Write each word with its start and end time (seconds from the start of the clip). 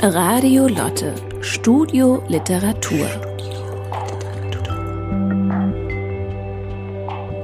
Radio 0.00 0.68
Lotte, 0.68 1.14
Studio 1.42 2.24
Literatur. 2.28 3.06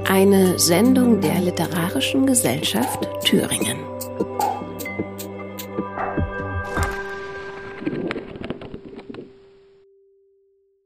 Eine 0.05 0.57
Sendung 0.57 1.21
der 1.21 1.41
Literarischen 1.41 2.25
Gesellschaft 2.25 3.07
Thüringen. 3.23 3.77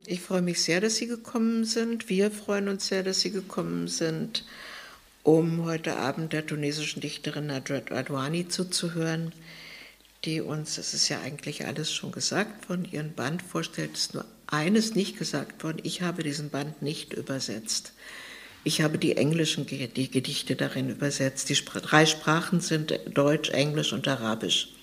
Ich 0.06 0.22
freue 0.22 0.42
mich 0.42 0.62
sehr, 0.62 0.82
dass 0.82 0.96
Sie 0.96 1.08
gekommen 1.08 1.66
sind. 1.66 2.10
Wir 2.10 2.32
freuen 2.32 2.68
uns 2.68 2.88
sehr, 2.88 3.04
dass 3.04 3.22
Sie 3.22 3.32
gekommen 3.32 3.88
sind, 3.88 4.44
um 5.30 5.64
heute 5.66 5.98
Abend 5.98 6.34
der 6.34 6.48
tunesischen 6.48 7.02
Dichterin 7.02 7.46
Nadrat 7.46 7.92
Adwani 7.92 8.48
zuzuhören 8.48 9.32
die 10.26 10.42
uns, 10.42 10.78
es 10.78 10.94
ist 10.94 11.08
ja 11.08 11.22
eigentlich 11.22 11.66
alles 11.66 11.94
schon 11.94 12.12
gesagt 12.12 12.68
worden, 12.68 12.86
ihren 12.92 13.14
Band 13.14 13.42
vorstellt, 13.42 13.94
ist 13.94 14.14
nur 14.14 14.26
eines 14.48 14.96
nicht 14.96 15.18
gesagt 15.18 15.64
worden. 15.64 15.78
Ich 15.84 16.02
habe 16.02 16.24
diesen 16.24 16.50
Band 16.50 16.82
nicht 16.82 17.14
übersetzt. 17.14 17.94
Ich 18.66 18.82
habe 18.82 18.98
die 18.98 19.16
englischen 19.16 19.66
Gedichte 19.66 20.58
darin 20.58 20.90
übersetzt. 20.90 21.48
Die 21.48 21.54
drei 21.54 22.06
Sprachen 22.06 22.60
sind 22.60 23.00
Deutsch, 23.14 23.50
Englisch 23.52 23.94
und 23.94 24.10
Arabisch. 24.10 24.74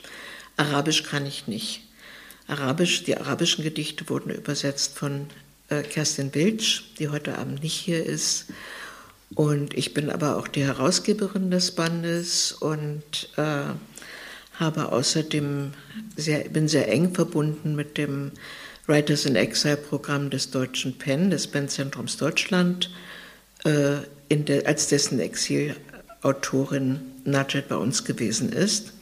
Arabisch 0.57 1.03
kann 1.03 1.27
ich 1.27 1.47
nicht. 1.47 1.83
Arabisch, 2.47 3.05
die 3.05 3.19
arabischen 3.19 3.63
Gedichte 3.63 4.09
wurden 4.09 4.31
übersetzt 4.31 4.97
von 4.97 5.27
äh, 5.69 5.83
Kerstin 5.83 6.35
Wiltsch, 6.35 6.85
die 6.99 7.11
heute 7.11 7.37
Abend 7.37 7.63
nicht 7.63 7.75
hier 7.75 8.07
ist. 8.07 8.47
Und 9.35 9.75
ich 9.77 9.93
bin 9.93 10.11
aber 10.11 10.37
auch 10.37 10.49
die 10.49 10.65
Herausgeberin 10.65 11.51
des 11.51 11.73
Bandes 11.73 12.53
und 12.53 13.29
äh, 13.37 13.65
habe 14.55 14.93
außerdem 14.93 15.73
sehr, 16.17 16.49
bin 16.49 16.69
sehr 16.69 16.89
eng 16.89 17.13
verbunden 17.15 17.75
mit 17.75 17.99
dem 17.99 18.33
Writers 18.87 19.27
in 19.27 19.35
Exile 19.35 19.77
Programm 19.77 20.31
des 20.31 20.51
Deutschen 20.51 20.97
PEN, 20.97 21.31
des 21.31 21.49
PEN-Zentrums 21.49 22.17
Deutschland, 22.17 22.91
äh, 23.65 23.97
de, 24.31 24.65
als 24.65 24.89
dessen 24.89 25.19
Exilautorin 25.19 27.01
Najed 27.25 27.69
bei 27.69 27.77
uns 27.77 28.05
gewesen 28.05 28.53
ist. 28.53 28.93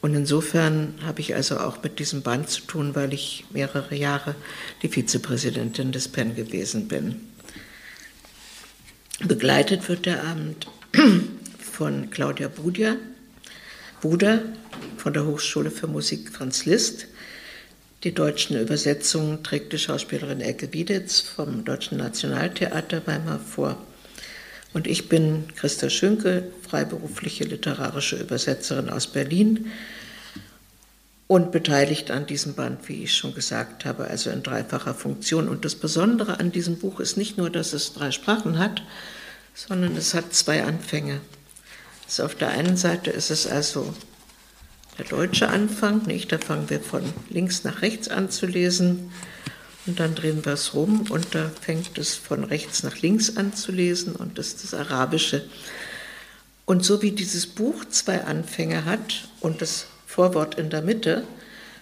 Und 0.00 0.14
insofern 0.14 0.94
habe 1.04 1.20
ich 1.20 1.34
also 1.34 1.58
auch 1.58 1.82
mit 1.82 1.98
diesem 1.98 2.22
Band 2.22 2.48
zu 2.48 2.60
tun, 2.62 2.94
weil 2.94 3.12
ich 3.12 3.44
mehrere 3.50 3.96
Jahre 3.96 4.36
die 4.82 4.88
Vizepräsidentin 4.88 5.90
des 5.90 6.06
PEN 6.06 6.36
gewesen 6.36 6.86
bin. 6.86 7.27
Begleitet 9.26 9.88
wird 9.88 10.06
der 10.06 10.22
Abend 10.22 10.68
von 11.58 12.08
Claudia 12.10 12.46
Budia, 12.46 12.96
Buda 14.00 14.42
von 14.96 15.12
der 15.12 15.26
Hochschule 15.26 15.72
für 15.72 15.88
Musik 15.88 16.30
Franz 16.30 16.66
Liszt. 16.66 17.08
Die 18.04 18.14
deutschen 18.14 18.60
Übersetzungen 18.60 19.42
trägt 19.42 19.72
die 19.72 19.78
Schauspielerin 19.78 20.40
Elke 20.40 20.72
Wieditz 20.72 21.18
vom 21.18 21.64
Deutschen 21.64 21.98
Nationaltheater 21.98 23.04
Weimar 23.08 23.40
vor. 23.40 23.76
Und 24.72 24.86
ich 24.86 25.08
bin 25.08 25.48
Christa 25.56 25.90
Schünke, 25.90 26.52
freiberufliche 26.68 27.42
literarische 27.42 28.16
Übersetzerin 28.16 28.88
aus 28.88 29.08
Berlin 29.08 29.72
und 31.28 31.52
beteiligt 31.52 32.10
an 32.10 32.26
diesem 32.26 32.54
Band, 32.54 32.88
wie 32.88 33.04
ich 33.04 33.14
schon 33.14 33.34
gesagt 33.34 33.84
habe, 33.84 34.08
also 34.08 34.30
in 34.30 34.42
dreifacher 34.42 34.94
Funktion. 34.94 35.48
Und 35.48 35.64
das 35.64 35.74
Besondere 35.74 36.40
an 36.40 36.50
diesem 36.50 36.78
Buch 36.78 37.00
ist 37.00 37.18
nicht 37.18 37.36
nur, 37.36 37.50
dass 37.50 37.74
es 37.74 37.92
drei 37.92 38.10
Sprachen 38.10 38.58
hat, 38.58 38.82
sondern 39.54 39.94
es 39.96 40.14
hat 40.14 40.32
zwei 40.32 40.64
Anfänge. 40.64 41.20
Also 42.06 42.24
auf 42.24 42.34
der 42.34 42.48
einen 42.48 42.78
Seite 42.78 43.10
ist 43.10 43.30
es 43.30 43.46
also 43.46 43.94
der 44.96 45.04
deutsche 45.04 45.48
Anfang, 45.48 46.06
nicht? 46.06 46.32
Da 46.32 46.38
fangen 46.38 46.70
wir 46.70 46.80
von 46.80 47.02
links 47.28 47.62
nach 47.62 47.82
rechts 47.82 48.08
an 48.08 48.30
zu 48.30 48.46
lesen 48.46 49.12
und 49.86 50.00
dann 50.00 50.14
drehen 50.14 50.46
wir 50.46 50.54
es 50.54 50.72
rum 50.72 51.04
und 51.10 51.34
da 51.34 51.50
fängt 51.60 51.98
es 51.98 52.14
von 52.14 52.42
rechts 52.44 52.82
nach 52.82 52.96
links 53.02 53.36
an 53.36 53.52
zu 53.52 53.70
lesen 53.70 54.16
und 54.16 54.38
das 54.38 54.48
ist 54.48 54.64
das 54.64 54.74
Arabische. 54.74 55.44
Und 56.64 56.86
so 56.86 57.02
wie 57.02 57.12
dieses 57.12 57.46
Buch 57.46 57.84
zwei 57.90 58.24
Anfänge 58.24 58.86
hat 58.86 59.28
und 59.40 59.60
das 59.60 59.86
Vorwort 60.18 60.58
in 60.58 60.68
der 60.68 60.82
Mitte, 60.82 61.22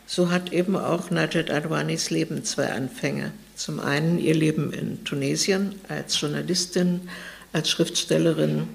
so 0.06 0.30
hat 0.30 0.52
eben 0.52 0.76
auch 0.76 1.10
Najat 1.10 1.50
Adwanis 1.50 2.10
Leben 2.10 2.44
zwei 2.44 2.70
Anfänge. 2.70 3.32
Zum 3.54 3.80
einen 3.80 4.18
ihr 4.18 4.34
Leben 4.34 4.74
in 4.74 5.04
Tunesien 5.04 5.76
als 5.88 6.20
Journalistin, 6.20 7.08
als 7.54 7.70
Schriftstellerin, 7.70 8.68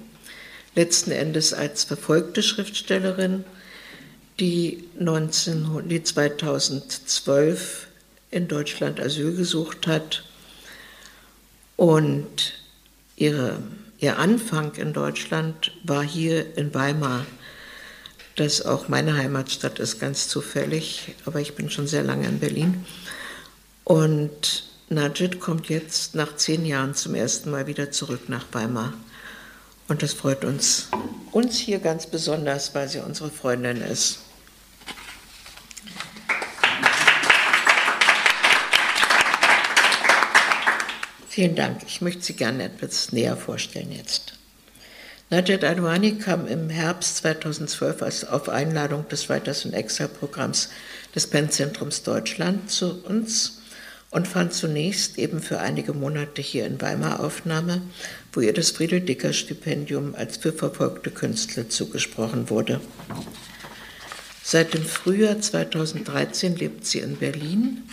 letzten 0.74 1.12
Endes 1.12 1.54
als 1.54 1.84
verfolgte 1.84 2.42
Schriftstellerin, 2.42 3.44
die, 4.40 4.82
19, 4.98 5.88
die 5.88 6.02
2012 6.02 7.86
in 8.32 8.48
Deutschland 8.48 8.98
Asyl 8.98 9.36
gesucht 9.36 9.86
hat 9.86 10.24
und 11.76 12.54
ihre, 13.14 13.62
ihr 14.00 14.18
Anfang 14.18 14.74
in 14.74 14.92
Deutschland 14.92 15.70
war 15.84 16.02
hier 16.02 16.58
in 16.58 16.74
Weimar, 16.74 17.24
das 18.36 18.64
auch 18.64 18.88
meine 18.88 19.16
Heimatstadt 19.16 19.78
ist, 19.78 20.00
ganz 20.00 20.28
zufällig, 20.28 21.14
aber 21.26 21.40
ich 21.40 21.54
bin 21.54 21.70
schon 21.70 21.86
sehr 21.86 22.02
lange 22.02 22.26
in 22.28 22.40
Berlin. 22.40 22.86
Und 23.84 24.64
Najid 24.88 25.40
kommt 25.40 25.68
jetzt 25.68 26.14
nach 26.14 26.36
zehn 26.36 26.66
Jahren 26.66 26.94
zum 26.94 27.14
ersten 27.14 27.50
Mal 27.50 27.66
wieder 27.66 27.90
zurück 27.90 28.28
nach 28.28 28.46
Weimar. 28.52 28.92
Und 29.88 30.02
das 30.02 30.12
freut 30.12 30.44
uns, 30.44 30.88
uns 31.32 31.58
hier 31.58 31.78
ganz 31.78 32.06
besonders, 32.06 32.74
weil 32.74 32.88
sie 32.88 33.00
unsere 33.00 33.30
Freundin 33.30 33.80
ist. 33.80 34.18
Vielen 41.28 41.54
Dank. 41.54 41.82
Ich 41.86 42.02
möchte 42.02 42.22
Sie 42.22 42.34
gerne 42.34 42.64
etwas 42.64 43.10
näher 43.10 43.38
vorstellen 43.38 43.90
jetzt. 43.90 44.34
Najat 45.32 45.64
Adwani 45.64 46.18
kam 46.18 46.46
im 46.46 46.68
Herbst 46.68 47.16
2012 47.16 48.26
auf 48.28 48.50
Einladung 48.50 49.08
des 49.08 49.30
Writers 49.30 49.64
und 49.64 49.72
Exile-Programms 49.72 50.68
des 51.14 51.26
PEN-Zentrums 51.26 52.02
Deutschland 52.02 52.70
zu 52.70 53.02
uns 53.02 53.62
und 54.10 54.28
fand 54.28 54.52
zunächst 54.52 55.16
eben 55.16 55.40
für 55.40 55.58
einige 55.58 55.94
Monate 55.94 56.42
hier 56.42 56.66
in 56.66 56.82
Weimar 56.82 57.20
Aufnahme, 57.20 57.80
wo 58.34 58.40
ihr 58.40 58.52
das 58.52 58.72
Friedel-Dicker-Stipendium 58.72 60.14
als 60.14 60.36
für 60.36 60.52
verfolgte 60.52 61.10
Künstler 61.10 61.66
zugesprochen 61.70 62.50
wurde. 62.50 62.82
Seit 64.42 64.74
dem 64.74 64.84
Frühjahr 64.84 65.40
2013 65.40 66.56
lebt 66.56 66.84
sie 66.84 66.98
in 66.98 67.16
Berlin 67.16 67.84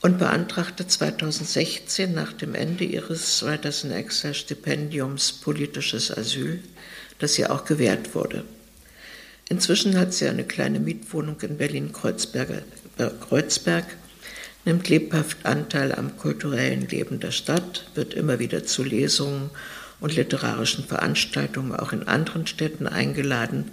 und 0.00 0.18
beantragte 0.18 0.86
2016 0.86 2.14
nach 2.14 2.32
dem 2.32 2.54
Ende 2.54 2.84
ihres 2.84 3.42
Writers 3.42 3.84
in 3.84 3.90
Exile 3.90 4.34
Stipendiums 4.34 5.32
politisches 5.32 6.16
Asyl, 6.16 6.62
das 7.18 7.38
ihr 7.38 7.50
auch 7.52 7.64
gewährt 7.64 8.14
wurde. 8.14 8.44
Inzwischen 9.48 9.98
hat 9.98 10.12
sie 10.12 10.28
eine 10.28 10.44
kleine 10.44 10.78
Mietwohnung 10.78 11.40
in 11.40 11.56
Berlin-Kreuzberg 11.56 12.62
nimmt 14.64 14.88
lebhaft 14.88 15.46
Anteil 15.46 15.94
am 15.94 16.16
kulturellen 16.18 16.86
Leben 16.88 17.20
der 17.20 17.30
Stadt, 17.30 17.86
wird 17.94 18.12
immer 18.12 18.38
wieder 18.38 18.64
zu 18.64 18.84
Lesungen 18.84 19.50
und 20.00 20.14
literarischen 20.14 20.84
Veranstaltungen 20.84 21.74
auch 21.74 21.92
in 21.92 22.06
anderen 22.06 22.46
Städten 22.46 22.86
eingeladen 22.86 23.70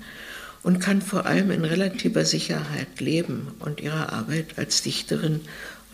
und 0.63 0.79
kann 0.79 1.01
vor 1.01 1.25
allem 1.25 1.51
in 1.51 1.65
relativer 1.65 2.25
Sicherheit 2.25 2.99
leben 2.99 3.49
und 3.59 3.81
ihrer 3.81 4.13
Arbeit 4.13 4.57
als 4.57 4.81
Dichterin 4.81 5.41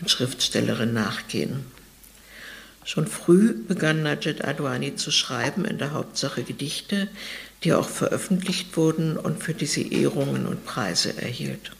und 0.01 0.09
Schriftstellerin 0.09 0.93
nachgehen. 0.93 1.65
Schon 2.83 3.07
früh 3.07 3.53
begann 3.53 4.01
Najed 4.01 4.43
Adwani 4.43 4.95
zu 4.95 5.11
schreiben, 5.11 5.65
in 5.65 5.77
der 5.77 5.93
Hauptsache 5.93 6.43
Gedichte, 6.43 7.07
die 7.63 7.73
auch 7.73 7.87
veröffentlicht 7.87 8.75
wurden 8.75 9.17
und 9.17 9.43
für 9.43 9.53
die 9.53 9.67
sie 9.67 9.93
Ehrungen 9.93 10.47
und 10.47 10.65
Preise 10.65 11.15
erhielt. 11.21 11.71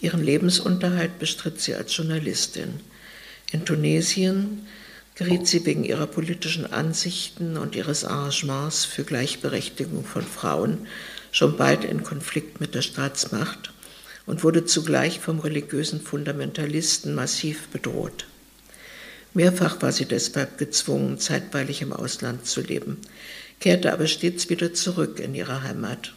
Ihren 0.00 0.22
Lebensunterhalt 0.22 1.20
bestritt 1.20 1.60
sie 1.60 1.74
als 1.74 1.96
Journalistin. 1.96 2.80
In 3.52 3.64
Tunesien 3.64 4.66
geriet 5.14 5.46
sie 5.46 5.64
wegen 5.64 5.84
ihrer 5.84 6.08
politischen 6.08 6.72
Ansichten 6.72 7.56
und 7.56 7.76
ihres 7.76 8.02
Engagements 8.02 8.84
für 8.84 9.04
Gleichberechtigung 9.04 10.04
von 10.04 10.22
Frauen 10.22 10.88
schon 11.30 11.56
bald 11.56 11.84
in 11.84 12.02
Konflikt 12.02 12.60
mit 12.60 12.74
der 12.74 12.82
Staatsmacht 12.82 13.72
und 14.26 14.42
wurde 14.42 14.64
zugleich 14.64 15.20
vom 15.20 15.40
religiösen 15.40 16.00
Fundamentalisten 16.00 17.14
massiv 17.14 17.68
bedroht. 17.68 18.26
Mehrfach 19.34 19.82
war 19.82 19.92
sie 19.92 20.06
deshalb 20.06 20.58
gezwungen, 20.58 21.18
zeitweilig 21.18 21.82
im 21.82 21.92
Ausland 21.92 22.46
zu 22.46 22.60
leben, 22.60 22.98
kehrte 23.60 23.92
aber 23.92 24.06
stets 24.06 24.48
wieder 24.48 24.72
zurück 24.74 25.18
in 25.18 25.34
ihre 25.34 25.62
Heimat. 25.62 26.14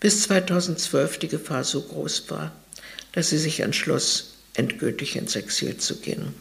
Bis 0.00 0.22
2012 0.22 1.18
die 1.18 1.28
Gefahr 1.28 1.62
so 1.62 1.82
groß 1.82 2.30
war, 2.30 2.52
dass 3.12 3.30
sie 3.30 3.38
sich 3.38 3.60
entschloss, 3.60 4.34
endgültig 4.54 5.16
ins 5.16 5.36
Exil 5.36 5.76
zu 5.76 6.00
gehen. 6.00 6.34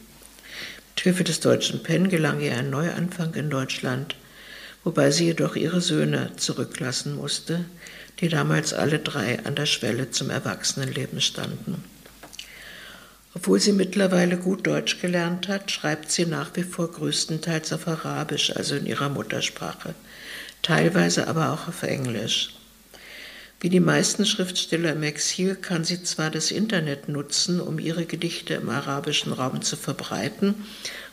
Mit 0.96 1.04
Hilfe 1.04 1.24
des 1.24 1.40
deutschen 1.40 1.84
PEN 1.84 2.10
gelang 2.10 2.42
ihr 2.42 2.58
ein 2.58 2.70
Neuanfang 2.70 3.34
in 3.36 3.50
Deutschland, 3.50 4.16
wobei 4.84 5.12
sie 5.12 5.26
jedoch 5.26 5.56
ihre 5.56 5.82
Söhne 5.82 6.32
zurücklassen 6.36 7.16
musste, 7.16 7.66
die 8.20 8.30
damals 8.30 8.74
alle 8.74 9.00
drei 9.00 9.40
an 9.46 9.56
der 9.56 9.66
Schwelle 9.66 10.12
zum 10.12 10.30
Erwachsenenleben 10.30 11.22
standen. 11.22 11.84
Obwohl 13.36 13.60
sie 13.60 13.74
mittlerweile 13.74 14.38
gut 14.38 14.66
Deutsch 14.66 15.00
gelernt 15.00 15.48
hat, 15.48 15.72
schreibt 15.72 16.12
sie 16.12 16.26
nach 16.26 16.52
wie 16.56 16.64
vor 16.64 16.92
größtenteils 16.92 17.72
auf 17.74 17.88
Arabisch, 17.88 18.52
also 18.56 18.76
in 18.76 18.86
ihrer 18.86 19.10
Muttersprache, 19.10 19.94
teilweise 20.62 21.28
aber 21.28 21.54
auch 21.54 21.68
auf 21.68 21.84
Englisch. 21.84 22.56
Wie 23.62 23.70
die 23.70 23.82
meisten 23.82 24.26
Schriftsteller 24.26 24.94
im 24.94 25.04
Exil 25.04 25.56
kann 25.56 25.84
sie 25.84 26.02
zwar 26.02 26.32
das 26.32 26.50
Internet 26.50 27.10
nutzen, 27.10 27.60
um 27.60 27.78
ihre 27.78 28.06
Gedichte 28.06 28.56
im 28.56 28.70
arabischen 28.70 29.34
Raum 29.34 29.62
zu 29.62 29.76
verbreiten, 29.76 30.56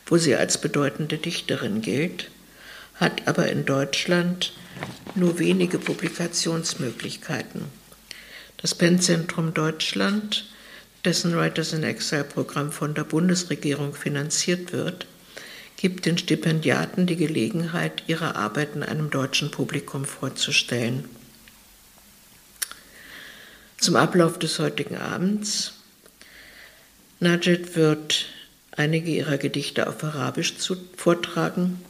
wo 0.06 0.17
sie 0.17 0.37
als 0.37 0.58
bedeutende 0.58 1.19
Dichterin 1.19 1.82
gilt, 1.82 2.31
hat 2.94 3.26
aber 3.26 3.49
in 3.49 3.67
Deutschland 3.67 4.53
nur 5.14 5.38
wenige 5.38 5.78
Publikationsmöglichkeiten. 5.78 7.64
Das 8.56 8.75
Pennzentrum 8.75 9.55
Deutschland 9.55 10.46
dessen 11.06 11.37
Writers 11.37 11.73
in 11.73 11.84
Exile 11.84 12.25
Programm 12.25 12.73
von 12.73 12.94
der 12.94 13.05
Bundesregierung 13.05 13.94
finanziert 13.94 14.73
wird, 14.73 15.06
gibt 15.76 16.05
den 16.05 16.19
Stipendiaten 16.19 17.06
die 17.06 17.17
Gelegenheit, 17.17 18.02
ihre 18.08 18.34
Arbeiten 18.34 18.82
einem 18.82 19.11
deutschen 19.11 19.50
Publikum 19.50 20.05
vorzustellen. 20.05 21.08
Zum 23.79 23.94
Ablauf 23.94 24.38
des 24.38 24.58
heutigen 24.58 24.96
Abends. 24.96 25.75
Najed 27.20 27.76
wird 27.76 28.26
einige 28.72 29.11
ihrer 29.11 29.38
Gedichte 29.38 29.87
auf 29.87 30.02
Arabisch 30.02 30.55
vortragen. 30.96 31.81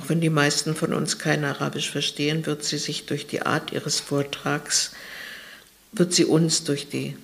Auch 0.00 0.08
wenn 0.08 0.20
die 0.20 0.30
meisten 0.30 0.74
von 0.74 0.94
uns 0.94 1.18
kein 1.18 1.44
Arabisch 1.44 1.90
verstehen, 1.90 2.46
wird 2.46 2.64
sie 2.64 2.78
sich 2.78 3.06
durch 3.06 3.26
die 3.26 3.42
Art 3.42 3.72
ihres 3.72 4.00
Vortrags, 4.00 4.92
wird 5.92 6.14
sie 6.14 6.24
uns 6.24 6.64
durch 6.64 6.88
die 6.88 7.16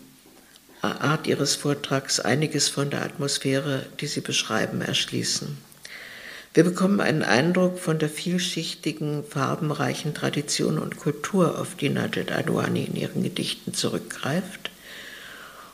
Art 0.82 1.26
Ihres 1.26 1.54
Vortrags 1.54 2.20
einiges 2.20 2.68
von 2.68 2.90
der 2.90 3.02
Atmosphäre, 3.02 3.86
die 4.00 4.06
Sie 4.06 4.20
beschreiben, 4.20 4.82
erschließen. 4.82 5.56
Wir 6.54 6.64
bekommen 6.64 7.00
einen 7.00 7.22
Eindruck 7.22 7.78
von 7.78 7.98
der 7.98 8.08
vielschichtigen, 8.08 9.24
farbenreichen 9.24 10.14
Tradition 10.14 10.78
und 10.78 10.96
Kultur, 10.96 11.58
auf 11.58 11.74
die 11.74 11.88
Najed 11.88 12.32
Adwani 12.32 12.84
in 12.84 12.96
ihren 12.96 13.22
Gedichten 13.22 13.74
zurückgreift 13.74 14.70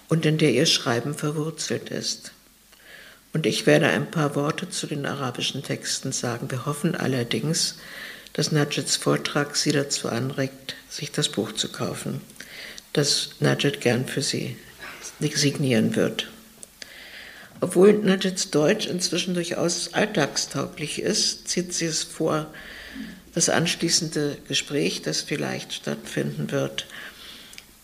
und 0.09 0.27
in 0.27 0.39
der 0.39 0.53
ihr 0.53 0.67
Schreiben 0.67 1.15
verwurzelt 1.15 1.91
ist. 1.91 2.31
Und 3.32 3.46
ich 3.46 3.67
werde 3.67 3.87
ein 3.87 4.11
paar 4.11 4.34
Worte 4.34 4.69
zu 4.69 4.87
den 4.87 5.06
arabischen 5.06 5.62
Texten 5.62 6.12
sagen. 6.12 6.50
Wir 6.50 6.67
hoffen 6.67 6.94
allerdings, 6.94 7.76
dass 8.34 8.52
Najeds 8.52 8.96
Vortrag 8.96 9.56
Sie 9.56 9.73
dazu 9.73 10.08
anregt, 10.08 10.75
sich 10.88 11.12
das 11.12 11.29
Buch 11.29 11.52
zu 11.52 11.70
kaufen, 11.70 12.20
das 12.93 13.31
Najed 13.40 13.81
gern 13.81 14.06
für 14.06 14.23
Sie 14.23 14.56
signieren 15.20 15.96
wird. 15.96 16.29
Obwohl 17.62 17.93
Nadjets 17.93 18.50
Deutsch 18.50 18.87
inzwischen 18.87 19.34
durchaus 19.34 19.94
alltagstauglich 19.94 21.00
ist, 21.00 21.49
zieht 21.49 21.73
sie 21.73 21.84
es 21.84 22.02
vor, 22.02 22.52
das 23.34 23.49
anschließende 23.49 24.37
Gespräch, 24.49 25.02
das 25.02 25.20
vielleicht 25.20 25.73
stattfinden 25.73 26.50
wird, 26.50 26.87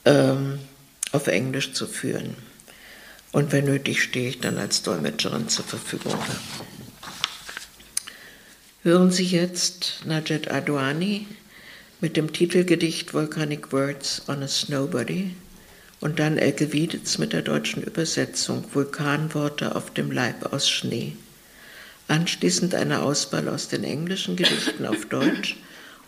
ähm, 0.05 0.59
auf 1.13 1.29
Englisch 1.29 1.75
zu 1.75 1.87
führen. 1.87 2.35
Und 3.33 3.53
wenn 3.53 3.67
nötig, 3.67 4.03
stehe 4.03 4.31
ich 4.31 4.41
dann 4.41 4.59
als 4.59 4.83
Dolmetscherin 4.83 5.49
zur 5.49 5.65
Verfügung. 5.65 6.19
Hören 8.83 9.11
Sie 9.11 9.27
jetzt 9.27 10.03
Najed 10.07 10.51
Adwani 10.51 11.27
mit 12.01 12.17
dem 12.17 12.33
Titelgedicht 12.33 13.13
Volcanic 13.13 13.73
Words 13.73 14.23
on 14.29 14.43
a 14.43 14.49
Snowbody 14.49 15.35
und 16.01 16.19
dann 16.19 16.39
Elke 16.39 16.73
Wieditz 16.73 17.19
mit 17.19 17.33
der 17.33 17.43
deutschen 17.43 17.83
Übersetzung 17.83 18.65
Vulkanworte 18.73 19.75
auf 19.75 19.93
dem 19.93 20.13
Leib 20.13 20.53
aus 20.53 20.71
Schnee. 20.71 21.17
Anschließend 22.07 22.75
eine 22.75 23.03
Auswahl 23.03 23.49
aus 23.49 23.69
den 23.69 23.85
englischen 23.85 24.37
Gedichten 24.37 24.87
auf 24.87 25.07
Deutsch 25.07 25.57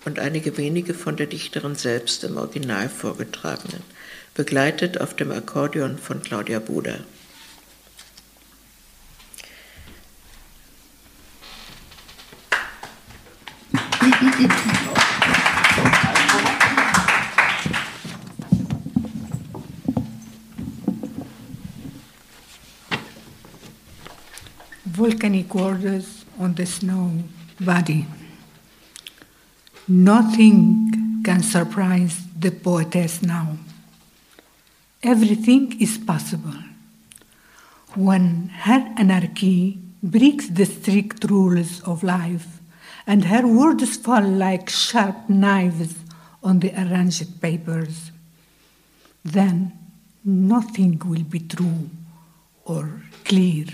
und 0.05 0.19
einige 0.19 0.57
wenige 0.57 0.95
von 0.95 1.17
der 1.17 1.27
Dichterin 1.27 1.75
selbst 1.75 2.25
im 2.25 2.37
Original 2.37 2.89
vorgetragenen, 2.89 3.83
begleitet 4.41 4.99
auf 4.99 5.15
dem 5.15 5.33
Akkordeon 5.33 5.99
von 5.99 6.23
Claudia 6.23 6.61
Buder. 6.61 7.01
volcanic 24.87 25.55
waters 25.55 26.25
on 26.39 26.55
the 26.55 26.65
snow 26.65 27.11
body. 27.61 28.07
Nothing 29.87 31.23
can 31.25 31.43
surprise 31.43 32.23
the 32.39 32.51
poetess 32.51 33.23
now. 33.23 33.59
Everything 35.03 35.81
is 35.81 35.97
possible. 35.97 36.59
When 37.95 38.49
her 38.49 38.93
anarchy 38.99 39.79
breaks 40.03 40.49
the 40.49 40.67
strict 40.67 41.25
rules 41.25 41.81
of 41.83 42.03
life, 42.03 42.61
and 43.07 43.25
her 43.25 43.47
words 43.47 43.97
fall 43.97 44.23
like 44.23 44.69
sharp 44.69 45.29
knives 45.29 45.95
on 46.43 46.61
the 46.61 46.73
arranged 46.75 47.41
papers, 47.41 48.13
then 49.25 49.73
nothing 50.23 51.01
will 51.05 51.23
be 51.23 51.41
true 51.41 51.89
or 52.67 53.03
clear. 53.25 53.67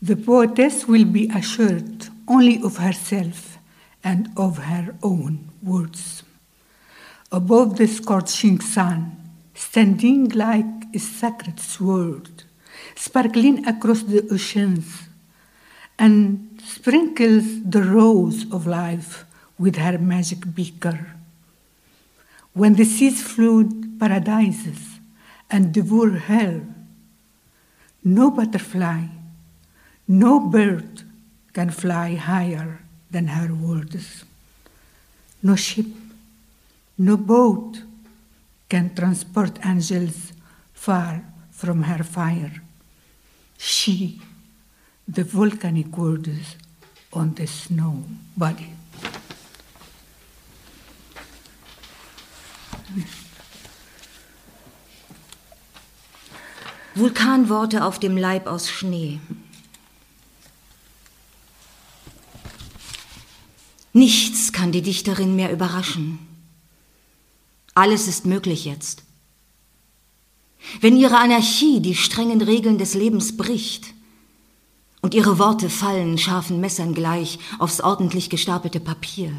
The 0.00 0.16
poetess 0.16 0.86
will 0.86 1.04
be 1.04 1.28
assured 1.28 2.08
only 2.28 2.62
of 2.62 2.76
herself 2.76 3.58
and 4.04 4.30
of 4.36 4.58
her 4.58 4.94
own 5.02 5.48
words. 5.62 6.22
Above 7.32 7.78
the 7.78 7.86
scorching 7.86 8.60
sun, 8.60 9.21
standing 9.54 10.28
like 10.30 10.94
a 10.94 10.98
sacred 10.98 11.60
sword, 11.60 12.44
sparkling 12.94 13.66
across 13.66 14.02
the 14.02 14.26
oceans, 14.30 15.08
and 15.98 16.60
sprinkles 16.64 17.62
the 17.62 17.82
rose 17.82 18.50
of 18.52 18.66
life 18.66 19.24
with 19.58 19.76
her 19.76 19.98
magic 19.98 20.54
beaker. 20.54 21.12
When 22.54 22.74
the 22.74 22.84
seas 22.84 23.22
flood 23.22 23.98
paradises 23.98 24.98
and 25.50 25.72
devour 25.72 26.10
hell, 26.10 26.60
no 28.04 28.30
butterfly 28.30 29.06
no 30.08 30.40
bird 30.40 31.02
can 31.52 31.70
fly 31.70 32.14
higher 32.16 32.80
than 33.10 33.28
her 33.28 33.54
words. 33.54 34.24
No 35.42 35.56
ship, 35.56 35.86
no 36.98 37.16
boat 37.16 37.82
can 38.72 38.88
transport 38.94 39.58
angels 39.66 40.32
far 40.72 41.22
from 41.50 41.82
her 41.82 42.02
fire. 42.02 42.62
She, 43.58 44.22
the 45.06 45.24
volcanic 45.24 45.94
words 45.94 46.56
on 47.12 47.34
the 47.34 47.46
snow 47.46 48.02
body. 48.34 48.72
Vulkanworte 56.94 57.84
auf 57.84 57.98
dem 57.98 58.16
Leib 58.16 58.46
aus 58.46 58.70
Schnee. 58.70 59.20
Nichts 63.92 64.50
kann 64.52 64.72
die 64.72 64.80
Dichterin 64.80 65.36
mehr 65.36 65.52
überraschen. 65.52 66.31
Alles 67.74 68.08
ist 68.08 68.26
möglich 68.26 68.64
jetzt. 68.64 69.02
Wenn 70.80 70.96
ihre 70.96 71.18
Anarchie 71.18 71.80
die 71.80 71.94
strengen 71.94 72.40
Regeln 72.40 72.78
des 72.78 72.94
Lebens 72.94 73.36
bricht 73.36 73.94
und 75.00 75.14
ihre 75.14 75.38
Worte 75.38 75.70
fallen 75.70 76.18
scharfen 76.18 76.60
Messern 76.60 76.94
gleich 76.94 77.38
aufs 77.58 77.80
ordentlich 77.80 78.30
gestapelte 78.30 78.78
Papier, 78.78 79.32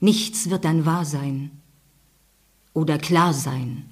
nichts 0.00 0.50
wird 0.50 0.64
dann 0.64 0.84
wahr 0.84 1.04
sein 1.04 1.50
oder 2.74 2.98
klar 2.98 3.34
sein. 3.34 3.88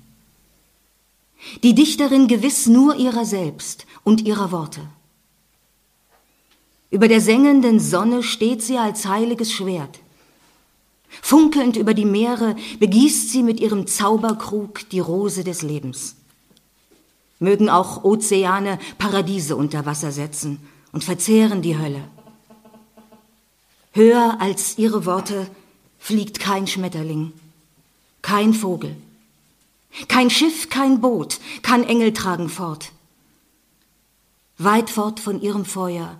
Die 1.62 1.74
Dichterin 1.74 2.28
gewiss 2.28 2.66
nur 2.66 2.96
ihrer 2.96 3.24
selbst 3.24 3.86
und 4.04 4.22
ihrer 4.22 4.50
Worte. 4.52 4.80
Über 6.90 7.08
der 7.08 7.20
sengenden 7.20 7.78
Sonne 7.78 8.22
steht 8.22 8.62
sie 8.62 8.78
als 8.78 9.06
heiliges 9.06 9.52
Schwert. 9.52 9.98
Funkelnd 11.22 11.76
über 11.76 11.94
die 11.94 12.04
Meere 12.04 12.56
begießt 12.78 13.30
sie 13.30 13.42
mit 13.42 13.60
ihrem 13.60 13.86
Zauberkrug 13.86 14.88
die 14.90 15.00
Rose 15.00 15.44
des 15.44 15.62
Lebens. 15.62 16.16
Mögen 17.38 17.68
auch 17.68 18.04
Ozeane 18.04 18.78
Paradiese 18.98 19.56
unter 19.56 19.86
Wasser 19.86 20.12
setzen 20.12 20.58
und 20.92 21.04
verzehren 21.04 21.62
die 21.62 21.78
Hölle. 21.78 22.02
Höher 23.92 24.36
als 24.40 24.78
ihre 24.78 25.06
Worte 25.06 25.46
fliegt 25.98 26.38
kein 26.38 26.66
Schmetterling, 26.66 27.32
kein 28.22 28.54
Vogel, 28.54 28.96
kein 30.08 30.30
Schiff, 30.30 30.68
kein 30.68 31.00
Boot 31.00 31.40
kann 31.62 31.82
Engel 31.84 32.12
tragen 32.12 32.48
fort. 32.48 32.92
Weit 34.58 34.90
fort 34.90 35.20
von 35.20 35.40
ihrem 35.40 35.64
Feuer 35.64 36.16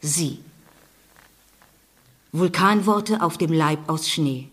sie. 0.00 0.38
Vulkanworte 2.32 3.22
auf 3.22 3.38
dem 3.38 3.52
Leib 3.52 3.88
aus 3.88 4.08
Schnee. 4.08 4.50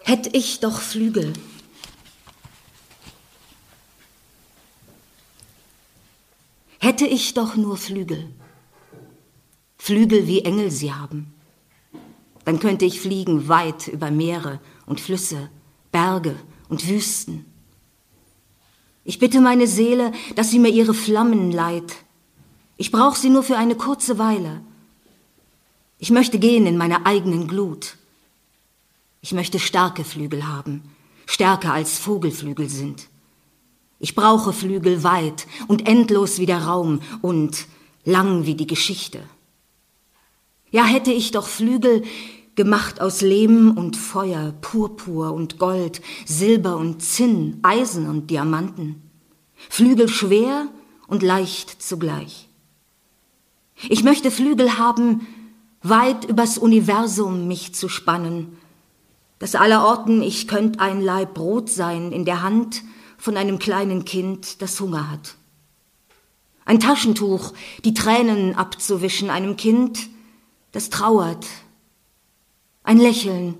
Hätt 0.00 0.34
ich 0.36 0.60
doch 0.60 0.80
Flügel, 0.80 1.32
Hätte 6.82 7.06
ich 7.06 7.32
doch 7.32 7.54
nur 7.54 7.76
Flügel. 7.76 8.28
Flügel 9.78 10.26
wie 10.26 10.40
Engel 10.40 10.72
sie 10.72 10.92
haben. 10.92 11.32
Dann 12.44 12.58
könnte 12.58 12.84
ich 12.84 13.00
fliegen 13.00 13.46
weit 13.46 13.86
über 13.86 14.10
Meere 14.10 14.60
und 14.84 15.00
Flüsse, 15.00 15.48
Berge 15.92 16.34
und 16.68 16.88
Wüsten. 16.88 17.51
Ich 19.04 19.18
bitte 19.18 19.40
meine 19.40 19.66
Seele, 19.66 20.12
dass 20.36 20.50
sie 20.50 20.58
mir 20.58 20.68
ihre 20.70 20.94
Flammen 20.94 21.50
leiht. 21.50 21.96
Ich 22.76 22.92
brauche 22.92 23.18
sie 23.18 23.30
nur 23.30 23.42
für 23.42 23.56
eine 23.56 23.74
kurze 23.74 24.18
Weile. 24.18 24.60
Ich 25.98 26.10
möchte 26.10 26.38
gehen 26.38 26.66
in 26.66 26.76
meine 26.76 27.06
eigenen 27.06 27.48
Glut. 27.48 27.96
Ich 29.20 29.32
möchte 29.32 29.58
starke 29.58 30.04
Flügel 30.04 30.48
haben, 30.48 30.82
stärker 31.26 31.72
als 31.72 31.98
Vogelflügel 31.98 32.68
sind. 32.68 33.08
Ich 34.00 34.16
brauche 34.16 34.52
Flügel 34.52 35.04
weit 35.04 35.46
und 35.68 35.86
endlos 35.86 36.38
wie 36.38 36.46
der 36.46 36.64
Raum 36.64 37.00
und 37.22 37.66
lang 38.04 38.46
wie 38.46 38.56
die 38.56 38.66
Geschichte. 38.66 39.22
Ja, 40.72 40.84
hätte 40.84 41.12
ich 41.12 41.30
doch 41.30 41.46
Flügel 41.46 42.02
gemacht 42.54 43.00
aus 43.00 43.20
Lehm 43.20 43.76
und 43.76 43.96
Feuer, 43.96 44.52
Purpur 44.60 45.32
und 45.32 45.58
Gold, 45.58 46.02
Silber 46.26 46.76
und 46.76 47.02
Zinn, 47.02 47.58
Eisen 47.62 48.08
und 48.08 48.30
Diamanten. 48.30 49.02
Flügel 49.68 50.08
schwer 50.08 50.68
und 51.06 51.22
leicht 51.22 51.82
zugleich. 51.82 52.48
Ich 53.88 54.04
möchte 54.04 54.30
Flügel 54.30 54.78
haben, 54.78 55.26
weit 55.82 56.24
übers 56.24 56.58
Universum 56.58 57.48
mich 57.48 57.74
zu 57.74 57.88
spannen, 57.88 58.56
dass 59.38 59.54
allerorten 59.54 60.22
ich 60.22 60.46
könnt 60.46 60.78
ein 60.78 61.00
Leib 61.00 61.34
Brot 61.34 61.68
sein 61.68 62.12
in 62.12 62.24
der 62.24 62.42
Hand 62.42 62.82
von 63.18 63.36
einem 63.36 63.58
kleinen 63.58 64.04
Kind, 64.04 64.62
das 64.62 64.78
Hunger 64.80 65.10
hat. 65.10 65.36
Ein 66.64 66.78
Taschentuch, 66.78 67.52
die 67.84 67.94
Tränen 67.94 68.54
abzuwischen 68.54 69.30
einem 69.30 69.56
Kind, 69.56 70.08
das 70.70 70.90
trauert. 70.90 71.44
Ein 72.84 72.98
Lächeln, 72.98 73.54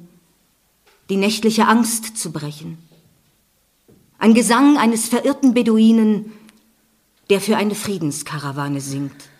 die 1.08 1.16
nächtliche 1.16 1.66
Angst 1.66 2.16
zu 2.16 2.32
brechen. 2.32 2.78
Ein 4.18 4.34
Gesang 4.34 4.78
eines 4.78 5.08
verirrten 5.08 5.54
Beduinen, 5.54 6.32
der 7.30 7.40
für 7.40 7.56
eine 7.56 7.74
Friedenskarawane 7.74 8.80
singt. 8.80 9.31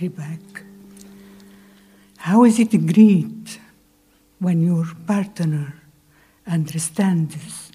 Country 0.00 0.08
back. 0.08 0.64
How 2.18 2.44
is 2.44 2.58
it 2.58 2.70
great 2.86 3.58
when 4.38 4.62
your 4.62 4.86
partner 5.06 5.74
understands 6.46 7.70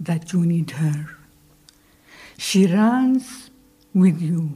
that 0.00 0.32
you 0.32 0.46
need 0.46 0.70
her? 0.72 1.16
She 2.38 2.66
runs 2.66 3.50
with 3.92 4.20
you. 4.20 4.52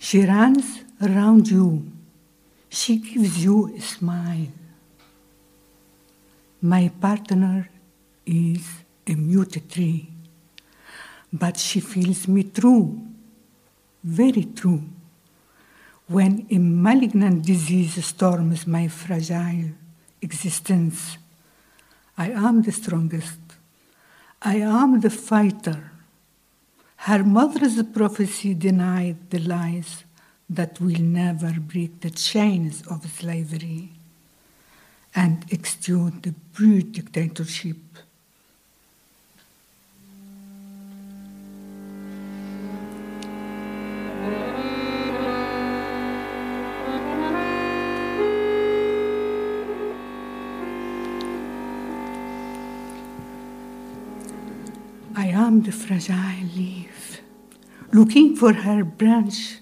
She 0.00 0.24
runs 0.24 0.82
around 1.00 1.48
you. 1.48 1.90
She 2.68 2.96
gives 2.96 3.44
you 3.44 3.74
a 3.76 3.80
smile. 3.80 4.52
My 6.60 6.90
partner 7.00 7.68
is 8.26 8.66
a 9.06 9.14
mute 9.14 9.70
tree 9.70 10.08
but 11.32 11.56
she 11.56 11.80
feels 11.80 12.28
me 12.28 12.42
true, 12.44 13.00
very 14.02 14.44
true. 14.44 14.82
When 16.08 16.46
a 16.50 16.58
malignant 16.58 17.46
disease 17.46 18.04
storms 18.04 18.66
my 18.66 18.88
fragile 18.88 19.70
existence, 20.20 21.16
I 22.18 22.30
am 22.30 22.62
the 22.62 22.72
strongest. 22.72 23.40
I 24.42 24.56
am 24.56 25.00
the 25.00 25.10
fighter. 25.10 25.92
Her 26.96 27.24
mother's 27.24 27.82
prophecy 27.84 28.54
denied 28.54 29.30
the 29.30 29.38
lies 29.38 30.04
that 30.50 30.80
will 30.80 31.00
never 31.00 31.52
break 31.58 32.00
the 32.00 32.10
chains 32.10 32.82
of 32.88 33.10
slavery 33.10 33.92
and 35.14 35.46
extrude 35.48 36.22
the 36.22 36.34
brute 36.52 36.92
dictatorship 36.92 37.76
the 55.62 55.72
fragile 55.72 56.44
leaf, 56.56 57.22
looking 57.92 58.34
for 58.34 58.52
her 58.52 58.84
branch. 58.84 59.58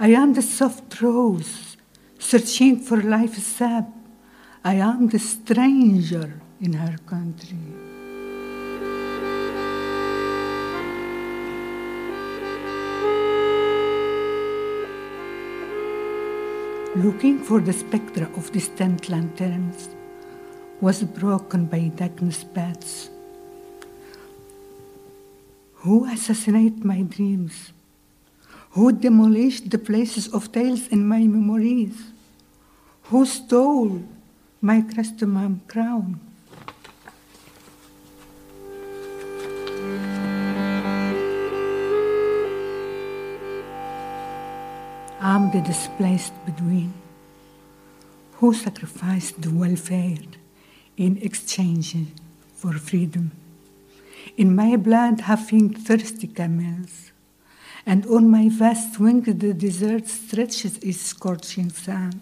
I 0.00 0.08
am 0.08 0.32
the 0.32 0.42
soft 0.42 1.00
rose, 1.02 1.76
searching 2.18 2.80
for 2.80 3.02
life's 3.02 3.42
sap. 3.42 3.88
I 4.64 4.74
am 4.74 5.08
the 5.08 5.18
stranger 5.18 6.40
in 6.60 6.72
her 6.72 6.96
country. 7.06 7.58
Looking 16.96 17.38
for 17.40 17.60
the 17.60 17.72
spectra 17.72 18.30
of 18.36 18.52
distant 18.52 19.10
lanterns 19.10 19.90
was 20.80 21.02
broken 21.02 21.66
by 21.66 21.88
darkness 21.88 22.44
bats 22.44 23.10
who 25.84 26.06
assassinated 26.06 26.82
my 26.82 27.02
dreams? 27.02 27.70
Who 28.70 28.90
demolished 28.90 29.70
the 29.70 29.78
places 29.78 30.28
of 30.28 30.50
tales 30.50 30.88
in 30.88 31.06
my 31.06 31.26
memories? 31.26 31.94
Who 33.12 33.26
stole 33.26 34.02
my 34.62 34.80
customary 34.80 35.60
crown? 35.68 36.20
I'm 45.20 45.50
the 45.52 45.60
displaced 45.60 46.32
Bedouin 46.46 46.94
who 48.38 48.54
sacrificed 48.54 49.42
the 49.42 49.50
welfare 49.50 50.24
in 50.96 51.18
exchange 51.18 51.94
for 52.54 52.72
freedom 52.72 53.32
in 54.36 54.54
my 54.54 54.76
blood 54.76 55.20
having 55.20 55.72
thirsty 55.72 56.26
camels, 56.26 57.12
and 57.86 58.04
on 58.06 58.28
my 58.30 58.48
vast 58.48 58.98
wings 58.98 59.26
the 59.26 59.54
desert 59.54 60.08
stretches 60.08 60.78
its 60.78 61.00
scorching 61.00 61.70
sand. 61.70 62.20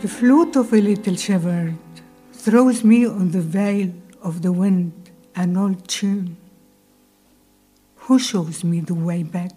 The 0.00 0.08
flute 0.08 0.56
of 0.56 0.72
a 0.72 0.80
little 0.80 1.14
shepherd 1.14 1.76
throws 2.32 2.82
me 2.82 3.06
on 3.06 3.30
the 3.30 3.40
veil 3.40 3.92
of 4.20 4.42
the 4.42 4.50
wind 4.50 5.10
an 5.36 5.56
old 5.56 5.86
tune. 5.86 6.41
Who 8.06 8.18
shows 8.18 8.64
me 8.64 8.80
the 8.80 8.94
way 8.94 9.22
back? 9.22 9.54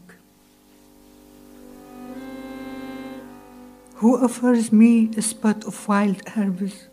Who 3.95 4.23
offers 4.23 4.71
me 4.71 5.09
a 5.17 5.21
spot 5.23 5.63
of 5.63 5.87
wild 5.87 6.21
herbs? 6.37 6.87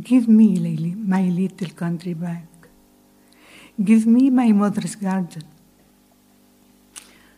Give 0.00 0.28
me, 0.28 0.56
Lily, 0.56 0.94
my 0.94 1.24
little 1.24 1.68
country 1.70 2.14
back. 2.14 2.46
Give 3.84 4.06
me 4.06 4.30
my 4.30 4.52
mother's 4.52 4.96
garden. 4.96 5.44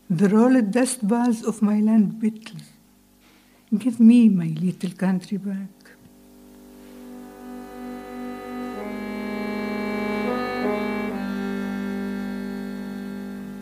The 0.08 0.28
rolled 0.28 0.70
dust 0.70 1.06
bars 1.06 1.42
of 1.42 1.60
my 1.60 1.80
land 1.80 2.20
beetles. 2.20 2.70
Give 3.76 3.98
me 3.98 4.28
my 4.28 4.54
little 4.60 4.92
country 4.92 5.38
back. 5.38 5.79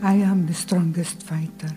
I 0.03 0.15
am 0.15 0.47
the 0.47 0.55
strongest 0.55 1.25
fighter. 1.25 1.75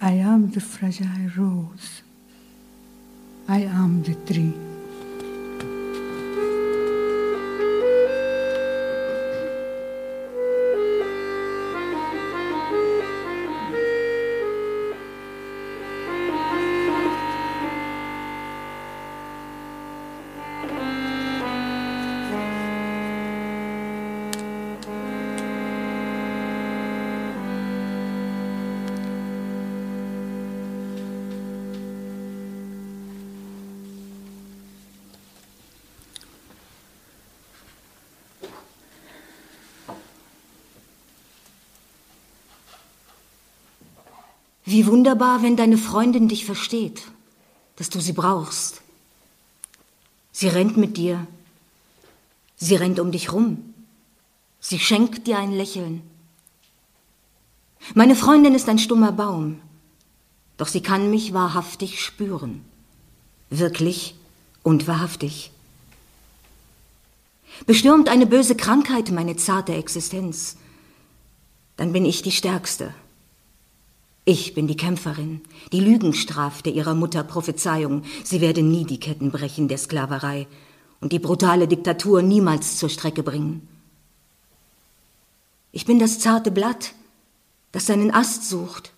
I 0.00 0.12
am 0.12 0.50
the 0.50 0.60
fragile 0.60 1.28
rose. 1.36 2.02
I 3.46 3.60
am 3.62 4.02
the 4.02 4.14
tree. 4.32 4.67
Wie 44.70 44.86
wunderbar, 44.86 45.42
wenn 45.42 45.56
deine 45.56 45.78
Freundin 45.78 46.28
dich 46.28 46.44
versteht, 46.44 47.00
dass 47.76 47.88
du 47.88 48.00
sie 48.00 48.12
brauchst. 48.12 48.82
Sie 50.30 50.48
rennt 50.48 50.76
mit 50.76 50.98
dir. 50.98 51.26
Sie 52.58 52.74
rennt 52.74 53.00
um 53.00 53.10
dich 53.10 53.32
rum. 53.32 53.72
Sie 54.60 54.78
schenkt 54.78 55.26
dir 55.26 55.38
ein 55.38 55.52
Lächeln. 55.52 56.02
Meine 57.94 58.14
Freundin 58.14 58.54
ist 58.54 58.68
ein 58.68 58.78
stummer 58.78 59.10
Baum, 59.10 59.58
doch 60.58 60.68
sie 60.68 60.82
kann 60.82 61.10
mich 61.10 61.32
wahrhaftig 61.32 62.04
spüren. 62.04 62.62
Wirklich 63.48 64.16
und 64.62 64.86
wahrhaftig. 64.86 65.50
Bestürmt 67.64 68.10
eine 68.10 68.26
böse 68.26 68.54
Krankheit 68.54 69.10
meine 69.12 69.36
zarte 69.36 69.72
Existenz, 69.72 70.58
dann 71.78 71.94
bin 71.94 72.04
ich 72.04 72.20
die 72.20 72.32
Stärkste 72.32 72.92
ich 74.28 74.52
bin 74.52 74.66
die 74.66 74.76
Kämpferin, 74.76 75.40
die 75.72 75.80
Lügen 75.80 76.12
strafte 76.12 76.68
ihrer 76.68 76.94
Mutter 76.94 77.24
Prophezeiung, 77.24 78.02
sie 78.24 78.42
werde 78.42 78.60
nie 78.60 78.84
die 78.84 79.00
Ketten 79.00 79.30
brechen 79.30 79.68
der 79.68 79.78
Sklaverei 79.78 80.46
und 81.00 81.12
die 81.12 81.18
brutale 81.18 81.66
Diktatur 81.66 82.20
niemals 82.20 82.76
zur 82.76 82.90
Strecke 82.90 83.22
bringen. 83.22 83.66
Ich 85.72 85.86
bin 85.86 85.98
das 85.98 86.18
zarte 86.18 86.50
Blatt, 86.50 86.92
das 87.72 87.86
seinen 87.86 88.10
Ast 88.10 88.46
sucht. 88.46 88.92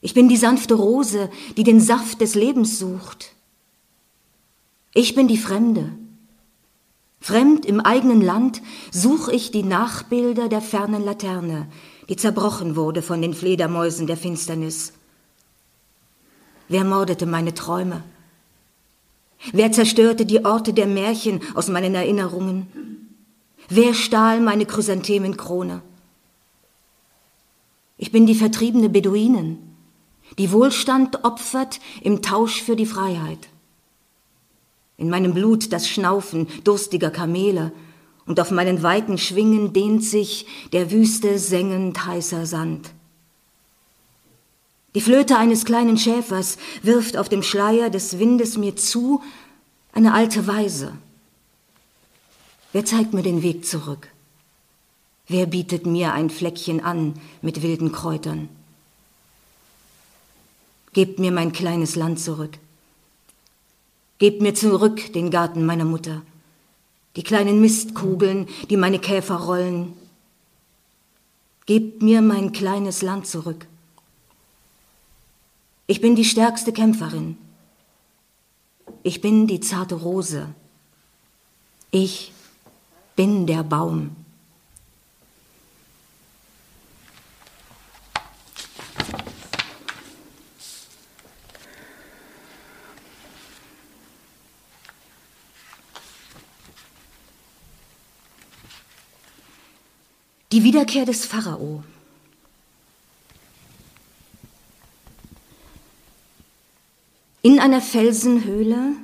Ich 0.00 0.14
bin 0.14 0.28
die 0.28 0.36
sanfte 0.36 0.74
Rose, 0.74 1.30
die 1.56 1.62
den 1.62 1.80
Saft 1.80 2.20
des 2.20 2.34
Lebens 2.34 2.76
sucht. 2.76 3.36
Ich 4.94 5.14
bin 5.14 5.28
die 5.28 5.38
Fremde. 5.38 5.92
Fremd 7.20 7.66
im 7.66 7.78
eigenen 7.78 8.20
Land 8.20 8.62
suche 8.90 9.32
ich 9.32 9.52
die 9.52 9.62
Nachbilder 9.62 10.48
der 10.48 10.60
fernen 10.60 11.04
Laterne, 11.04 11.68
die 12.10 12.16
zerbrochen 12.16 12.74
wurde 12.74 13.02
von 13.02 13.22
den 13.22 13.34
Fledermäusen 13.34 14.08
der 14.08 14.16
Finsternis. 14.16 14.92
Wer 16.68 16.82
mordete 16.82 17.24
meine 17.24 17.54
Träume? 17.54 18.02
Wer 19.52 19.70
zerstörte 19.70 20.26
die 20.26 20.44
Orte 20.44 20.72
der 20.72 20.88
Märchen 20.88 21.40
aus 21.54 21.68
meinen 21.68 21.94
Erinnerungen? 21.94 23.14
Wer 23.68 23.94
stahl 23.94 24.40
meine 24.40 24.66
Chrysanthemenkrone? 24.66 25.82
Ich 27.96 28.10
bin 28.10 28.26
die 28.26 28.34
vertriebene 28.34 28.88
Beduinen, 28.88 29.58
die 30.36 30.50
Wohlstand 30.50 31.24
opfert 31.24 31.78
im 32.02 32.22
Tausch 32.22 32.60
für 32.60 32.74
die 32.74 32.86
Freiheit. 32.86 33.48
In 34.96 35.10
meinem 35.10 35.32
Blut 35.32 35.72
das 35.72 35.88
Schnaufen 35.88 36.48
durstiger 36.64 37.10
Kamele, 37.10 37.70
und 38.26 38.40
auf 38.40 38.50
meinen 38.50 38.82
weiten 38.82 39.18
Schwingen 39.18 39.72
dehnt 39.72 40.04
sich 40.04 40.46
der 40.72 40.90
Wüste 40.90 41.38
sengend 41.38 42.06
heißer 42.06 42.46
Sand. 42.46 42.90
Die 44.94 45.00
Flöte 45.00 45.36
eines 45.36 45.64
kleinen 45.64 45.98
Schäfers 45.98 46.58
wirft 46.82 47.16
auf 47.16 47.28
dem 47.28 47.42
Schleier 47.42 47.90
des 47.90 48.18
Windes 48.18 48.56
mir 48.56 48.76
zu 48.76 49.22
eine 49.92 50.14
alte 50.14 50.46
Weise. 50.46 50.92
Wer 52.72 52.84
zeigt 52.84 53.14
mir 53.14 53.22
den 53.22 53.42
Weg 53.42 53.64
zurück? 53.64 54.08
Wer 55.28 55.46
bietet 55.46 55.86
mir 55.86 56.12
ein 56.12 56.28
Fleckchen 56.28 56.82
an 56.82 57.14
mit 57.40 57.62
wilden 57.62 57.92
Kräutern? 57.92 58.48
Gebt 60.92 61.20
mir 61.20 61.30
mein 61.30 61.52
kleines 61.52 61.94
Land 61.94 62.18
zurück. 62.18 62.58
Gebt 64.18 64.42
mir 64.42 64.54
zurück 64.54 65.12
den 65.12 65.30
Garten 65.30 65.64
meiner 65.64 65.84
Mutter 65.84 66.22
die 67.16 67.22
kleinen 67.22 67.60
Mistkugeln, 67.60 68.48
die 68.68 68.76
meine 68.76 68.98
Käfer 68.98 69.36
rollen. 69.36 69.94
Gebt 71.66 72.02
mir 72.02 72.22
mein 72.22 72.52
kleines 72.52 73.02
Land 73.02 73.26
zurück. 73.26 73.66
Ich 75.86 76.00
bin 76.00 76.14
die 76.14 76.24
stärkste 76.24 76.72
Kämpferin. 76.72 77.36
Ich 79.02 79.20
bin 79.20 79.46
die 79.46 79.60
zarte 79.60 79.96
Rose. 79.96 80.46
Ich 81.90 82.32
bin 83.16 83.46
der 83.46 83.64
Baum. 83.64 84.16
Die 100.52 100.64
Wiederkehr 100.64 101.04
des 101.04 101.26
Pharao. 101.26 101.84
In 107.42 107.60
einer 107.60 107.80
Felsenhöhle, 107.80 108.94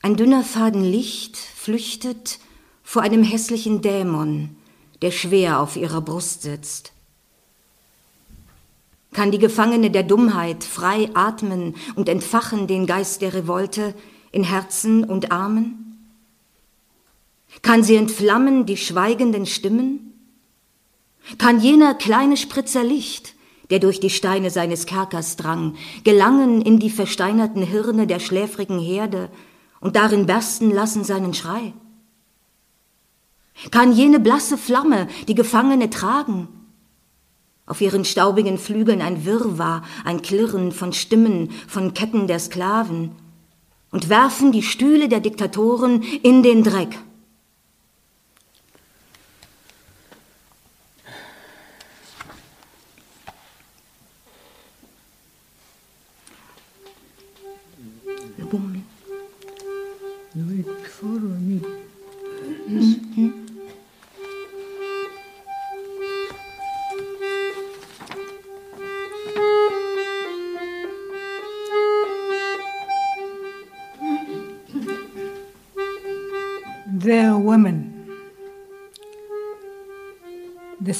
ein 0.00 0.16
dünner 0.16 0.44
Faden 0.44 0.84
Licht 0.84 1.36
flüchtet 1.36 2.38
vor 2.84 3.02
einem 3.02 3.24
hässlichen 3.24 3.82
Dämon, 3.82 4.56
der 5.02 5.10
schwer 5.10 5.58
auf 5.58 5.74
ihrer 5.74 6.00
Brust 6.00 6.42
sitzt. 6.42 6.92
Kann 9.12 9.32
die 9.32 9.38
Gefangene 9.38 9.90
der 9.90 10.04
Dummheit 10.04 10.62
frei 10.62 11.10
atmen 11.14 11.74
und 11.96 12.08
entfachen 12.08 12.68
den 12.68 12.86
Geist 12.86 13.20
der 13.20 13.34
Revolte 13.34 13.94
in 14.30 14.44
Herzen 14.44 15.02
und 15.02 15.32
Armen? 15.32 15.87
Kann 17.62 17.82
sie 17.82 17.96
entflammen 17.96 18.66
die 18.66 18.76
schweigenden 18.76 19.46
Stimmen? 19.46 20.12
Kann 21.36 21.60
jener 21.60 21.94
kleine 21.94 22.36
Spritzer 22.36 22.84
Licht, 22.84 23.34
der 23.70 23.80
durch 23.80 24.00
die 24.00 24.10
Steine 24.10 24.50
seines 24.50 24.86
Kerkers 24.86 25.36
drang, 25.36 25.76
gelangen 26.04 26.62
in 26.62 26.78
die 26.78 26.90
versteinerten 26.90 27.62
Hirne 27.62 28.06
der 28.06 28.20
schläfrigen 28.20 28.78
Herde 28.78 29.28
und 29.80 29.96
darin 29.96 30.26
bersten 30.26 30.70
lassen 30.70 31.04
seinen 31.04 31.34
Schrei? 31.34 31.74
Kann 33.70 33.92
jene 33.92 34.20
blasse 34.20 34.56
Flamme 34.56 35.08
die 35.26 35.34
Gefangene 35.34 35.90
tragen? 35.90 36.48
Auf 37.66 37.82
ihren 37.82 38.04
staubigen 38.04 38.56
Flügeln 38.56 39.02
ein 39.02 39.26
Wirrwarr, 39.26 39.82
ein 40.04 40.22
Klirren 40.22 40.72
von 40.72 40.94
Stimmen, 40.94 41.50
von 41.66 41.92
Ketten 41.92 42.26
der 42.26 42.38
Sklaven 42.38 43.10
und 43.90 44.08
werfen 44.08 44.52
die 44.52 44.62
Stühle 44.62 45.08
der 45.08 45.20
Diktatoren 45.20 46.02
in 46.22 46.42
den 46.42 46.62
Dreck. 46.62 46.98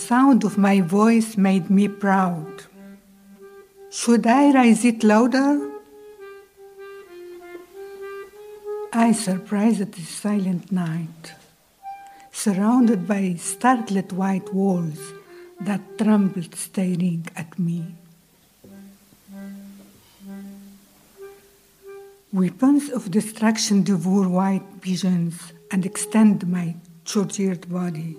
Sound 0.09 0.43
of 0.43 0.57
my 0.57 0.81
voice 0.81 1.37
made 1.37 1.69
me 1.69 1.87
proud. 1.87 2.65
Should 3.91 4.27
I 4.27 4.53
raise 4.59 4.83
it 4.83 5.05
louder? 5.05 5.71
I 8.91 9.13
surprised 9.13 9.93
the 9.93 10.01
silent 10.01 10.73
night, 10.73 11.35
surrounded 12.33 13.07
by 13.07 13.35
starlit 13.35 14.11
white 14.15 14.49
walls 14.55 15.13
that 15.61 15.99
trembled 15.99 16.55
staring 16.55 17.27
at 17.37 17.59
me. 17.59 17.95
Weapons 22.33 22.89
of 22.89 23.11
destruction 23.11 23.83
devour 23.83 24.27
white 24.27 24.69
visions 24.81 25.53
and 25.71 25.85
extend 25.85 26.49
my 26.49 26.77
tortured 27.05 27.69
body 27.69 28.17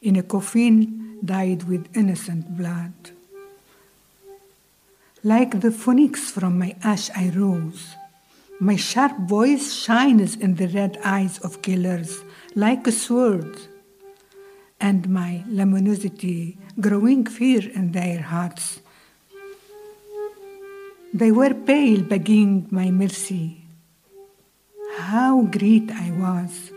in 0.00 0.16
a 0.16 0.22
coffin 0.22 1.05
dyed 1.24 1.64
with 1.64 1.94
innocent 1.96 2.56
blood. 2.56 2.92
Like 5.22 5.60
the 5.60 5.70
phoenix 5.70 6.30
from 6.30 6.58
my 6.58 6.76
ash 6.82 7.10
I 7.16 7.32
rose. 7.34 7.96
My 8.60 8.76
sharp 8.76 9.18
voice 9.28 9.74
shines 9.74 10.36
in 10.36 10.54
the 10.54 10.68
red 10.68 10.98
eyes 11.04 11.38
of 11.40 11.62
killers 11.62 12.22
like 12.54 12.86
a 12.86 12.92
sword, 12.92 13.56
and 14.80 15.08
my 15.08 15.44
luminosity 15.46 16.56
growing 16.80 17.26
fear 17.26 17.68
in 17.74 17.92
their 17.92 18.22
hearts 18.22 18.80
they 21.16 21.32
were 21.32 21.54
pale, 21.54 22.02
begging 22.02 22.66
my 22.70 22.90
mercy. 22.90 23.62
How 24.98 25.42
great 25.44 25.90
I 25.90 26.10
was! 26.12 26.75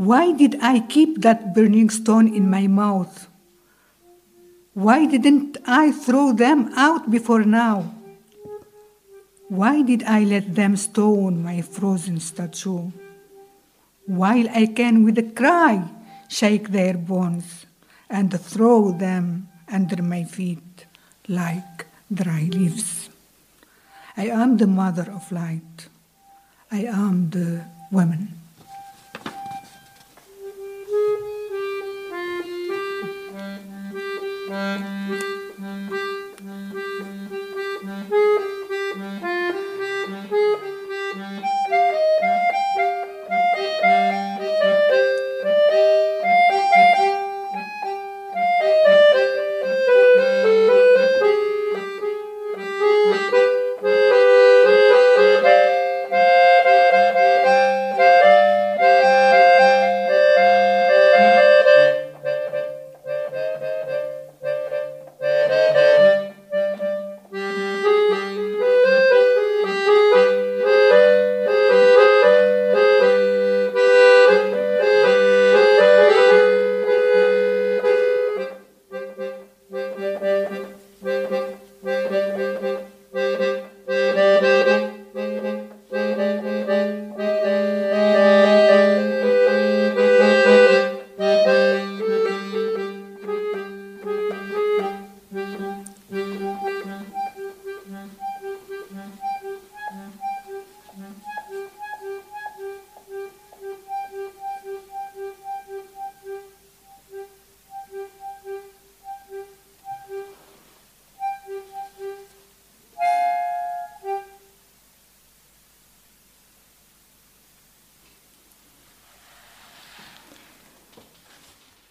Why 0.00 0.32
did 0.32 0.56
I 0.62 0.80
keep 0.80 1.20
that 1.20 1.52
burning 1.52 1.90
stone 1.90 2.26
in 2.32 2.48
my 2.48 2.66
mouth? 2.66 3.28
Why 4.72 5.04
didn't 5.04 5.58
I 5.66 5.92
throw 5.92 6.32
them 6.32 6.72
out 6.74 7.10
before 7.10 7.44
now? 7.44 7.92
Why 9.48 9.82
did 9.82 10.02
I 10.04 10.24
let 10.24 10.54
them 10.54 10.78
stone 10.78 11.44
my 11.44 11.60
frozen 11.60 12.18
statue? 12.18 12.92
While 14.06 14.48
I 14.48 14.72
can, 14.72 15.04
with 15.04 15.18
a 15.18 15.30
cry, 15.36 15.84
shake 16.28 16.70
their 16.70 16.96
bones 16.96 17.66
and 18.08 18.32
throw 18.40 18.92
them 18.92 19.50
under 19.68 20.02
my 20.02 20.24
feet 20.24 20.86
like 21.28 21.84
dry 22.08 22.48
leaves. 22.50 23.10
I 24.16 24.28
am 24.28 24.56
the 24.56 24.66
mother 24.66 25.12
of 25.12 25.30
light. 25.30 25.92
I 26.72 26.84
am 26.88 27.28
the 27.28 27.66
woman. 27.92 28.39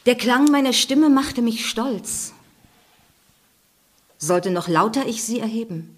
Der 0.09 0.17
Klang 0.17 0.45
meiner 0.45 0.73
Stimme 0.73 1.07
machte 1.11 1.43
mich 1.43 1.69
stolz. 1.69 2.33
Sollte 4.17 4.49
noch 4.49 4.67
lauter 4.67 5.05
ich 5.05 5.23
sie 5.23 5.39
erheben. 5.39 5.95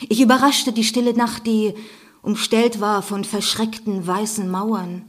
Ich 0.00 0.22
überraschte 0.22 0.72
die 0.72 0.84
stille 0.84 1.12
Nacht, 1.12 1.46
die 1.46 1.74
umstellt 2.22 2.80
war 2.80 3.02
von 3.02 3.22
verschreckten 3.22 4.06
weißen 4.06 4.50
Mauern. 4.50 5.04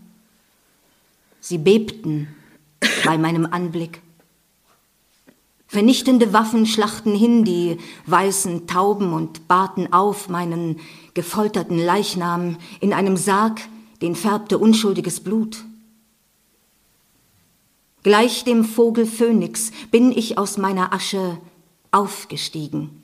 Sie 1.40 1.58
bebten 1.58 2.28
bei 3.06 3.18
meinem 3.18 3.46
Anblick. 3.46 4.02
Vernichtende 5.70 6.34
Waffen 6.34 6.66
schlachten 6.66 7.16
hin 7.16 7.46
die 7.46 7.78
weißen 8.08 8.68
Tauben 8.68 9.14
und 9.14 9.48
bahrten 9.48 9.94
auf 9.94 10.28
meinen 10.28 10.82
gefolterten 11.14 11.80
Leichnam 11.80 12.58
in 12.82 12.92
einem 12.92 13.16
Sarg, 13.16 13.62
den 14.02 14.14
färbte 14.14 14.58
unschuldiges 14.58 15.22
Blut. 15.22 15.64
Gleich 18.04 18.44
dem 18.44 18.64
Vogel 18.64 19.06
Phönix 19.06 19.72
bin 19.92 20.12
ich 20.12 20.38
aus 20.38 20.58
meiner 20.58 20.94
Asche 20.94 21.40
aufgestiegen. 21.92 23.02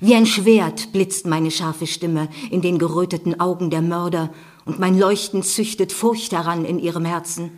Wie 0.00 0.14
ein 0.14 0.26
Schwert 0.26 0.92
blitzt 0.92 1.26
meine 1.26 1.50
scharfe 1.50 1.86
Stimme 1.86 2.28
in 2.50 2.62
den 2.62 2.78
geröteten 2.78 3.40
Augen 3.40 3.70
der 3.70 3.82
Mörder, 3.82 4.32
und 4.64 4.78
mein 4.78 4.98
Leuchten 4.98 5.42
züchtet 5.42 5.92
Furcht 5.92 6.32
heran 6.32 6.64
in 6.64 6.78
ihrem 6.78 7.04
Herzen. 7.04 7.50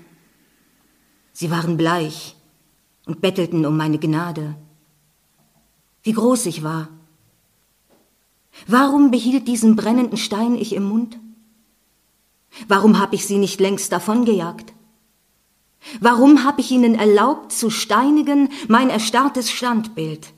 Sie 1.32 1.50
waren 1.50 1.76
bleich 1.76 2.34
und 3.06 3.20
bettelten 3.20 3.64
um 3.64 3.76
meine 3.76 3.98
Gnade. 3.98 4.56
Wie 6.02 6.12
groß 6.12 6.46
ich 6.46 6.62
war. 6.62 6.88
Warum 8.66 9.10
behielt 9.10 9.46
diesen 9.46 9.76
brennenden 9.76 10.16
Stein 10.16 10.56
ich 10.56 10.74
im 10.74 10.84
Mund? 10.84 11.18
Warum 12.68 12.98
hab 12.98 13.12
ich 13.12 13.26
sie 13.26 13.38
nicht 13.38 13.60
längst 13.60 13.92
davongejagt? 13.92 14.72
Warum 16.00 16.44
habe 16.44 16.60
ich 16.60 16.70
ihnen 16.70 16.94
erlaubt 16.94 17.52
zu 17.52 17.70
steinigen 17.70 18.50
mein 18.68 18.90
erstarrtes 18.90 19.50
Standbild? 19.50 20.28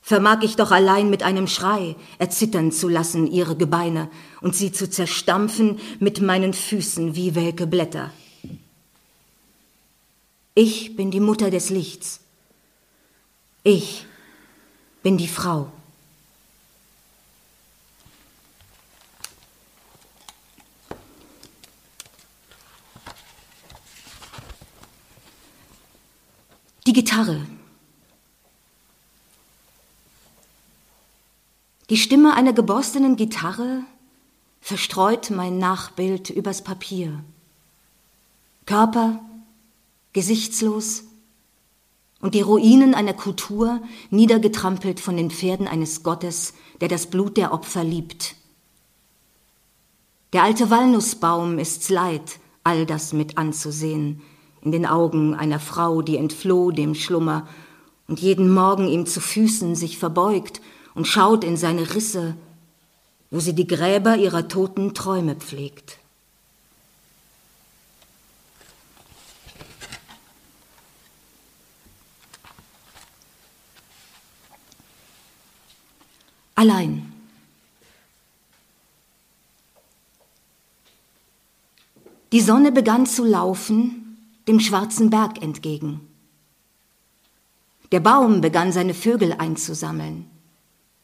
Vermag 0.00 0.42
ich 0.42 0.56
doch 0.56 0.70
allein 0.70 1.08
mit 1.08 1.22
einem 1.22 1.46
Schrei 1.46 1.96
erzittern 2.18 2.72
zu 2.72 2.88
lassen 2.88 3.26
ihre 3.26 3.56
Gebeine 3.56 4.10
und 4.42 4.54
sie 4.54 4.70
zu 4.70 4.88
zerstampfen 4.88 5.78
mit 5.98 6.20
meinen 6.20 6.52
Füßen 6.52 7.16
wie 7.16 7.34
welke 7.34 7.66
Blätter. 7.66 8.12
Ich 10.54 10.94
bin 10.94 11.10
die 11.10 11.20
Mutter 11.20 11.50
des 11.50 11.70
Lichts. 11.70 12.20
Ich 13.62 14.06
bin 15.02 15.16
die 15.16 15.26
Frau. 15.26 15.72
Die 26.86 26.92
Gitarre. 26.92 27.40
Die 31.88 31.96
Stimme 31.96 32.34
einer 32.34 32.52
geborstenen 32.52 33.16
Gitarre 33.16 33.84
verstreut 34.60 35.30
mein 35.30 35.56
Nachbild 35.56 36.28
übers 36.28 36.62
Papier. 36.62 37.24
Körper, 38.66 39.18
gesichtslos 40.12 41.04
und 42.20 42.34
die 42.34 42.42
Ruinen 42.42 42.94
einer 42.94 43.14
Kultur 43.14 43.80
niedergetrampelt 44.10 45.00
von 45.00 45.16
den 45.16 45.30
Pferden 45.30 45.66
eines 45.66 46.02
Gottes, 46.02 46.52
der 46.82 46.88
das 46.88 47.06
Blut 47.06 47.38
der 47.38 47.54
Opfer 47.54 47.82
liebt. 47.82 48.34
Der 50.34 50.42
alte 50.42 50.68
Walnussbaum 50.68 51.58
ist's 51.58 51.88
leid, 51.88 52.40
all 52.62 52.84
das 52.84 53.14
mit 53.14 53.38
anzusehen, 53.38 54.20
in 54.64 54.72
den 54.72 54.86
Augen 54.86 55.34
einer 55.34 55.60
Frau, 55.60 56.00
die 56.00 56.16
entfloh 56.16 56.70
dem 56.70 56.94
Schlummer 56.94 57.46
und 58.08 58.20
jeden 58.20 58.52
Morgen 58.52 58.88
ihm 58.88 59.06
zu 59.06 59.20
Füßen 59.20 59.76
sich 59.76 59.98
verbeugt 59.98 60.62
und 60.94 61.06
schaut 61.06 61.44
in 61.44 61.56
seine 61.56 61.94
Risse, 61.94 62.34
wo 63.30 63.40
sie 63.40 63.54
die 63.54 63.66
Gräber 63.66 64.16
ihrer 64.16 64.48
toten 64.48 64.94
Träume 64.94 65.36
pflegt. 65.36 65.98
Allein. 76.54 77.12
Die 82.32 82.40
Sonne 82.40 82.72
begann 82.72 83.06
zu 83.06 83.24
laufen 83.24 84.03
dem 84.48 84.60
schwarzen 84.60 85.10
Berg 85.10 85.42
entgegen. 85.42 86.00
Der 87.92 88.00
Baum 88.00 88.40
begann 88.40 88.72
seine 88.72 88.94
Vögel 88.94 89.32
einzusammeln. 89.32 90.26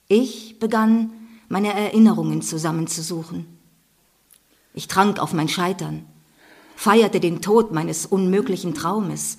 Ich 0.09 0.59
begann 0.59 1.13
meine 1.49 1.73
Erinnerungen 1.73 2.43
zusammenzusuchen. 2.43 3.47
Ich 4.75 4.89
trank 4.89 5.19
auf 5.19 5.33
mein 5.33 5.49
Scheitern, 5.49 6.07
feierte 6.77 7.21
den 7.21 7.43
Tod 7.43 7.73
meines 7.73 8.07
unmöglichen 8.07 8.75
Traumes. 8.75 9.39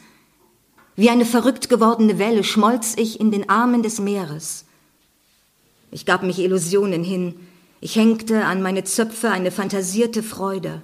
Wie 0.95 1.09
eine 1.09 1.25
verrückt 1.25 1.69
gewordene 1.69 2.19
Welle 2.19 2.43
schmolz 2.43 2.95
ich 2.97 3.19
in 3.19 3.31
den 3.31 3.49
Armen 3.49 3.83
des 3.83 3.99
Meeres. 3.99 4.65
Ich 5.89 6.05
gab 6.05 6.23
mich 6.23 6.39
Illusionen 6.39 7.03
hin, 7.03 7.35
ich 7.79 7.95
hängte 7.95 8.45
an 8.45 8.61
meine 8.61 8.83
Zöpfe 8.83 9.31
eine 9.31 9.51
fantasierte 9.51 10.21
Freude. 10.21 10.83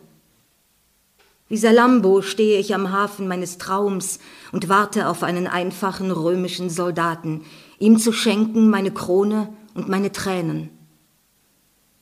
Wie 1.50 1.58
Salambo 1.58 2.22
stehe 2.22 2.60
ich 2.60 2.76
am 2.76 2.92
Hafen 2.92 3.28
meines 3.28 3.58
Traums 3.58 4.20
und 4.52 4.68
warte 4.68 5.08
auf 5.08 5.24
einen 5.24 5.48
einfachen 5.48 6.12
römischen 6.12 6.70
Soldaten, 6.70 7.46
ihm 7.80 8.00
zu 8.00 8.12
schenken 8.12 8.70
meine 8.70 8.92
Krone 8.92 9.54
und 9.74 9.88
meine 9.88 10.12
Tränen. 10.12 10.70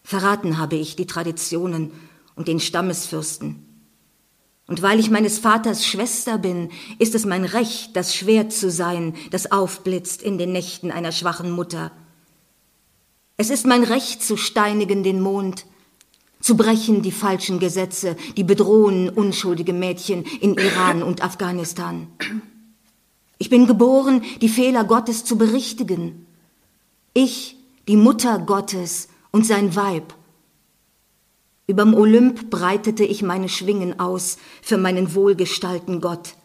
Verraten 0.03 0.58
habe 0.58 0.75
ich 0.75 0.95
die 0.95 1.05
Traditionen 1.05 1.91
und 2.36 2.47
den 2.47 2.60
Stammesfürsten. 2.60 3.62
Und 4.67 4.81
weil 4.81 4.99
ich 4.99 5.12
meines 5.12 5.38
Vaters 5.38 5.86
Schwester 5.86 6.39
bin, 6.39 6.69
ist 6.97 7.13
es 7.13 7.25
mein 7.25 7.45
Recht, 7.45 7.95
das 7.95 8.15
Schwert 8.15 8.51
zu 8.51 8.71
sein, 8.71 9.13
das 9.29 9.51
aufblitzt 9.51 10.23
in 10.23 10.39
den 10.39 10.51
Nächten 10.51 10.89
einer 10.89 11.12
schwachen 11.12 11.51
Mutter. 11.51 11.91
Es 13.38 13.51
ist 13.51 13.67
mein 13.67 13.84
Recht 13.84 14.23
zu 14.23 14.38
steinigen 14.38 15.03
den 15.03 15.21
Mond, 15.21 15.65
zu 16.39 16.56
brechen 16.56 17.02
die 17.02 17.12
falschen 17.12 17.60
Gesetze, 17.60 18.15
die 18.38 18.43
bedrohen 18.43 19.10
unschuldige 19.10 19.74
Mädchen 19.74 20.24
in 20.41 20.56
Iran 20.56 21.02
und 21.02 21.24
Afghanistan. 21.24 22.08
Ich 23.38 23.50
bin 23.50 23.67
geboren, 23.67 24.21
die 24.41 24.50
Fehler 24.50 24.84
Gottes 24.84 25.26
zu 25.26 25.38
berichtigen. 25.38 26.28
Ich, 27.13 27.58
die 27.88 27.98
Mutter 27.98 28.39
Gottes 28.39 29.10
und 29.32 29.45
sein 29.45 29.76
Weib. 29.76 30.13
Überm 31.67 31.95
Olymp 31.95 32.52
breitete 32.52 33.04
ich 33.04 33.24
meine 33.24 33.50
Schwingen 33.50 34.00
aus 34.00 34.38
für 34.62 34.78
meinen 34.78 35.15
wohlgestalten 35.15 36.00
Gott. 36.00 36.36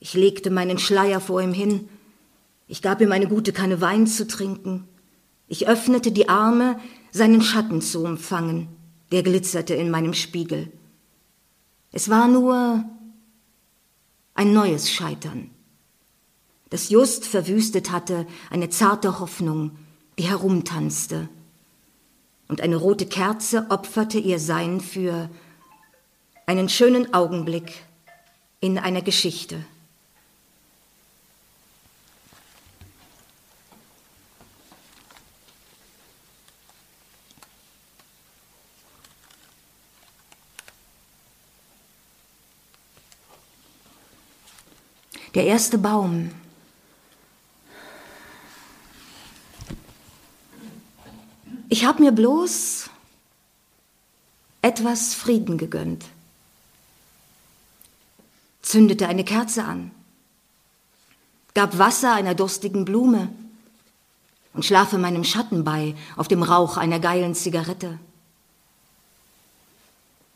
Ich 0.00 0.14
legte 0.14 0.50
meinen 0.50 0.78
Schleier 0.78 1.20
vor 1.20 1.42
ihm 1.42 1.52
hin. 1.52 1.88
Ich 2.66 2.80
gab 2.80 3.00
ihm 3.00 3.12
eine 3.12 3.28
gute 3.28 3.52
Kanne 3.52 3.80
Wein 3.80 4.06
zu 4.06 4.26
trinken. 4.26 4.88
Ich 5.48 5.68
öffnete 5.68 6.12
die 6.12 6.28
Arme, 6.28 6.78
seinen 7.10 7.42
Schatten 7.42 7.82
zu 7.82 8.02
umfangen 8.02 8.77
der 9.12 9.22
glitzerte 9.22 9.74
in 9.74 9.90
meinem 9.90 10.14
Spiegel. 10.14 10.72
Es 11.92 12.08
war 12.08 12.28
nur 12.28 12.84
ein 14.34 14.52
neues 14.52 14.90
Scheitern, 14.90 15.50
das 16.70 16.90
just 16.90 17.24
verwüstet 17.24 17.90
hatte 17.90 18.26
eine 18.50 18.68
zarte 18.68 19.20
Hoffnung, 19.20 19.72
die 20.18 20.24
herumtanzte, 20.24 21.28
und 22.48 22.62
eine 22.62 22.76
rote 22.76 23.06
Kerze 23.06 23.66
opferte 23.68 24.18
ihr 24.18 24.38
Sein 24.40 24.80
für 24.80 25.28
einen 26.46 26.70
schönen 26.70 27.12
Augenblick 27.12 27.84
in 28.60 28.78
einer 28.78 29.02
Geschichte. 29.02 29.64
Der 45.38 45.46
erste 45.46 45.78
Baum. 45.78 46.32
Ich 51.68 51.84
habe 51.84 52.02
mir 52.02 52.10
bloß 52.10 52.90
etwas 54.62 55.14
Frieden 55.14 55.56
gegönnt, 55.56 56.06
zündete 58.62 59.06
eine 59.06 59.22
Kerze 59.22 59.62
an, 59.62 59.92
gab 61.54 61.78
Wasser 61.78 62.14
einer 62.14 62.34
durstigen 62.34 62.84
Blume 62.84 63.28
und 64.54 64.64
schlafe 64.64 64.98
meinem 64.98 65.22
Schatten 65.22 65.62
bei 65.62 65.94
auf 66.16 66.26
dem 66.26 66.42
Rauch 66.42 66.76
einer 66.76 66.98
geilen 66.98 67.36
Zigarette. 67.36 68.00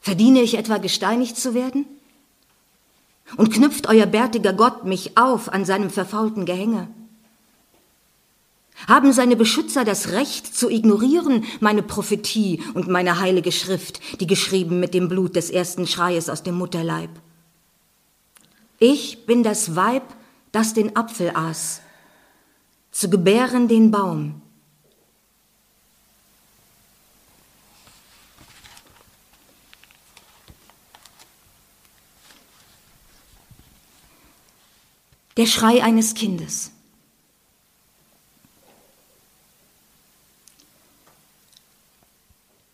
Verdiene 0.00 0.42
ich 0.42 0.54
etwa 0.54 0.78
gesteinigt 0.78 1.36
zu 1.36 1.54
werden? 1.54 1.86
Und 3.36 3.52
knüpft 3.52 3.88
euer 3.88 4.06
bärtiger 4.06 4.52
Gott 4.52 4.84
mich 4.84 5.16
auf 5.16 5.52
an 5.52 5.64
seinem 5.64 5.90
verfaulten 5.90 6.44
Gehänge? 6.44 6.88
Haben 8.88 9.12
seine 9.12 9.36
Beschützer 9.36 9.84
das 9.84 10.10
Recht 10.10 10.54
zu 10.54 10.68
ignorieren 10.68 11.44
meine 11.60 11.82
Prophetie 11.82 12.60
und 12.74 12.88
meine 12.88 13.20
heilige 13.20 13.52
Schrift, 13.52 14.00
die 14.20 14.26
geschrieben 14.26 14.80
mit 14.80 14.92
dem 14.92 15.08
Blut 15.08 15.36
des 15.36 15.50
ersten 15.50 15.86
Schreies 15.86 16.28
aus 16.28 16.42
dem 16.42 16.56
Mutterleib? 16.56 17.10
Ich 18.78 19.26
bin 19.26 19.44
das 19.44 19.76
Weib, 19.76 20.02
das 20.50 20.74
den 20.74 20.96
Apfel 20.96 21.30
aß, 21.34 21.80
zu 22.90 23.08
gebären 23.08 23.68
den 23.68 23.90
Baum, 23.90 24.41
Der 35.38 35.46
Schrei 35.46 35.82
eines 35.82 36.14
Kindes. 36.14 36.72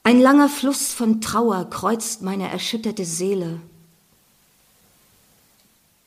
Ein 0.02 0.20
langer 0.20 0.48
Fluss 0.48 0.92
von 0.92 1.20
Trauer 1.20 1.70
kreuzt 1.70 2.22
meine 2.22 2.48
erschütterte 2.48 3.04
Seele. 3.04 3.60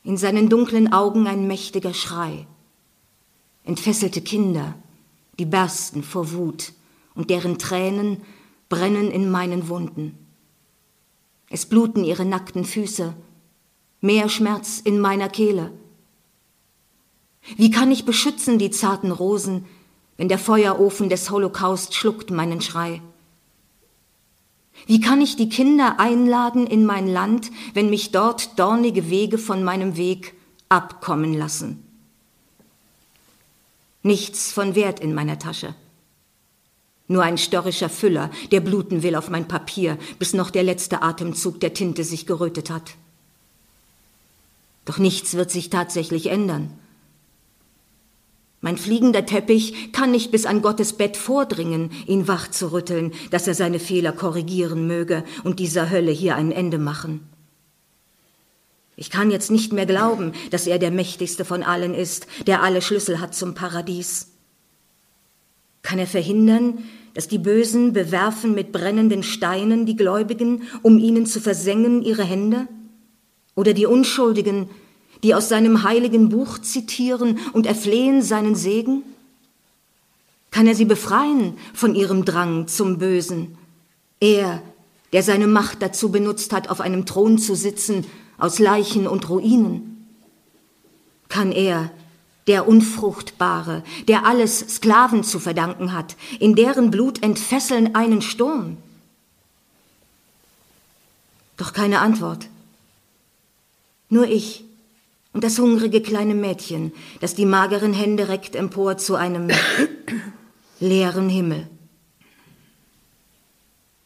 In 0.04 0.18
seinen 0.18 0.50
dunklen 0.50 0.92
Augen 0.92 1.28
ein 1.28 1.48
mächtiger 1.48 1.94
Schrei. 1.94 2.48
Entfesselte 3.64 4.22
Kinder, 4.22 4.74
die 5.40 5.46
bersten 5.46 6.04
vor 6.04 6.34
Wut 6.34 6.74
und 7.16 7.30
deren 7.30 7.60
Tränen 7.60 8.24
brennen 8.68 9.10
in 9.10 9.30
meinen 9.30 9.70
Wunden. 9.70 10.18
Es 11.50 11.66
bluten 11.66 12.04
ihre 12.04 12.26
nackten 12.26 12.66
Füße, 12.66 13.14
mehr 14.02 14.28
Schmerz 14.28 14.82
in 14.84 15.00
meiner 15.00 15.30
Kehle. 15.30 15.72
Wie 17.58 17.72
kann 17.72 17.92
ich 17.92 18.06
beschützen 18.06 18.60
die 18.60 18.72
zarten 18.72 19.12
Rosen, 19.12 19.66
wenn 20.18 20.30
der 20.30 20.40
Feuerofen 20.40 21.10
des 21.10 21.30
Holocaust 21.32 21.96
schluckt 21.96 22.32
meinen 22.32 22.62
Schrei? 22.62 23.02
Wie 24.88 25.00
kann 25.00 25.22
ich 25.22 25.36
die 25.36 25.50
Kinder 25.50 26.00
einladen 26.00 26.66
in 26.66 26.86
mein 26.86 27.08
Land, 27.08 27.52
wenn 27.74 27.90
mich 27.90 28.12
dort 28.12 28.58
dornige 28.58 29.10
Wege 29.10 29.38
von 29.38 29.64
meinem 29.64 29.98
Weg 29.98 30.34
abkommen 30.70 31.34
lassen? 31.34 31.84
Nichts 34.04 34.52
von 34.52 34.74
Wert 34.74 35.00
in 35.00 35.14
meiner 35.14 35.38
Tasche. 35.38 35.76
Nur 37.08 37.24
ein 37.24 37.38
störrischer 37.38 37.90
Füller, 37.90 38.32
der 38.52 38.62
bluten 38.62 39.04
will 39.04 39.16
auf 39.16 39.30
mein 39.30 39.48
Papier, 39.48 39.98
bis 40.18 40.34
noch 40.34 40.50
der 40.50 40.64
letzte 40.64 41.02
Atemzug 41.02 41.60
der 41.60 41.74
Tinte 41.74 42.04
sich 42.04 42.26
gerötet 42.26 42.70
hat. 42.70 42.96
Doch 44.86 44.98
nichts 44.98 45.34
wird 45.34 45.52
sich 45.52 45.70
tatsächlich 45.70 46.28
ändern. 46.28 46.72
Mein 48.62 48.78
fliegender 48.78 49.26
Teppich 49.26 49.92
kann 49.92 50.12
nicht 50.12 50.30
bis 50.30 50.46
an 50.46 50.62
Gottes 50.62 50.94
Bett 50.94 51.18
vordringen, 51.18 51.92
ihn 52.06 52.28
wach 52.28 52.48
zu 52.50 52.72
rütteln, 52.72 53.12
dass 53.32 53.48
er 53.48 53.56
seine 53.56 53.80
Fehler 53.80 54.12
korrigieren 54.12 54.86
möge 54.86 55.24
und 55.44 55.60
dieser 55.60 55.90
Hölle 55.90 56.12
hier 56.12 56.36
ein 56.36 56.52
Ende 56.52 56.78
machen. 56.78 57.28
Ich 58.96 59.10
kann 59.10 59.32
jetzt 59.32 59.50
nicht 59.50 59.74
mehr 59.74 59.88
glauben, 59.88 60.34
dass 60.52 60.68
er 60.68 60.78
der 60.78 60.92
mächtigste 60.92 61.44
von 61.44 61.64
allen 61.64 61.96
ist, 61.96 62.28
der 62.46 62.62
alle 62.62 62.84
Schlüssel 62.84 63.20
hat 63.20 63.34
zum 63.34 63.56
Paradies. 63.56 64.28
Kann 65.82 65.98
er 65.98 66.06
verhindern, 66.06 66.84
dass 67.16 67.28
die 67.28 67.40
Bösen 67.40 67.94
bewerfen 67.94 68.54
mit 68.54 68.72
brennenden 68.72 69.24
Steinen 69.24 69.88
die 69.88 69.96
Gläubigen, 69.96 70.64
um 70.84 71.00
ihnen 71.00 71.26
zu 71.26 71.42
versengen 71.42 72.04
ihre 72.04 72.24
Hände? 72.24 72.68
Oder 73.56 73.74
die 73.74 73.88
Unschuldigen, 73.88 74.70
die 75.24 75.36
aus 75.36 75.50
seinem 75.50 75.84
heiligen 75.84 76.30
Buch 76.30 76.60
zitieren 76.60 77.40
und 77.54 77.66
erflehen 77.66 78.22
seinen 78.22 78.56
Segen? 78.56 79.04
Kann 80.50 80.68
er 80.68 80.76
sie 80.76 80.86
befreien 80.86 81.58
von 81.74 81.96
ihrem 81.96 82.26
Drang 82.26 82.68
zum 82.68 82.98
Bösen? 82.98 83.58
Er, 84.20 84.62
der 85.14 85.24
seine 85.24 85.48
Macht 85.48 85.82
dazu 85.82 86.12
benutzt 86.12 86.54
hat, 86.54 86.70
auf 86.70 86.82
einem 86.82 87.06
Thron 87.06 87.38
zu 87.38 87.56
sitzen, 87.56 88.06
aus 88.38 88.60
Leichen 88.60 89.08
und 89.08 89.30
Ruinen? 89.30 90.08
Kann 91.30 91.52
er, 91.52 91.92
der 92.48 92.68
Unfruchtbare, 92.68 93.84
der 94.08 94.26
alles 94.26 94.60
Sklaven 94.60 95.24
zu 95.24 95.40
verdanken 95.40 95.94
hat, 95.94 96.18
in 96.40 96.56
deren 96.56 96.92
Blut 96.92 97.24
entfesseln 97.24 97.96
einen 97.96 98.22
Sturm? 98.22 98.78
Doch 101.56 101.74
keine 101.74 102.00
Antwort. 102.00 102.48
Nur 104.10 104.28
ich 104.28 104.66
und 105.34 105.44
das 105.44 105.60
hungrige 105.60 106.02
kleine 106.02 106.36
Mädchen, 106.36 106.92
das 107.20 107.36
die 107.36 107.46
mageren 107.46 107.94
Hände 107.94 108.28
reckt 108.28 108.56
empor 108.56 108.98
zu 108.98 109.16
einem 109.16 109.50
leeren 110.80 111.30
Himmel. 111.30 111.68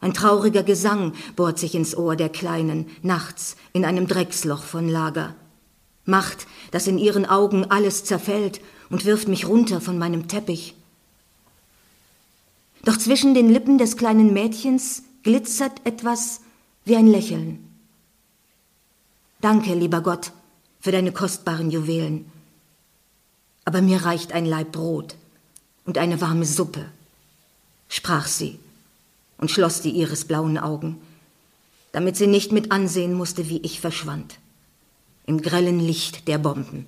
Ein 0.00 0.14
trauriger 0.14 0.62
Gesang 0.62 1.14
bohrt 1.34 1.58
sich 1.58 1.74
ins 1.74 1.96
Ohr 1.96 2.14
der 2.16 2.28
Kleinen, 2.28 2.86
nachts 3.02 3.56
in 3.72 3.84
einem 3.84 4.06
Drecksloch 4.06 4.62
von 4.62 4.88
Lager. 4.88 5.34
Macht, 6.04 6.46
dass 6.70 6.86
in 6.86 6.98
ihren 6.98 7.26
Augen 7.26 7.64
alles 7.70 8.04
zerfällt 8.04 8.60
und 8.90 9.04
wirft 9.04 9.26
mich 9.26 9.48
runter 9.48 9.80
von 9.80 9.98
meinem 9.98 10.28
Teppich. 10.28 10.76
Doch 12.84 12.96
zwischen 12.96 13.34
den 13.34 13.50
Lippen 13.50 13.78
des 13.78 13.96
kleinen 13.96 14.32
Mädchens 14.32 15.02
glitzert 15.24 15.84
etwas 15.84 16.40
wie 16.84 16.94
ein 16.94 17.08
Lächeln. 17.08 17.68
Danke, 19.40 19.74
lieber 19.74 20.02
Gott, 20.02 20.30
für 20.86 20.92
deine 20.92 21.10
kostbaren 21.10 21.72
Juwelen. 21.72 22.30
Aber 23.64 23.82
mir 23.82 24.04
reicht 24.04 24.30
ein 24.30 24.46
Laib 24.46 24.70
Brot 24.70 25.16
und 25.84 25.98
eine 25.98 26.20
warme 26.20 26.44
Suppe, 26.44 26.84
sprach 27.88 28.28
sie 28.28 28.60
und 29.36 29.50
schloss 29.50 29.80
die 29.80 29.90
irisblauen 29.98 30.58
Augen, 30.58 31.00
damit 31.90 32.16
sie 32.16 32.28
nicht 32.28 32.52
mit 32.52 32.70
ansehen 32.70 33.14
musste, 33.14 33.48
wie 33.48 33.58
ich 33.62 33.80
verschwand, 33.80 34.38
im 35.26 35.42
grellen 35.42 35.80
Licht 35.80 36.28
der 36.28 36.38
Bomben. 36.38 36.86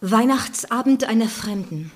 Weihnachtsabend 0.00 1.02
einer 1.04 1.28
Fremden. 1.28 1.90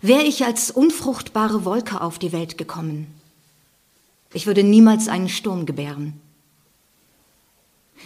Wäre 0.00 0.22
ich 0.22 0.44
als 0.44 0.70
unfruchtbare 0.70 1.64
Wolke 1.64 2.00
auf 2.00 2.20
die 2.20 2.30
Welt 2.32 2.58
gekommen, 2.58 3.08
ich 4.32 4.46
würde 4.46 4.62
niemals 4.62 5.08
einen 5.08 5.28
Sturm 5.28 5.66
gebären. 5.66 6.20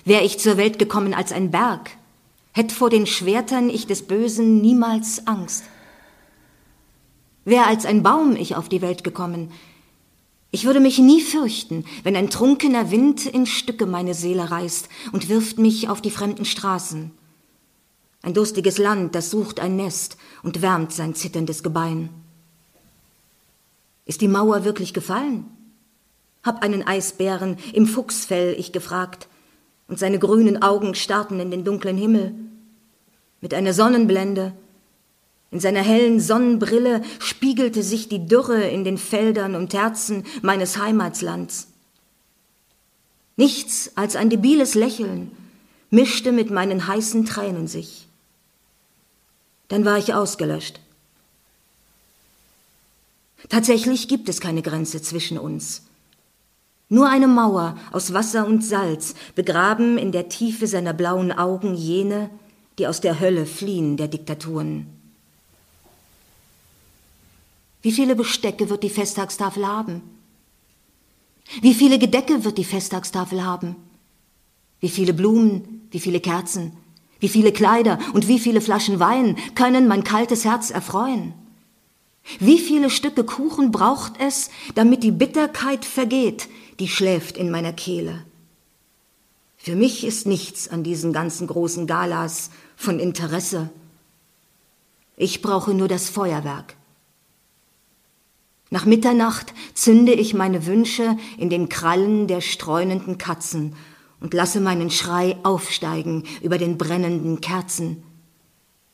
Wäre 0.07 0.25
ich 0.25 0.39
zur 0.39 0.57
Welt 0.57 0.79
gekommen 0.79 1.13
als 1.13 1.31
ein 1.31 1.51
Berg, 1.51 1.91
hätte 2.53 2.75
vor 2.75 2.89
den 2.89 3.07
Schwertern 3.07 3.69
ich 3.69 3.87
des 3.87 4.07
Bösen 4.07 4.63
niemals 4.63 5.27
Angst. 5.27 5.65
Wäre 7.45 7.67
als 7.67 7.85
ein 7.85 8.03
Baum 8.03 8.35
ich 8.35 8.57
auf 8.57 8.71
die 8.71 8.81
Welt 8.81 9.05
gekommen, 9.05 9.53
Ich 10.57 10.65
würde 10.65 10.81
mich 10.81 10.99
nie 10.99 11.21
fürchten, 11.21 11.85
wenn 12.03 12.17
ein 12.17 12.31
trunkener 12.31 12.91
Wind 12.91 13.27
in 13.27 13.45
Stücke 13.45 13.85
meine 13.85 14.15
Seele 14.15 14.51
reißt 14.51 14.89
und 15.13 15.29
wirft 15.29 15.59
mich 15.59 15.91
auf 15.91 16.01
die 16.01 16.11
fremden 16.11 16.47
Straßen. 16.47 17.11
Ein 18.23 18.33
durstiges 18.33 18.79
Land, 18.79 19.15
das 19.15 19.31
sucht 19.31 19.61
ein 19.61 19.77
Nest 19.77 20.17
und 20.43 20.63
wärmt 20.63 20.95
sein 20.95 21.15
zitterndes 21.15 21.63
Gebein. 21.63 22.09
Ist 24.07 24.23
die 24.23 24.29
Mauer 24.29 24.65
wirklich 24.65 24.95
gefallen? 24.95 25.45
Hab 26.43 26.63
einen 26.63 26.87
Eisbären 26.87 27.59
im 27.75 27.87
Fuchsfell 27.87 28.57
ich 28.59 28.73
gefragt, 28.73 29.29
und 29.89 29.99
seine 29.99 30.19
grünen 30.19 30.63
Augen 30.63 30.95
starrten 30.95 31.39
in 31.39 31.51
den 31.51 31.65
dunklen 31.65 31.99
Himmel. 31.99 32.35
Mit 33.43 33.53
einer 33.53 33.75
Sonnenblende 33.75 34.55
in 35.57 35.61
seiner 35.61 35.81
hellen 35.81 36.21
Sonnenbrille 36.21 37.01
spiegelte 37.19 37.83
sich 37.83 38.11
die 38.11 38.27
Dürre 38.27 38.69
in 38.69 38.85
den 38.85 38.99
Feldern 38.99 39.55
und 39.55 39.73
Herzen 39.73 40.25
meines 40.43 40.77
Heimatslands. 40.77 41.69
Nichts 43.37 43.91
als 43.95 44.17
ein 44.17 44.29
debiles 44.29 44.75
Lächeln 44.75 45.31
mischte 45.89 46.31
mit 46.31 46.51
meinen 46.51 46.87
heißen 46.87 47.25
Tränen 47.25 47.69
sich. 47.69 48.07
Dann 49.69 49.87
war 49.87 49.97
ich 49.97 50.13
ausgelöscht. 50.13 50.79
Tatsächlich 53.49 54.09
gibt 54.09 54.29
es 54.29 54.43
keine 54.43 54.61
Grenze 54.61 55.01
zwischen 55.01 55.39
uns. 55.39 55.85
Nur 56.91 57.09
eine 57.09 57.29
Mauer 57.29 57.79
aus 57.93 58.13
Wasser 58.13 58.47
und 58.47 58.63
Salz, 58.63 59.15
begraben 59.35 59.97
in 59.97 60.13
der 60.13 60.29
Tiefe 60.29 60.67
seiner 60.67 60.93
blauen 60.93 61.33
Augen 61.33 61.75
jene, 61.75 62.29
die 62.79 62.87
aus 62.87 63.01
der 63.01 63.21
Hölle 63.21 63.47
fliehen 63.47 63.97
der 63.97 64.09
Diktaturen. 64.09 64.96
Wie 67.83 67.93
viele 67.93 68.17
Bestecke 68.17 68.69
wird 68.69 68.83
die 68.83 68.91
Festtagstafel 68.91 69.67
haben? 69.67 70.03
Wie 71.63 71.75
viele 71.75 71.99
Gedecke 71.99 72.45
wird 72.45 72.59
die 72.59 72.65
Festtagstafel 72.65 73.45
haben? 73.45 73.77
Wie 74.81 74.89
viele 74.89 75.15
Blumen, 75.15 75.89
wie 75.91 76.01
viele 76.01 76.21
Kerzen, 76.21 76.77
wie 77.21 77.29
viele 77.29 77.53
Kleider 77.53 77.99
und 78.13 78.29
wie 78.29 78.39
viele 78.39 78.61
Flaschen 78.61 79.01
Wein 79.01 79.37
können 79.55 79.89
mein 79.89 80.05
kaltes 80.05 80.45
Herz 80.45 80.71
erfreuen? 80.71 81.33
Wie 82.41 82.59
viele 82.59 82.91
Stücke 82.91 83.25
Kuchen 83.25 83.71
braucht 83.71 84.15
es, 84.21 84.51
damit 84.75 85.03
die 85.03 85.13
Bitterkeit 85.13 85.85
vergeht, 85.85 86.49
die 86.81 86.89
schläft 86.89 87.37
in 87.37 87.51
meiner 87.51 87.73
Kehle? 87.73 88.25
Für 89.57 89.77
mich 89.77 90.05
ist 90.05 90.27
nichts 90.27 90.69
an 90.69 90.83
diesen 90.83 91.13
ganzen 91.13 91.47
großen 91.47 91.87
Galas 91.87 92.51
von 92.77 93.01
Interesse. 93.01 93.71
Ich 95.17 95.41
brauche 95.41 95.73
nur 95.73 95.89
das 95.89 96.11
Feuerwerk, 96.11 96.77
nach 98.71 98.85
Mitternacht 98.85 99.55
zünde 99.75 100.13
ich 100.13 100.35
meine 100.35 100.67
Wünsche 100.67 101.17
in 101.39 101.51
den 101.51 101.69
Krallen 101.69 102.27
der 102.27 102.41
streunenden 102.41 103.17
Katzen 103.17 103.77
und 104.21 104.35
lasse 104.35 104.61
meinen 104.61 104.91
Schrei 104.91 105.37
aufsteigen 105.45 106.25
über 106.43 106.59
den 106.59 106.77
brennenden 106.77 107.41
Kerzen. 107.41 108.03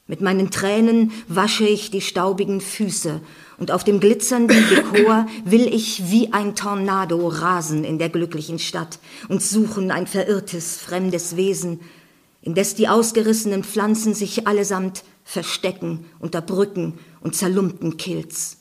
Mit 0.07 0.21
meinen 0.21 0.51
Tränen 0.51 1.13
wasche 1.27 1.67
ich 1.67 1.91
die 1.91 2.03
staubigen 2.03 2.61
Füße 2.61 3.23
und 3.57 3.71
auf 3.71 3.83
dem 3.83 3.99
glitzernden 3.99 4.63
Dekor 4.71 5.27
will 5.47 5.73
ich 5.73 6.11
wie 6.11 6.35
ein 6.35 6.55
Tornado 6.55 7.29
rasen 7.29 7.85
in 7.85 7.99
der 7.99 8.11
glücklichen 8.11 8.59
Stadt 8.59 8.99
und 9.29 9.43
suchen 9.43 9.91
ein 9.91 10.07
verirrtes, 10.07 10.77
fremdes 10.77 11.37
Wesen, 11.37 11.81
indes 12.43 12.75
die 12.75 12.89
ausgerissenen 12.89 13.65
Pflanzen 13.65 14.13
sich 14.13 14.47
allesamt 14.47 15.05
verstecken 15.25 16.05
unter 16.19 16.43
Brücken 16.43 16.99
und 17.21 17.37
zerlumpten 17.37 17.97
Kilz. 17.97 18.59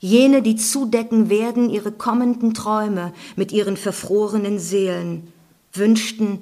Jene, 0.00 0.40
die 0.40 0.56
zudecken 0.56 1.28
werden 1.28 1.68
ihre 1.68 1.92
kommenden 1.92 2.54
Träume 2.54 3.12
mit 3.36 3.52
ihren 3.52 3.76
verfrorenen 3.76 4.58
Seelen, 4.58 5.30
wünschten, 5.74 6.40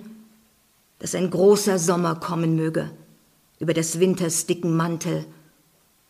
dass 1.01 1.15
ein 1.15 1.29
großer 1.29 1.79
Sommer 1.79 2.15
kommen 2.15 2.55
möge 2.57 2.91
über 3.59 3.75
des 3.75 3.99
Winters 3.99 4.47
dicken 4.47 4.77
Mantel 4.77 5.27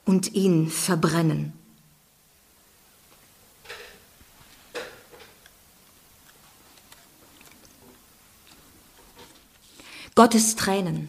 und 0.04 0.34
ihn 0.34 0.68
verbrennen. 0.68 1.54
Gottes 10.14 10.56
Tränen 10.56 11.08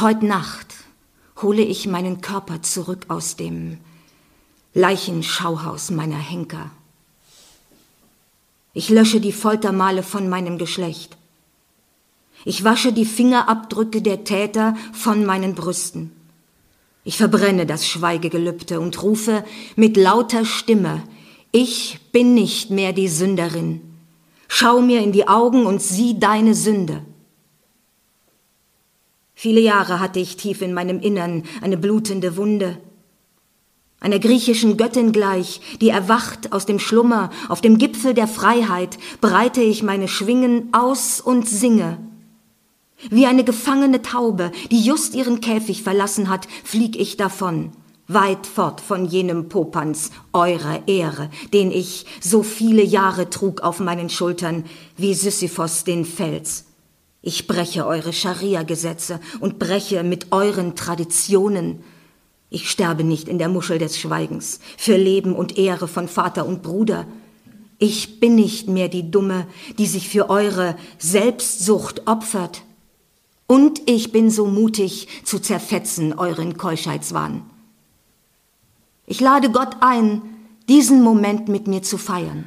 Heut 0.00 0.22
Nacht 0.22 0.74
hole 1.42 1.60
ich 1.60 1.88
meinen 1.88 2.20
Körper 2.20 2.62
zurück 2.62 3.06
aus 3.08 3.34
dem 3.34 3.78
Leichenschauhaus 4.72 5.90
meiner 5.90 6.18
Henker. 6.18 6.70
Ich 8.74 8.90
lösche 8.90 9.20
die 9.20 9.32
Foltermale 9.32 10.04
von 10.04 10.28
meinem 10.28 10.56
Geschlecht. 10.56 11.16
Ich 12.44 12.62
wasche 12.62 12.92
die 12.92 13.06
Fingerabdrücke 13.06 14.00
der 14.00 14.22
Täter 14.22 14.76
von 14.92 15.26
meinen 15.26 15.56
Brüsten. 15.56 16.12
Ich 17.02 17.16
verbrenne 17.16 17.66
das 17.66 17.84
Schweigegelübde 17.84 18.78
und 18.78 19.02
rufe 19.02 19.44
mit 19.74 19.96
lauter 19.96 20.44
Stimme, 20.44 21.02
ich 21.50 21.98
bin 22.12 22.34
nicht 22.34 22.70
mehr 22.70 22.92
die 22.92 23.08
Sünderin. 23.08 23.80
Schau 24.46 24.80
mir 24.80 25.02
in 25.02 25.10
die 25.10 25.26
Augen 25.26 25.66
und 25.66 25.82
sieh 25.82 26.20
deine 26.20 26.54
Sünde. 26.54 27.02
Viele 29.40 29.60
Jahre 29.60 30.00
hatte 30.00 30.18
ich 30.18 30.36
tief 30.36 30.62
in 30.62 30.74
meinem 30.74 30.98
Innern 30.98 31.44
eine 31.62 31.76
blutende 31.76 32.36
Wunde. 32.36 32.76
Einer 34.00 34.18
griechischen 34.18 34.76
Göttin 34.76 35.12
gleich, 35.12 35.60
die 35.80 35.90
erwacht 35.90 36.52
aus 36.52 36.66
dem 36.66 36.80
Schlummer, 36.80 37.30
auf 37.48 37.60
dem 37.60 37.78
Gipfel 37.78 38.14
der 38.14 38.26
Freiheit, 38.26 38.98
breite 39.20 39.60
ich 39.60 39.84
meine 39.84 40.08
Schwingen 40.08 40.70
aus 40.72 41.20
und 41.20 41.48
singe. 41.48 41.98
Wie 43.10 43.26
eine 43.26 43.44
gefangene 43.44 44.02
Taube, 44.02 44.50
die 44.72 44.80
just 44.80 45.14
ihren 45.14 45.40
Käfig 45.40 45.84
verlassen 45.84 46.28
hat, 46.28 46.48
flieg 46.64 46.98
ich 46.98 47.16
davon, 47.16 47.70
weit 48.08 48.44
fort 48.44 48.80
von 48.80 49.06
jenem 49.06 49.48
Popanz 49.48 50.10
eurer 50.32 50.88
Ehre, 50.88 51.30
den 51.52 51.70
ich 51.70 52.06
so 52.20 52.42
viele 52.42 52.82
Jahre 52.82 53.30
trug 53.30 53.60
auf 53.60 53.78
meinen 53.78 54.10
Schultern, 54.10 54.64
wie 54.96 55.14
Sisyphos 55.14 55.84
den 55.84 56.04
Fels. 56.04 56.67
Ich 57.20 57.46
breche 57.46 57.86
eure 57.86 58.12
Scharia-Gesetze 58.12 59.20
und 59.40 59.58
breche 59.58 60.02
mit 60.04 60.30
euren 60.30 60.76
Traditionen. 60.76 61.82
Ich 62.48 62.70
sterbe 62.70 63.02
nicht 63.04 63.28
in 63.28 63.38
der 63.38 63.48
Muschel 63.48 63.78
des 63.78 63.98
Schweigens 63.98 64.60
für 64.76 64.96
Leben 64.96 65.34
und 65.34 65.58
Ehre 65.58 65.88
von 65.88 66.08
Vater 66.08 66.46
und 66.46 66.62
Bruder. 66.62 67.06
Ich 67.78 68.20
bin 68.20 68.36
nicht 68.36 68.68
mehr 68.68 68.88
die 68.88 69.10
Dumme, 69.10 69.46
die 69.78 69.86
sich 69.86 70.08
für 70.08 70.30
eure 70.30 70.76
Selbstsucht 70.98 72.06
opfert. 72.06 72.62
Und 73.46 73.80
ich 73.86 74.12
bin 74.12 74.30
so 74.30 74.46
mutig 74.46 75.08
zu 75.24 75.38
zerfetzen 75.38 76.12
euren 76.12 76.56
Keuschheitswahn. 76.56 77.42
Ich 79.06 79.20
lade 79.20 79.50
Gott 79.50 79.76
ein, 79.80 80.22
diesen 80.68 81.02
Moment 81.02 81.48
mit 81.48 81.66
mir 81.66 81.82
zu 81.82 81.98
feiern. 81.98 82.44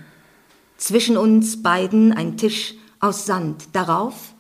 Zwischen 0.78 1.18
uns 1.18 1.62
beiden 1.62 2.14
ein 2.14 2.38
Tisch 2.38 2.76
aus 3.00 3.26
Sand, 3.26 3.70
darauf 3.74 4.34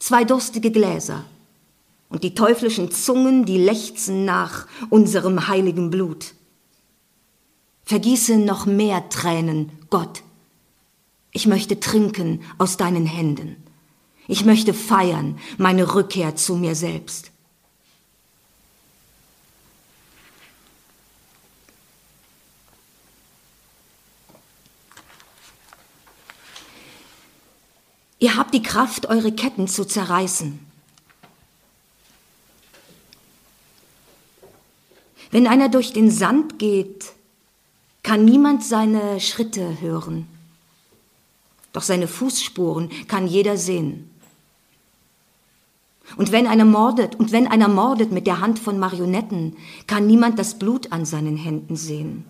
zwei 0.00 0.24
durstige 0.24 0.72
Gläser 0.72 1.24
und 2.08 2.24
die 2.24 2.34
teuflischen 2.34 2.90
Zungen, 2.90 3.44
die 3.44 3.58
lechzen 3.58 4.24
nach 4.24 4.66
unserem 4.88 5.46
heiligen 5.46 5.90
Blut. 5.90 6.34
Vergieße 7.84 8.36
noch 8.38 8.66
mehr 8.66 9.08
Tränen, 9.08 9.70
Gott. 9.90 10.22
Ich 11.32 11.46
möchte 11.46 11.78
trinken 11.78 12.42
aus 12.58 12.76
deinen 12.76 13.06
Händen. 13.06 13.56
Ich 14.26 14.44
möchte 14.44 14.74
feiern 14.74 15.38
meine 15.58 15.94
Rückkehr 15.94 16.34
zu 16.34 16.56
mir 16.56 16.74
selbst. 16.74 17.29
Ihr 28.22 28.36
habt 28.36 28.52
die 28.52 28.62
Kraft, 28.62 29.06
eure 29.06 29.32
Ketten 29.32 29.66
zu 29.66 29.86
zerreißen. 29.86 30.60
Wenn 35.30 35.46
einer 35.46 35.70
durch 35.70 35.94
den 35.94 36.10
Sand 36.10 36.58
geht, 36.58 37.12
kann 38.02 38.26
niemand 38.26 38.62
seine 38.62 39.20
Schritte 39.20 39.80
hören. 39.80 40.26
Doch 41.72 41.82
seine 41.82 42.08
Fußspuren 42.08 42.90
kann 43.08 43.26
jeder 43.26 43.56
sehen. 43.56 44.10
Und 46.16 46.30
wenn 46.30 46.46
einer 46.46 46.64
mordet, 46.66 47.14
und 47.14 47.32
wenn 47.32 47.46
einer 47.46 47.68
mordet 47.68 48.12
mit 48.12 48.26
der 48.26 48.40
Hand 48.40 48.58
von 48.58 48.78
Marionetten, 48.78 49.56
kann 49.86 50.06
niemand 50.06 50.38
das 50.38 50.58
Blut 50.58 50.92
an 50.92 51.06
seinen 51.06 51.38
Händen 51.38 51.76
sehen. 51.76 52.26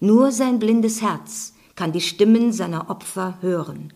Nur 0.00 0.32
sein 0.32 0.58
blindes 0.58 1.02
Herz 1.02 1.52
kann 1.74 1.92
die 1.92 2.00
Stimmen 2.00 2.52
seiner 2.52 2.88
Opfer 2.88 3.36
hören 3.42 3.92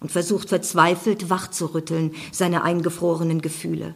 und 0.00 0.10
versucht 0.10 0.48
verzweifelt 0.48 1.30
wachzurütteln 1.30 2.14
seine 2.32 2.62
eingefrorenen 2.62 3.40
Gefühle. 3.40 3.94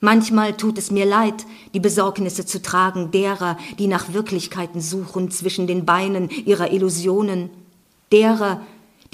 Manchmal 0.00 0.54
tut 0.54 0.76
es 0.76 0.90
mir 0.90 1.06
leid, 1.06 1.46
die 1.72 1.80
Besorgnisse 1.80 2.44
zu 2.44 2.60
tragen 2.60 3.10
derer, 3.10 3.56
die 3.78 3.86
nach 3.86 4.12
Wirklichkeiten 4.12 4.82
suchen 4.82 5.30
zwischen 5.30 5.66
den 5.66 5.86
Beinen 5.86 6.28
ihrer 6.28 6.72
Illusionen, 6.72 7.48
derer, 8.12 8.60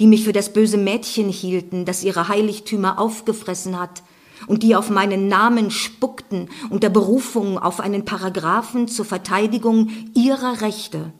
die 0.01 0.07
mich 0.07 0.25
für 0.25 0.33
das 0.33 0.51
böse 0.51 0.77
Mädchen 0.77 1.29
hielten, 1.29 1.85
das 1.85 2.03
ihre 2.03 2.27
Heiligtümer 2.27 2.99
aufgefressen 2.99 3.79
hat, 3.79 4.03
und 4.47 4.63
die 4.63 4.75
auf 4.75 4.89
meinen 4.89 5.29
Namen 5.29 5.71
spuckten 5.71 6.49
unter 6.69 6.89
Berufung 6.89 7.57
auf 7.57 7.79
einen 7.79 8.03
Paragraphen 8.03 8.89
zur 8.89 9.05
Verteidigung 9.05 9.89
ihrer 10.13 10.59
Rechte. 10.59 11.13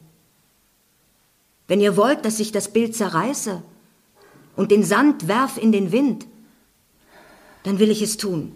Wenn 1.68 1.80
ihr 1.80 1.96
wollt, 1.96 2.24
dass 2.24 2.40
ich 2.40 2.52
das 2.52 2.72
Bild 2.72 2.94
zerreiße 2.96 3.62
und 4.56 4.70
den 4.70 4.84
Sand 4.84 5.28
werf 5.28 5.56
in 5.56 5.72
den 5.72 5.92
Wind, 5.92 6.26
dann 7.62 7.78
will 7.78 7.90
ich 7.90 8.02
es 8.02 8.16
tun. 8.16 8.52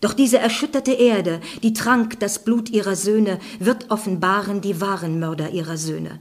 Doch 0.00 0.12
diese 0.12 0.38
erschütterte 0.38 0.92
Erde, 0.92 1.40
die 1.62 1.72
trank 1.72 2.18
das 2.18 2.44
Blut 2.44 2.68
ihrer 2.70 2.96
Söhne, 2.96 3.38
wird 3.58 3.90
offenbaren 3.90 4.60
die 4.60 4.80
wahren 4.80 5.20
Mörder 5.20 5.50
ihrer 5.50 5.76
Söhne. 5.76 6.20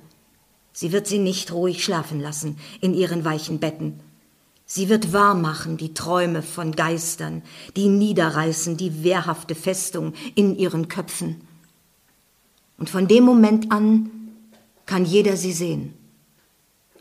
Sie 0.74 0.92
wird 0.92 1.08
sie 1.08 1.20
nicht 1.20 1.52
ruhig 1.52 1.84
schlafen 1.84 2.20
lassen 2.20 2.58
in 2.82 2.94
ihren 2.94 3.26
weichen 3.26 3.60
Betten. 3.60 4.00
Sie 4.66 4.90
wird 4.90 5.14
wahrmachen 5.14 5.78
die 5.78 5.94
Träume 5.94 6.42
von 6.42 6.72
Geistern, 6.72 7.44
die 7.76 7.90
niederreißen 7.90 8.78
die 8.78 9.04
wehrhafte 9.04 9.56
Festung 9.56 10.14
in 10.36 10.58
ihren 10.58 10.88
Köpfen. 10.88 11.42
Und 12.78 12.90
von 12.90 13.08
dem 13.08 13.24
Moment 13.24 13.72
an 13.72 14.10
kann 14.86 15.06
jeder 15.06 15.38
sie 15.38 15.54
sehen, 15.54 15.94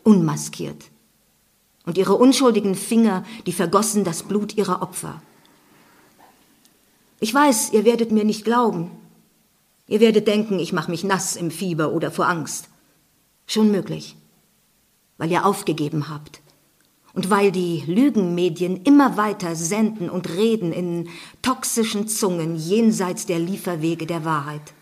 unmaskiert. 0.03 0.85
Und 1.85 1.97
ihre 1.97 2.15
unschuldigen 2.15 2.75
Finger, 2.75 3.25
die 3.45 3.51
vergossen 3.51 4.03
das 4.03 4.23
Blut 4.23 4.55
ihrer 4.55 4.81
Opfer. 4.81 5.21
Ich 7.19 7.33
weiß, 7.33 7.73
ihr 7.73 7.85
werdet 7.85 8.11
mir 8.11 8.23
nicht 8.23 8.45
glauben. 8.45 8.91
Ihr 9.87 9.99
werdet 9.99 10.27
denken, 10.27 10.59
ich 10.59 10.71
mache 10.73 10.91
mich 10.91 11.03
nass 11.03 11.35
im 11.35 11.51
Fieber 11.51 11.91
oder 11.91 12.09
vor 12.09 12.27
Angst. 12.27 12.69
Schon 13.47 13.71
möglich, 13.71 14.15
weil 15.17 15.31
ihr 15.31 15.45
aufgegeben 15.45 16.09
habt 16.09 16.41
und 17.13 17.29
weil 17.29 17.51
die 17.51 17.83
Lügenmedien 17.85 18.83
immer 18.83 19.17
weiter 19.17 19.55
senden 19.55 20.09
und 20.09 20.29
reden 20.29 20.71
in 20.71 21.09
toxischen 21.41 22.07
Zungen 22.07 22.55
jenseits 22.55 23.25
der 23.25 23.39
Lieferwege 23.39 24.07
der 24.07 24.25
Wahrheit. 24.25 24.73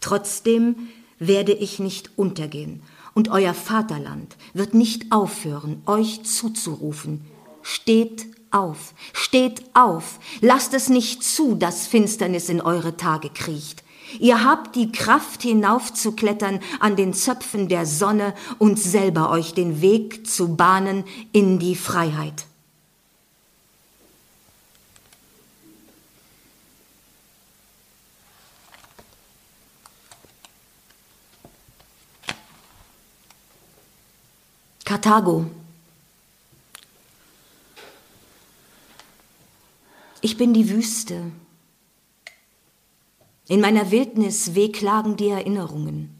Trotzdem 0.00 0.88
werde 1.18 1.52
ich 1.52 1.78
nicht 1.78 2.10
untergehen 2.16 2.82
und 3.14 3.28
euer 3.30 3.54
Vaterland 3.54 4.36
wird 4.52 4.74
nicht 4.74 5.12
aufhören, 5.12 5.82
euch 5.86 6.24
zuzurufen. 6.24 7.24
Steht 7.62 8.26
auf, 8.50 8.94
steht 9.12 9.64
auf, 9.74 10.18
lasst 10.40 10.74
es 10.74 10.88
nicht 10.88 11.22
zu, 11.22 11.54
dass 11.54 11.86
Finsternis 11.86 12.48
in 12.48 12.60
eure 12.60 12.96
Tage 12.96 13.30
kriecht. 13.30 13.82
Ihr 14.20 14.44
habt 14.44 14.76
die 14.76 14.92
Kraft 14.92 15.42
hinaufzuklettern 15.42 16.60
an 16.78 16.94
den 16.94 17.14
Zöpfen 17.14 17.68
der 17.68 17.86
Sonne 17.86 18.34
und 18.58 18.78
selber 18.78 19.30
euch 19.30 19.54
den 19.54 19.80
Weg 19.80 20.26
zu 20.26 20.56
bahnen 20.56 21.04
in 21.32 21.58
die 21.58 21.74
Freiheit. 21.74 22.46
Karthago. 34.84 35.46
Ich 40.20 40.36
bin 40.36 40.52
die 40.54 40.68
Wüste, 40.70 41.32
in 43.46 43.60
meiner 43.60 43.90
Wildnis 43.90 44.54
wehklagen 44.54 45.16
die 45.16 45.28
Erinnerungen. 45.28 46.10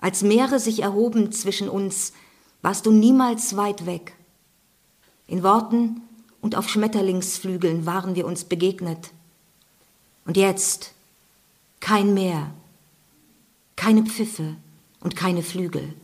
Als 0.00 0.22
Meere 0.22 0.60
sich 0.60 0.82
erhoben 0.82 1.32
zwischen 1.32 1.68
uns, 1.68 2.12
warst 2.62 2.86
du 2.86 2.90
niemals 2.90 3.56
weit 3.56 3.86
weg. 3.86 4.14
In 5.26 5.42
Worten 5.42 6.02
und 6.40 6.54
auf 6.54 6.68
Schmetterlingsflügeln 6.68 7.86
waren 7.86 8.14
wir 8.14 8.26
uns 8.26 8.44
begegnet. 8.44 9.10
Und 10.24 10.36
jetzt 10.36 10.92
kein 11.80 12.14
Meer, 12.14 12.50
keine 13.76 14.04
Pfiffe 14.04 14.56
und 15.00 15.16
keine 15.16 15.42
Flügel. 15.42 15.94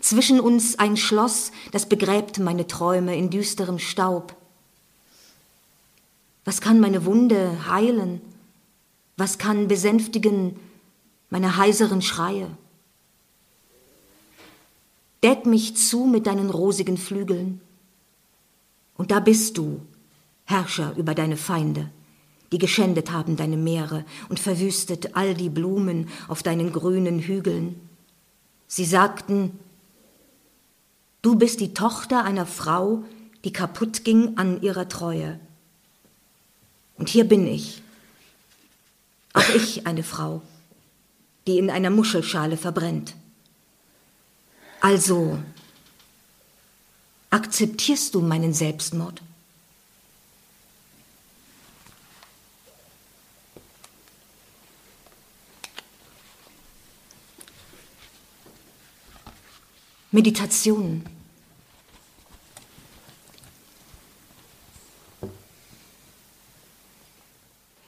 Zwischen 0.00 0.40
uns 0.40 0.78
ein 0.78 0.96
Schloss, 0.96 1.50
das 1.72 1.86
begräbt 1.86 2.38
meine 2.38 2.66
Träume 2.66 3.16
in 3.16 3.30
düsterem 3.30 3.78
Staub. 3.78 4.36
Was 6.44 6.60
kann 6.60 6.80
meine 6.80 7.04
Wunde 7.04 7.68
heilen? 7.68 8.20
Was 9.16 9.38
kann 9.38 9.68
besänftigen 9.68 10.56
meine 11.30 11.56
heiseren 11.56 12.00
Schreie? 12.00 12.48
Deck 15.22 15.46
mich 15.46 15.76
zu 15.76 16.04
mit 16.04 16.26
deinen 16.26 16.50
rosigen 16.50 16.96
Flügeln. 16.96 17.60
Und 18.96 19.10
da 19.10 19.20
bist 19.20 19.58
du, 19.58 19.80
Herrscher 20.44 20.94
über 20.96 21.14
deine 21.14 21.36
Feinde, 21.36 21.90
die 22.52 22.58
geschändet 22.58 23.10
haben 23.10 23.36
deine 23.36 23.56
Meere 23.56 24.04
und 24.28 24.40
verwüstet 24.40 25.16
all 25.16 25.34
die 25.34 25.50
Blumen 25.50 26.08
auf 26.28 26.42
deinen 26.42 26.72
grünen 26.72 27.18
Hügeln. 27.18 27.80
Sie 28.66 28.84
sagten, 28.84 29.58
du 31.22 31.36
bist 31.36 31.60
die 31.60 31.74
Tochter 31.74 32.24
einer 32.24 32.46
Frau, 32.46 33.04
die 33.44 33.52
kaputt 33.52 34.04
ging 34.04 34.36
an 34.36 34.62
ihrer 34.62 34.88
Treue. 34.88 35.38
Und 36.96 37.08
hier 37.08 37.24
bin 37.24 37.46
ich. 37.46 37.82
Auch 39.32 39.48
ich 39.54 39.86
eine 39.86 40.02
Frau, 40.02 40.42
die 41.46 41.58
in 41.58 41.70
einer 41.70 41.90
Muschelschale 41.90 42.56
verbrennt. 42.56 43.14
Also, 44.80 45.38
akzeptierst 47.30 48.14
du 48.14 48.20
meinen 48.20 48.54
Selbstmord? 48.54 49.22
Meditation. 60.10 61.04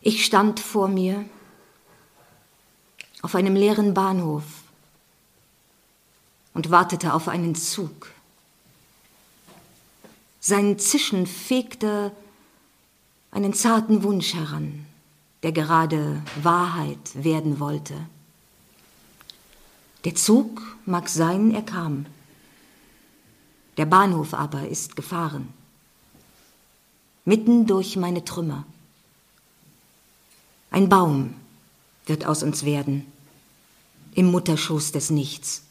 Ich 0.03 0.27
stand 0.27 0.61
vor 0.61 0.89
mir 0.89 1.25
auf 3.23 3.35
einem 3.35 3.55
leeren 3.55 3.95
Bahnhof 3.95 4.45
und 6.53 6.71
wartete 6.71 7.15
auf 7.15 7.29
einen 7.29 7.55
Zug. 7.55 8.11
Sein 10.41 10.79
Zischen 10.79 11.27
fegte 11.27 12.13
einen 13.31 13.55
zarten 13.55 14.03
Wunsch 14.03 14.35
heran, 14.35 14.85
der 15.43 15.53
gerade 15.53 16.23
Wahrheit 16.43 16.99
werden 17.15 17.61
wollte. 17.61 17.95
Der 20.05 20.15
Zug 20.15 20.63
mag 20.87 21.09
sein, 21.09 21.53
er 21.55 21.63
kam. 21.63 22.07
Der 23.77 23.87
Bahnhof 23.87 24.35
aber 24.35 24.69
ist 24.69 24.97
gefahren, 24.97 25.53
mitten 27.25 27.67
durch 27.67 27.97
meine 27.97 28.25
Trümmer. 28.25 28.65
Ein 30.71 30.89
Baum 30.89 31.35
wird 32.07 32.25
aus 32.27 32.43
uns 32.43 32.65
werden, 32.65 33.07
im 34.15 34.31
Mutterschoß 34.31 34.93
des 34.93 35.11
Nichts. 35.11 35.65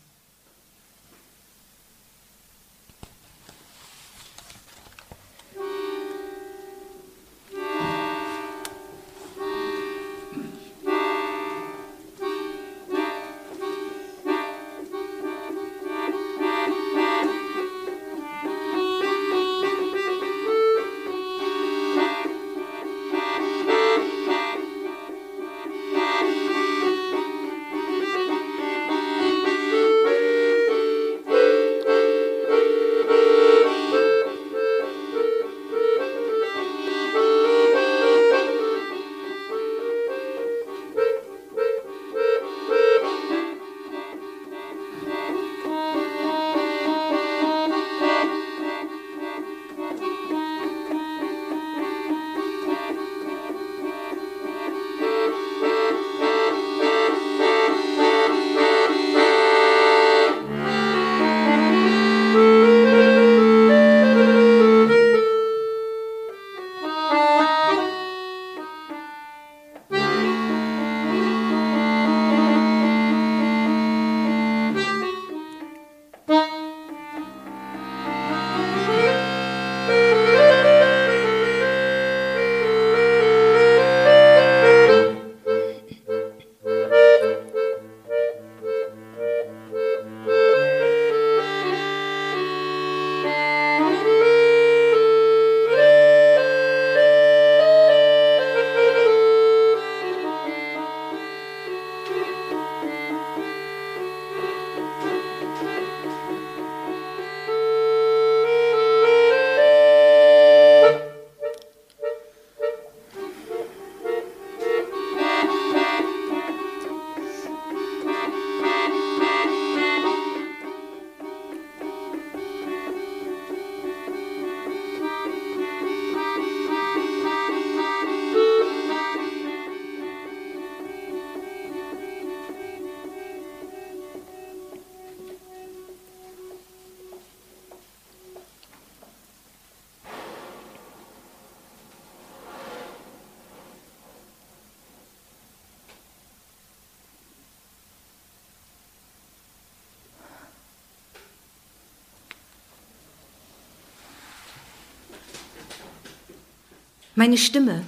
Meine 157.19 157.37
Stimme. 157.37 157.83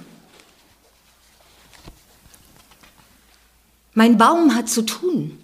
Mein 3.94 4.18
Baum 4.18 4.54
hat 4.54 4.68
zu 4.68 4.82
tun. 4.82 5.38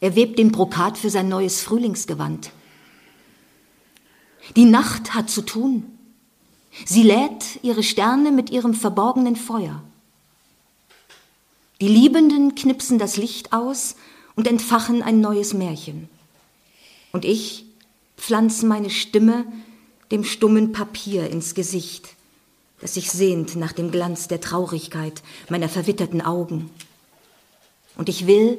Er 0.00 0.16
webt 0.16 0.38
den 0.38 0.52
Brokat 0.52 0.96
für 0.96 1.10
sein 1.10 1.28
neues 1.28 1.60
Frühlingsgewand. 1.60 2.52
Die 4.56 4.64
Nacht 4.64 5.12
hat 5.12 5.28
zu 5.28 5.42
tun. 5.42 5.98
Sie 6.86 7.02
lädt 7.02 7.62
ihre 7.62 7.82
Sterne 7.82 8.32
mit 8.32 8.48
ihrem 8.48 8.72
verborgenen 8.72 9.36
Feuer. 9.36 9.82
Die 11.82 11.88
Liebenden 11.88 12.54
knipsen 12.54 12.98
das 12.98 13.18
Licht 13.18 13.52
aus 13.52 13.96
und 14.34 14.46
entfachen 14.46 15.02
ein 15.02 15.20
neues 15.20 15.52
Märchen. 15.52 16.08
Und 17.12 17.26
ich 17.26 17.66
pflanze 18.16 18.64
meine 18.64 18.88
Stimme 18.88 19.44
dem 20.10 20.24
stummen 20.24 20.72
Papier 20.72 21.28
ins 21.28 21.54
Gesicht, 21.54 22.16
das 22.80 22.94
sich 22.94 23.10
sehnt 23.10 23.56
nach 23.56 23.72
dem 23.72 23.90
Glanz 23.90 24.28
der 24.28 24.40
Traurigkeit 24.40 25.22
meiner 25.48 25.68
verwitterten 25.68 26.20
Augen. 26.20 26.70
Und 27.96 28.08
ich 28.08 28.26
will, 28.26 28.58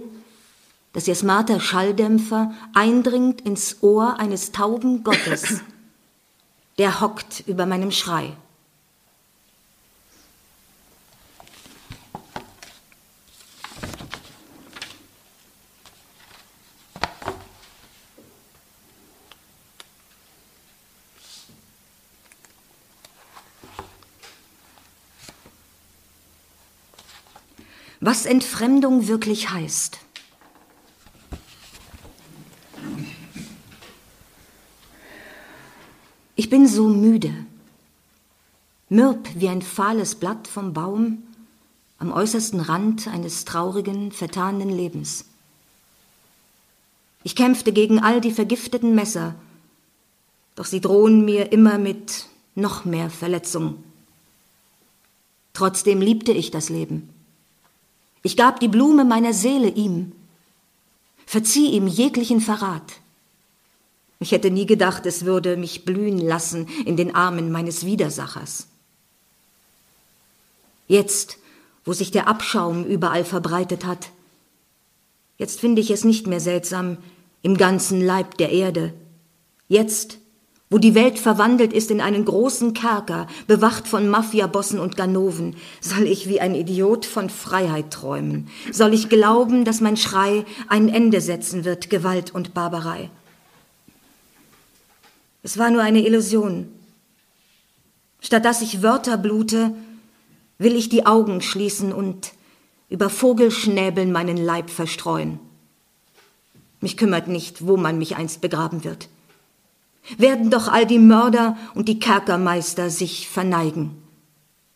dass 0.94 1.08
ihr 1.08 1.16
smarter 1.16 1.60
Schalldämpfer 1.60 2.54
eindringt 2.74 3.42
ins 3.42 3.78
Ohr 3.82 4.20
eines 4.20 4.52
tauben 4.52 5.04
Gottes, 5.04 5.62
der 6.78 7.02
hockt 7.02 7.44
über 7.46 7.66
meinem 7.66 7.92
Schrei. 7.92 8.34
Was 28.10 28.26
Entfremdung 28.26 29.10
wirklich 29.10 29.50
heißt. 29.50 30.00
Ich 36.38 36.50
bin 36.50 36.70
so 36.70 36.88
müde, 36.88 37.34
mürb 38.88 39.28
wie 39.36 39.50
ein 39.50 39.62
fahles 39.62 40.16
Blatt 40.16 40.48
vom 40.48 40.72
Baum 40.72 41.24
am 42.00 42.14
äußersten 42.14 42.62
Rand 42.62 43.10
eines 43.10 43.44
traurigen, 43.44 44.14
vertanen 44.14 44.70
Lebens. 44.70 45.26
Ich 47.24 47.36
kämpfte 47.36 47.74
gegen 47.74 48.00
all 48.00 48.22
die 48.22 48.32
vergifteten 48.32 48.96
Messer, 48.96 49.36
doch 50.56 50.64
sie 50.64 50.80
drohen 50.80 51.26
mir 51.26 51.52
immer 51.52 51.78
mit 51.78 52.28
noch 52.56 52.86
mehr 52.86 53.10
Verletzung. 53.10 53.84
Trotzdem 55.52 56.00
liebte 56.00 56.32
ich 56.32 56.52
das 56.52 56.70
Leben. 56.70 57.17
Ich 58.24 58.38
gab 58.38 58.60
die 58.60 58.68
Blume 58.68 59.06
meiner 59.06 59.34
Seele 59.34 59.70
ihm, 59.70 60.12
verzieh 61.26 61.72
ihm 61.72 61.88
jeglichen 61.88 62.42
Verrat. 62.42 63.00
Ich 64.20 64.32
hätte 64.32 64.50
nie 64.50 64.66
gedacht, 64.66 65.06
es 65.06 65.26
würde 65.26 65.58
mich 65.58 65.86
blühen 65.86 66.18
lassen 66.18 66.68
in 66.86 66.98
den 66.98 67.14
Armen 67.14 67.52
meines 67.52 67.86
Widersachers. 67.86 68.68
Jetzt, 70.88 71.38
wo 71.86 71.94
sich 71.94 72.12
der 72.12 72.28
Abschaum 72.28 72.86
überall 72.86 73.26
verbreitet 73.26 73.86
hat, 73.86 74.10
jetzt 75.38 75.60
finde 75.60 75.82
ich 75.82 75.92
es 75.92 76.04
nicht 76.04 76.26
mehr 76.26 76.40
seltsam 76.40 76.98
im 77.44 77.58
ganzen 77.58 78.02
Leib 78.02 78.38
der 78.38 78.52
Erde. 78.52 78.94
Jetzt, 79.68 80.18
wo 80.70 80.78
die 80.78 80.96
Welt 80.96 81.18
verwandelt 81.18 81.72
ist 81.72 81.92
in 81.92 82.02
einen 82.02 82.26
großen 82.26 82.74
Kerker, 82.74 83.28
bewacht 83.48 83.88
von 83.88 84.10
Mafiabossen 84.10 84.80
und 84.80 84.98
Ganoven, 84.98 85.56
soll 85.80 86.04
ich 86.04 86.28
wie 86.28 86.42
ein 86.42 86.56
Idiot 86.56 87.06
von 87.06 87.30
Freiheit 87.30 87.92
träumen? 87.92 88.50
Soll 88.72 88.94
ich 88.94 89.08
glauben, 89.08 89.64
dass 89.64 89.80
mein 89.80 89.96
Schrei 89.96 90.46
ein 90.68 90.90
Ende 90.90 91.22
setzen 91.22 91.64
wird, 91.64 91.90
Gewalt 91.90 92.36
und 92.36 92.54
Barbarei? 92.54 93.10
Es 95.42 95.58
war 95.58 95.72
nur 95.72 95.82
eine 95.82 96.06
Illusion. 96.06 96.68
Statt 98.20 98.44
dass 98.44 98.62
ich 98.62 98.84
Wörter 98.84 99.18
blute, 99.18 99.74
will 100.58 100.76
ich 100.76 100.90
die 100.90 101.06
Augen 101.06 101.42
schließen 101.42 101.94
und 101.94 102.34
über 102.90 103.10
Vogelschnäbeln 103.10 104.12
meinen 104.12 104.38
Leib 104.38 104.70
verstreuen. 104.70 105.40
Mich 106.82 106.98
kümmert 106.98 107.28
nicht, 107.28 107.66
wo 107.66 107.78
man 107.78 107.98
mich 107.98 108.18
einst 108.18 108.42
begraben 108.42 108.84
wird. 108.84 109.08
Werden 110.18 110.50
doch 110.50 110.68
all 110.68 110.86
die 110.86 111.00
Mörder 111.00 111.58
und 111.76 111.88
die 111.88 112.00
Kerkermeister 112.00 112.90
sich 112.90 113.28
verneigen 113.28 114.04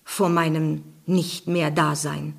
vor 0.04 0.30
meinem 0.30 0.84
nicht 1.06 1.48
mehr 1.48 1.72
Dasein. 1.72 2.34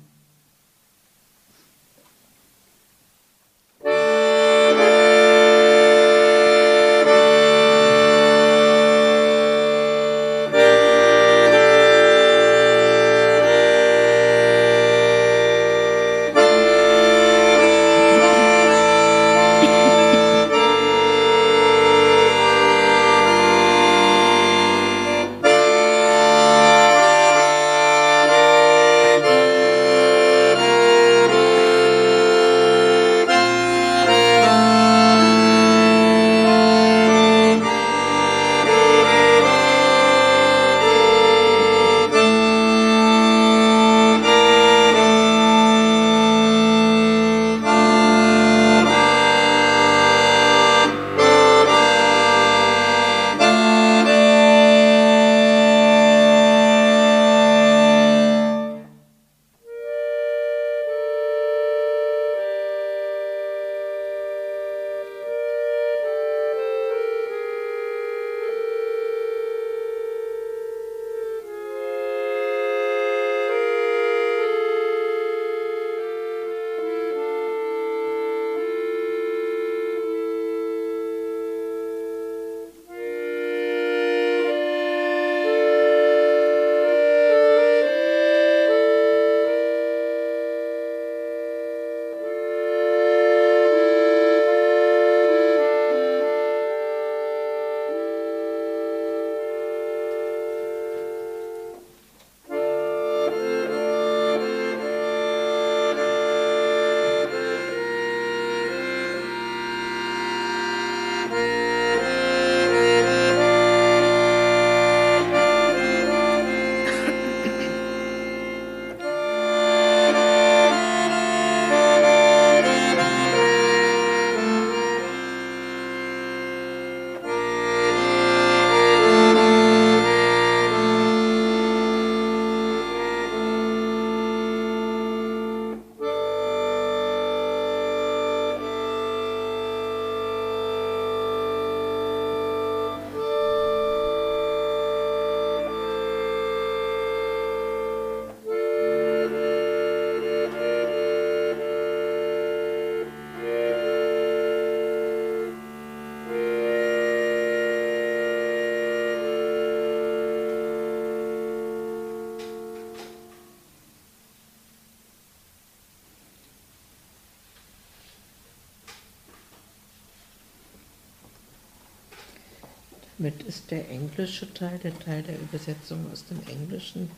Damit 173.23 173.43
ist 173.43 173.71
der 173.71 173.89
englische 173.89 174.53
Teil, 174.53 174.77
der 174.79 174.99
Teil 174.99 175.23
der 175.23 175.39
Übersetzung 175.39 176.11
aus 176.11 176.25
dem 176.25 176.45
Englischen, 176.45 177.09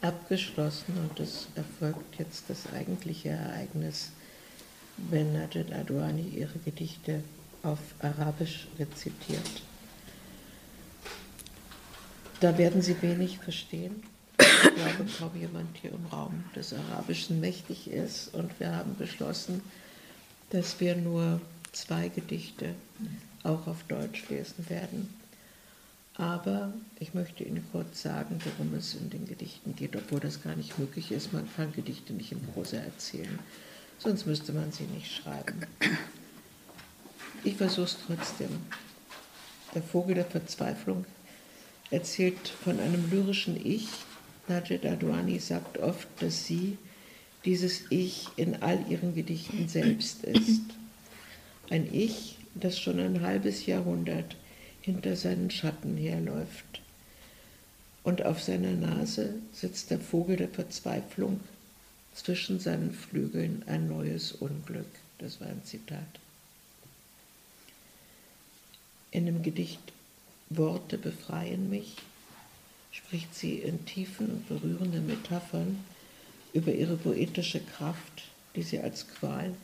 abgeschlossen 0.00 0.94
und 0.96 1.20
es 1.20 1.46
erfolgt 1.54 2.18
jetzt 2.18 2.44
das 2.48 2.72
eigentliche 2.72 3.28
Ereignis, 3.28 4.12
wenn 4.96 5.34
Najed 5.34 5.70
Adwani 5.70 6.22
ihre 6.22 6.58
Gedichte 6.60 7.22
auf 7.62 7.80
Arabisch 7.98 8.66
rezitiert. 8.78 9.62
Da 12.40 12.56
werden 12.56 12.80
Sie 12.80 13.02
wenig 13.02 13.36
verstehen. 13.36 14.02
Ich 14.38 14.74
glaube, 14.74 15.10
kaum 15.18 15.38
jemand 15.38 15.76
hier 15.76 15.92
im 15.92 16.06
Raum 16.06 16.44
des 16.56 16.72
Arabischen 16.72 17.40
mächtig 17.40 17.90
ist. 17.90 18.34
Und 18.34 18.58
wir 18.58 18.74
haben 18.74 18.96
beschlossen, 18.96 19.60
dass 20.48 20.80
wir 20.80 20.96
nur 20.96 21.42
zwei 21.72 22.08
Gedichte 22.08 22.74
auch 23.42 23.66
auf 23.66 23.82
Deutsch 23.82 24.30
lesen 24.30 24.70
werden. 24.70 25.21
Aber 26.22 26.72
ich 27.00 27.14
möchte 27.14 27.42
Ihnen 27.42 27.64
kurz 27.72 28.02
sagen, 28.02 28.38
worum 28.44 28.74
es 28.74 28.94
in 28.94 29.10
den 29.10 29.26
Gedichten 29.26 29.74
geht, 29.74 29.96
obwohl 29.96 30.20
das 30.20 30.40
gar 30.40 30.54
nicht 30.54 30.78
möglich 30.78 31.10
ist. 31.10 31.32
Man 31.32 31.48
kann 31.56 31.72
Gedichte 31.72 32.12
nicht 32.12 32.30
in 32.30 32.40
Prosa 32.40 32.76
erzählen, 32.76 33.40
sonst 33.98 34.24
müsste 34.26 34.52
man 34.52 34.70
sie 34.70 34.84
nicht 34.84 35.10
schreiben. 35.10 35.66
Ich 37.42 37.56
versuche 37.56 37.86
es 37.86 37.96
trotzdem. 38.06 38.50
Der 39.74 39.82
Vogel 39.82 40.14
der 40.14 40.24
Verzweiflung 40.24 41.06
erzählt 41.90 42.46
von 42.46 42.78
einem 42.78 43.10
lyrischen 43.10 43.56
Ich. 43.56 43.88
Najed 44.46 44.86
Adwani 44.86 45.40
sagt 45.40 45.78
oft, 45.78 46.06
dass 46.20 46.46
sie 46.46 46.78
dieses 47.44 47.90
Ich 47.90 48.28
in 48.36 48.62
all 48.62 48.78
ihren 48.88 49.16
Gedichten 49.16 49.66
selbst 49.66 50.22
ist. 50.22 50.62
Ein 51.68 51.92
Ich, 51.92 52.38
das 52.54 52.78
schon 52.78 53.00
ein 53.00 53.22
halbes 53.22 53.66
Jahrhundert 53.66 54.36
hinter 54.82 55.16
seinen 55.16 55.50
Schatten 55.50 55.96
herläuft. 55.96 56.80
Und 58.04 58.24
auf 58.24 58.42
seiner 58.42 58.72
Nase 58.72 59.34
sitzt 59.52 59.90
der 59.90 60.00
Vogel 60.00 60.36
der 60.36 60.48
Verzweiflung, 60.48 61.40
zwischen 62.14 62.60
seinen 62.60 62.92
Flügeln 62.92 63.62
ein 63.66 63.88
neues 63.88 64.32
Unglück. 64.32 64.86
Das 65.18 65.40
war 65.40 65.48
ein 65.48 65.62
Zitat. 65.64 66.20
In 69.10 69.26
dem 69.26 69.42
Gedicht 69.42 69.80
Worte 70.50 70.98
befreien 70.98 71.70
mich 71.70 71.96
spricht 72.90 73.34
sie 73.34 73.56
in 73.56 73.86
tiefen 73.86 74.26
und 74.26 74.48
berührenden 74.48 75.06
Metaphern 75.06 75.82
über 76.52 76.72
ihre 76.72 76.96
poetische 76.96 77.60
Kraft, 77.60 78.24
die 78.54 78.62
sie 78.62 78.80
als 78.80 79.08
Qual 79.08 79.54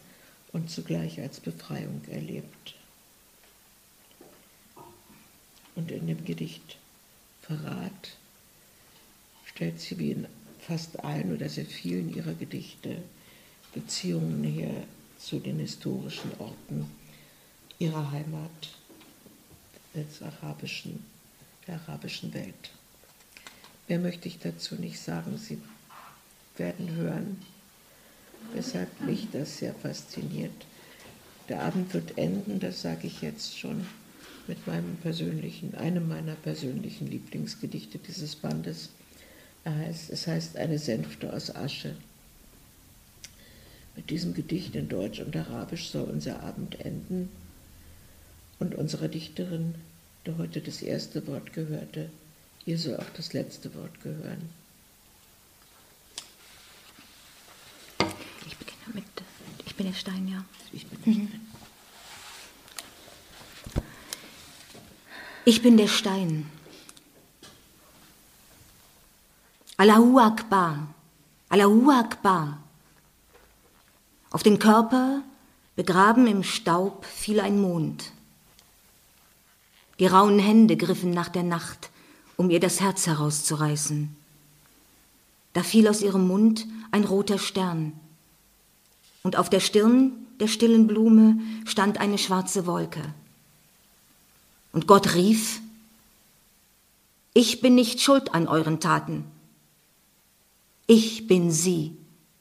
und 0.53 0.71
zugleich 0.71 1.21
als 1.21 1.41
Befreiung 1.41 2.01
erlebt. 2.11 2.75
Und 5.79 5.93
in 5.93 6.09
dem 6.09 6.25
Gedicht 6.25 6.77
Verrat 7.43 8.17
stellt 9.47 9.81
sie 9.81 9.97
wie 10.01 10.11
in 10.11 10.27
fast 10.59 10.99
allen 11.05 11.33
oder 11.33 11.49
sehr 11.49 11.67
vielen 11.67 12.13
ihrer 12.13 12.35
Gedichte 12.35 12.97
Beziehungen 13.73 14.43
her 14.43 14.75
zu 15.21 15.39
den 15.39 15.61
historischen 15.61 16.33
Orten 16.41 16.91
ihrer 17.79 18.11
Heimat, 18.11 18.51
des 19.95 20.21
arabischen, 20.21 21.05
der 21.69 21.77
arabischen 21.77 22.35
Welt. 22.35 22.73
Mehr 23.87 24.01
möchte 24.01 24.27
ich 24.27 24.41
dazu 24.41 24.75
nicht 24.75 24.99
sagen. 24.99 25.39
Sie 25.39 25.61
werden 26.57 26.91
hören, 26.91 27.41
weshalb 28.53 29.01
mich 29.03 29.29
das 29.31 29.59
sehr 29.59 29.75
fasziniert. 29.75 30.67
Der 31.49 31.63
Abend 31.63 31.95
wird 31.95 32.19
enden, 32.19 32.59
das 32.59 32.83
sage 32.83 33.07
ich 33.07 33.23
jetzt 33.23 33.57
schon 33.57 33.87
mit 34.49 34.67
meinem 34.67 34.97
persönlichen, 34.97 35.75
einem 35.75 36.09
meiner 36.09 36.35
persönlichen 36.35 37.07
Lieblingsgedichte 37.07 37.99
dieses 37.99 38.35
Bandes. 38.35 38.89
Es 39.65 40.27
heißt 40.27 40.57
Eine 40.57 40.79
Sänfte 40.79 41.33
aus 41.33 41.55
Asche. 41.55 41.95
Mit 43.95 44.09
diesem 44.11 44.33
Gedicht 44.33 44.75
in 44.75 44.89
Deutsch 44.89 45.21
und 45.21 45.37
Arabisch 45.37 45.91
soll 45.91 46.09
unser 46.09 46.43
Abend 46.43 46.81
enden 46.81 47.29
und 48.59 48.75
unserer 48.75 49.09
Dichterin, 49.09 49.75
der 50.25 50.39
heute 50.39 50.61
das 50.61 50.83
erste 50.83 51.27
Wort 51.27 51.53
gehörte, 51.53 52.09
ihr 52.65 52.79
soll 52.79 52.97
auch 52.97 53.11
das 53.17 53.33
letzte 53.33 53.75
Wort 53.75 54.01
gehören. 54.01 54.49
Ich 58.47 58.57
beginne 58.57 58.95
mit, 58.95 59.05
ich 59.67 59.75
bin 59.75 59.87
der 59.87 59.95
Stein, 59.95 60.29
ja. 60.29 60.45
Ich 60.73 60.87
bin 60.87 61.03
der 61.05 61.13
Stein. 61.13 61.58
Ich 65.49 65.63
bin 65.63 65.79
der 65.79 65.89
Stein. 65.89 66.45
Allahu 69.79 70.19
Akbar, 70.19 70.89
Allahu 71.49 71.91
Akbar. 71.91 72.59
Auf 74.31 74.43
den 74.43 74.59
Körper, 74.59 75.23
begraben 75.75 76.27
im 76.27 76.43
Staub, 76.43 77.07
fiel 77.07 77.41
ein 77.41 77.63
Mond. 77.63 78.13
Die 79.99 80.07
rauen 80.07 80.39
Hände 80.39 80.77
griffen 80.77 81.13
nach 81.13 81.31
der 81.31 81.45
Nacht, 81.45 81.89
um 82.37 82.51
ihr 82.51 82.61
das 82.61 82.83
Herz 82.83 83.07
herauszureißen. 83.07 84.15
Da 85.55 85.63
fiel 85.63 85.89
aus 85.89 86.03
ihrem 86.03 86.29
Mund 86.29 86.67
ein 86.91 87.05
roter 87.05 87.39
Stern, 87.39 87.95
und 89.23 89.37
auf 89.37 89.49
der 89.49 89.61
Stirn 89.61 90.13
der 90.41 90.49
stillen 90.49 90.87
Blume 90.87 91.41
stand 91.65 91.97
eine 91.97 92.19
schwarze 92.19 92.67
Wolke. 92.67 93.15
Und 94.73 94.87
Gott 94.87 95.15
rief, 95.15 95.61
ich 97.35 97.61
bin 97.61 97.75
nicht 97.75 98.01
schuld 98.01 98.35
an 98.35 98.49
euren 98.49 98.81
Taten. 98.81 99.25
Ich 100.87 101.27
bin 101.27 101.51
sie, 101.51 101.97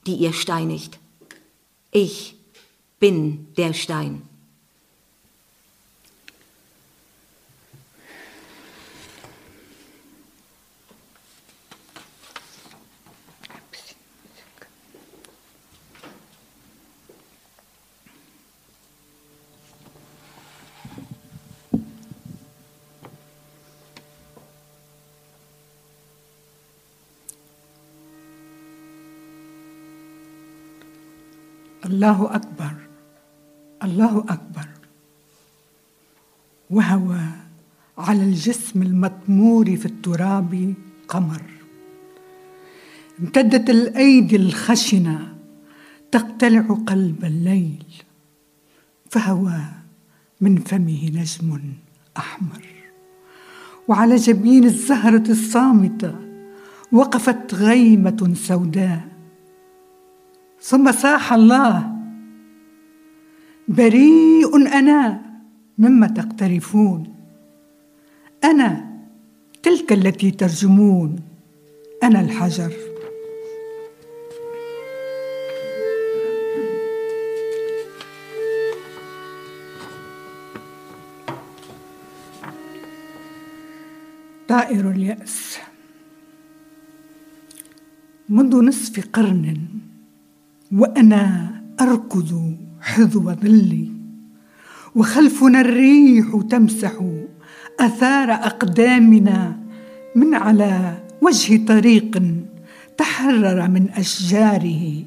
die 0.06 0.16
ihr 0.16 0.34
steinigt. 0.34 1.00
Ich 1.92 2.36
bin 3.00 3.54
der 3.56 3.74
Stein. 3.74 4.27
الله 31.98 32.36
أكبر. 32.36 32.74
الله 33.84 34.20
أكبر. 34.30 34.68
وهوى 36.70 37.26
على 37.98 38.24
الجسم 38.24 38.82
المطمور 38.82 39.76
في 39.76 39.86
التراب 39.86 40.74
قمر. 41.08 41.42
امتدت 43.20 43.70
الأيدي 43.70 44.36
الخشنة 44.36 45.36
تقتلع 46.12 46.62
قلب 46.62 47.26
الليل 47.26 47.86
فهوى 49.10 49.62
من 50.42 50.56
فمه 50.56 51.10
نجم 51.10 51.60
أحمر. 52.18 52.66
وعلى 53.88 54.16
جبين 54.16 54.64
الزهرة 54.64 55.32
الصامتة 55.32 56.16
وقفت 56.92 57.54
غيمة 57.54 58.34
سوداء 58.36 59.17
ثم 60.62 60.92
صاح 60.92 61.34
الله. 61.34 61.98
بريء 63.68 64.68
أنا 64.68 65.22
مما 65.78 66.08
تقترفون. 66.08 67.16
أنا 68.44 68.98
تلك 69.64 69.94
التي 69.94 70.32
ترجمون. 70.32 71.22
أنا 72.04 72.22
الحجر. 72.22 72.74
طائر 84.48 84.92
اليأس. 84.92 85.58
منذ 88.30 88.62
نصف 88.62 89.08
قرن 89.14 89.68
وأنا 90.72 91.52
أركض 91.82 92.56
حذو 92.82 93.34
ظلي 93.34 93.92
وخلفنا 94.96 95.62
الريح 95.62 96.42
تمسح 96.50 96.92
آثار 97.80 98.32
أقدامنا 98.32 99.58
من 100.16 100.34
على 100.36 100.98
وجه 101.22 101.66
طريق 101.66 102.24
تحرر 102.98 103.68
من 103.68 103.90
أشجاره 103.90 105.04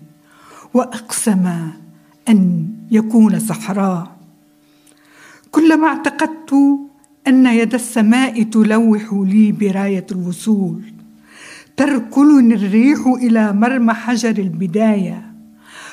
وأقسم 0.74 1.46
أن 2.28 2.68
يكون 2.90 3.38
صحراء. 3.38 4.16
كلما 5.50 5.86
اعتقدت 5.86 6.54
أن 7.28 7.46
يد 7.46 7.74
السماء 7.74 8.42
تلوح 8.42 9.12
لي 9.12 9.52
براية 9.52 10.06
الوصول 10.12 10.82
تركلني 11.76 12.54
الريح 12.54 13.06
إلى 13.06 13.52
مرمى 13.52 13.94
حجر 13.94 14.38
البداية. 14.38 15.29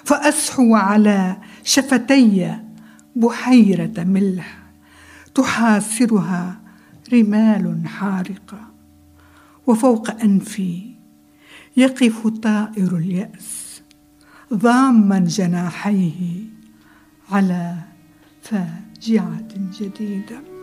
فاصحو 0.07 0.75
على 0.75 1.37
شفتي 1.63 2.57
بحيرة 3.15 4.03
ملح 4.03 4.57
تحاصرها 5.35 6.59
رمال 7.13 7.87
حارقه 7.87 8.59
وفوق 9.67 10.21
انفي 10.23 10.95
يقف 11.77 12.27
طائر 12.27 12.97
اليأس 12.97 13.81
ضاما 14.53 15.19
جناحيه 15.19 16.43
على 17.31 17.75
فاجعة 18.41 19.47
جديدة. 19.79 20.56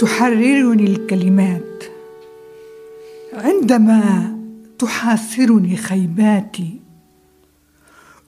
تحررني 0.00 0.84
الكلمات. 0.84 1.84
عندما 3.32 4.36
تحاصرني 4.78 5.76
خيباتي 5.76 6.80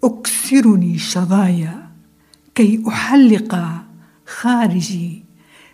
أكسرني 0.05 0.99
شظايا 0.99 1.89
كي 2.55 2.83
أحلق 2.89 3.83
خارجي 4.27 5.25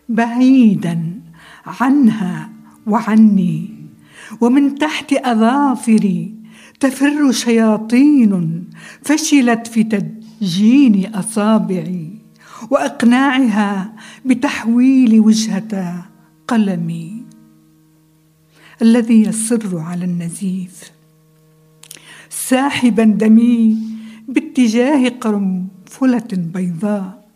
بعيدا 0.09 1.21
عنها 1.67 2.51
وعني. 2.87 3.69
ومن 4.41 4.75
تحت 4.75 5.13
أظافري 5.13 6.35
تفر 6.81 7.33
شياطين 7.33 8.65
فشلت 9.03 9.67
في 9.67 9.85
تدجين 9.85 11.15
أصابعي. 11.15 12.18
وأقناعها 12.71 13.97
بتحويل 14.25 15.21
وجهة 15.21 16.05
قلمي 16.49 17.25
الذي 18.83 19.23
يصر 19.23 19.79
على 19.79 20.05
النزيف. 20.05 20.91
ساحبا 22.31 23.05
دمي 23.05 23.79
باتجاه 24.29 25.09
قرنفله 25.09 26.29
بيضاء 26.33 27.29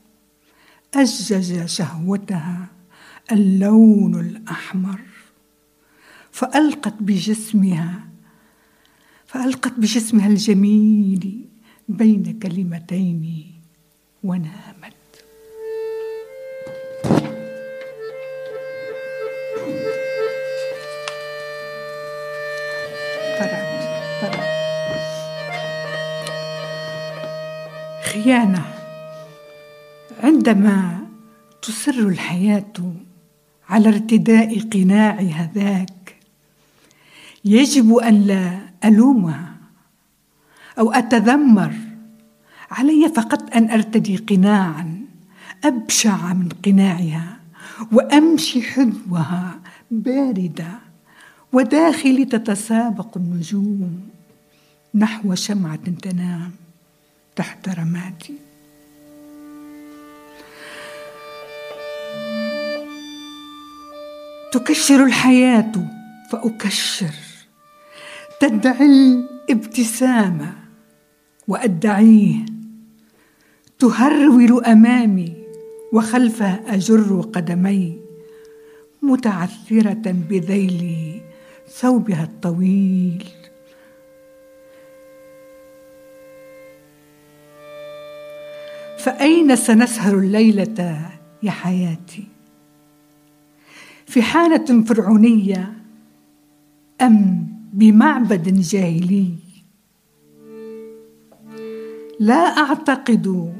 اجج 0.94 1.66
شهوتها 1.66 2.66
اللون 3.32 4.20
الأحمر. 4.20 5.00
فألقت 6.30 6.94
بجسمها 7.00 8.08
فألقت 9.26 9.72
بجسمها 9.78 10.28
الجميل 10.28 11.46
بين 11.88 12.38
كلمتين 12.42 13.46
ونامت. 14.24 15.01
خيانة 28.12 28.64
عندما 30.20 31.06
تصر 31.62 31.90
الحياة 31.90 32.72
على 33.68 33.88
ارتداء 33.88 34.58
قناعها 34.60 35.50
ذاك 35.54 36.16
يجب 37.44 37.94
أن 37.94 38.22
لا 38.22 38.58
ألومها 38.84 39.54
أو 40.78 40.92
أتذمر. 40.92 41.74
علي 42.70 43.08
فقط 43.16 43.56
أن 43.56 43.70
أرتدي 43.70 44.16
قناعا 44.16 45.00
أبشع 45.64 46.32
من 46.32 46.48
قناعها 46.48 47.36
وأمشي 47.92 48.62
حذوها 48.62 49.60
باردة 49.90 50.68
وداخلي 51.52 52.24
تتسابق 52.24 53.16
النجوم 53.16 54.00
نحو 54.94 55.34
شمعة 55.34 55.84
تنام. 56.02 56.61
تحت 57.36 57.68
رمادي. 57.68 58.34
تكشر 64.52 65.04
الحياة 65.04 65.72
فأكشر. 66.30 67.14
تدعي 68.40 68.86
الابتسامه 68.86 70.54
وأدعيه. 71.48 72.46
تهرول 73.78 74.64
أمامي 74.64 75.36
وخلفها 75.92 76.74
أجر 76.74 77.20
قدمي. 77.32 77.98
متعثرة 79.02 80.02
بذيل 80.28 81.20
ثوبها 81.68 82.22
الطويل. 82.22 83.41
فأين 89.02 89.56
سنسهر 89.56 90.18
الليلة 90.18 91.10
يا 91.42 91.50
حياتي؟ 91.50 92.24
في 94.06 94.22
حانة 94.22 94.84
فرعونية 94.84 95.72
أم 97.00 97.46
بمعبد 97.72 98.60
جاهلي؟ 98.60 99.34
لا 102.20 102.58
أعتقد 102.58 103.54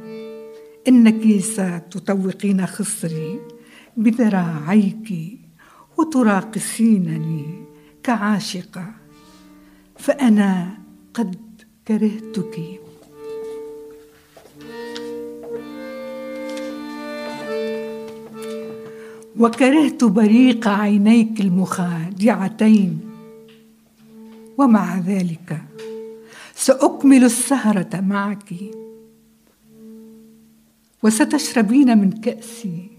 إنك 0.89 1.41
ستطوقين 1.41 2.67
خصري 2.67 3.41
بذراعيك 3.97 5.39
وتراقصينني 5.99 7.65
كعاشقة 8.03 8.95
فأنا 9.97 10.79
قد 11.15 11.37
كرهتك 11.89 12.82
وكرهت 19.39 20.05
بريق 20.05 20.69
عينيك 20.69 21.41
المخادعتين. 21.41 23.01
ومع 24.59 24.99
ذلك 24.99 25.63
سأكمل 26.55 27.25
السهرة 27.25 28.01
معك. 28.01 28.55
وستشربين 31.03 31.99
من 31.99 32.11
كأسي. 32.11 32.91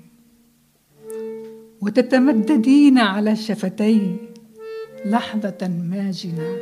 وتتمددين 1.82 2.98
على 2.98 3.36
شفتي 3.36 4.16
لحظة 5.06 5.68
ماجنة. 5.90 6.58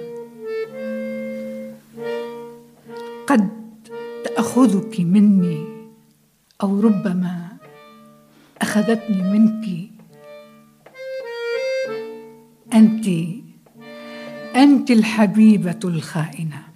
قد 3.28 3.50
تأخذك 4.24 5.00
مني 5.00 5.66
أو 6.62 6.80
ربما 6.80 7.51
أخذتني 8.62 9.22
منك. 9.22 9.90
أنت 12.74 13.08
أنت 14.56 14.92
الحبيبة 14.92 15.80
الخائنة. 15.84 16.71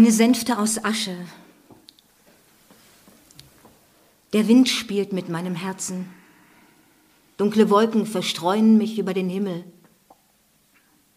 Eine 0.00 0.12
Sänfte 0.12 0.58
aus 0.58 0.82
Asche. 0.82 1.14
Der 4.32 4.48
Wind 4.48 4.70
spielt 4.70 5.12
mit 5.12 5.28
meinem 5.28 5.54
Herzen. 5.54 6.08
Dunkle 7.36 7.68
Wolken 7.68 8.06
verstreuen 8.06 8.78
mich 8.78 8.98
über 8.98 9.12
den 9.12 9.28
Himmel. 9.28 9.62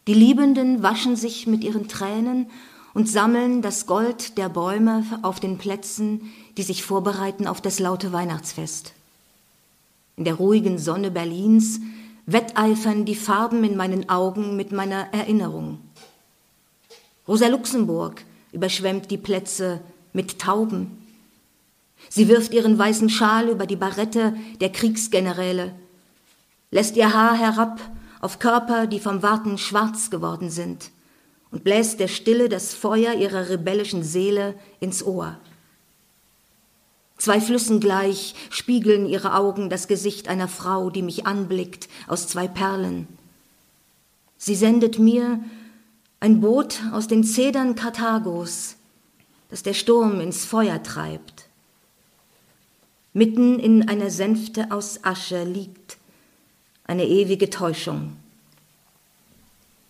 Die 0.05 0.13
Liebenden 0.13 0.83
waschen 0.83 1.15
sich 1.15 1.47
mit 1.47 1.63
ihren 1.63 1.87
Tränen 1.87 2.47
und 2.93 3.07
sammeln 3.07 3.61
das 3.61 3.85
Gold 3.85 4.37
der 4.37 4.49
Bäume 4.49 5.05
auf 5.21 5.39
den 5.39 5.57
Plätzen, 5.57 6.33
die 6.57 6.63
sich 6.63 6.83
vorbereiten 6.83 7.47
auf 7.47 7.61
das 7.61 7.79
laute 7.79 8.11
Weihnachtsfest. 8.11 8.91
In 10.17 10.25
der 10.25 10.33
ruhigen 10.33 10.77
Sonne 10.77 11.09
Berlins 11.09 11.79
wetteifern 12.25 13.05
die 13.05 13.15
Farben 13.15 13.63
in 13.63 13.77
meinen 13.77 14.09
Augen 14.09 14.57
mit 14.57 14.73
meiner 14.73 15.07
Erinnerung. 15.13 15.79
Rosa 17.25 17.47
Luxemburg 17.47 18.25
überschwemmt 18.53 19.11
die 19.11 19.17
Plätze 19.17 19.81
mit 20.13 20.39
Tauben. 20.39 21.05
Sie 22.09 22.27
wirft 22.27 22.53
ihren 22.53 22.77
weißen 22.77 23.09
Schal 23.09 23.49
über 23.49 23.65
die 23.65 23.75
Barette 23.75 24.35
der 24.61 24.71
Kriegsgeneräle, 24.71 25.73
lässt 26.71 26.95
ihr 26.95 27.13
Haar 27.13 27.37
herab 27.37 27.79
auf 28.21 28.39
Körper, 28.39 28.87
die 28.87 28.99
vom 28.99 29.21
Warten 29.21 29.57
schwarz 29.57 30.09
geworden 30.09 30.49
sind, 30.49 30.91
und 31.51 31.63
bläst 31.63 31.99
der 31.99 32.07
Stille 32.07 32.47
das 32.47 32.73
Feuer 32.73 33.13
ihrer 33.13 33.49
rebellischen 33.49 34.03
Seele 34.03 34.55
ins 34.79 35.03
Ohr. 35.03 35.37
Zwei 37.17 37.39
Flüssen 37.39 37.79
gleich 37.79 38.33
spiegeln 38.49 39.05
ihre 39.05 39.35
Augen 39.35 39.69
das 39.69 39.87
Gesicht 39.87 40.27
einer 40.27 40.47
Frau, 40.47 40.89
die 40.89 41.01
mich 41.01 41.25
anblickt 41.25 41.87
aus 42.07 42.27
zwei 42.27 42.47
Perlen. 42.47 43.07
Sie 44.37 44.55
sendet 44.55 44.99
mir 44.99 45.39
ein 46.23 46.39
Boot 46.39 46.79
aus 46.93 47.09
den 47.09 47.25
Zedern 47.25 47.75
Karthagos, 47.75 48.77
das 49.49 49.61
der 49.61 49.73
Sturm 49.73 50.21
ins 50.21 50.45
Feuer 50.45 50.81
treibt. 50.81 51.49
Mitten 53.11 53.59
in 53.59 53.89
einer 53.89 54.09
Sänfte 54.09 54.71
aus 54.71 55.03
Asche 55.03 55.43
liegt 55.43 55.97
eine 56.85 57.05
ewige 57.05 57.49
Täuschung. 57.49 58.15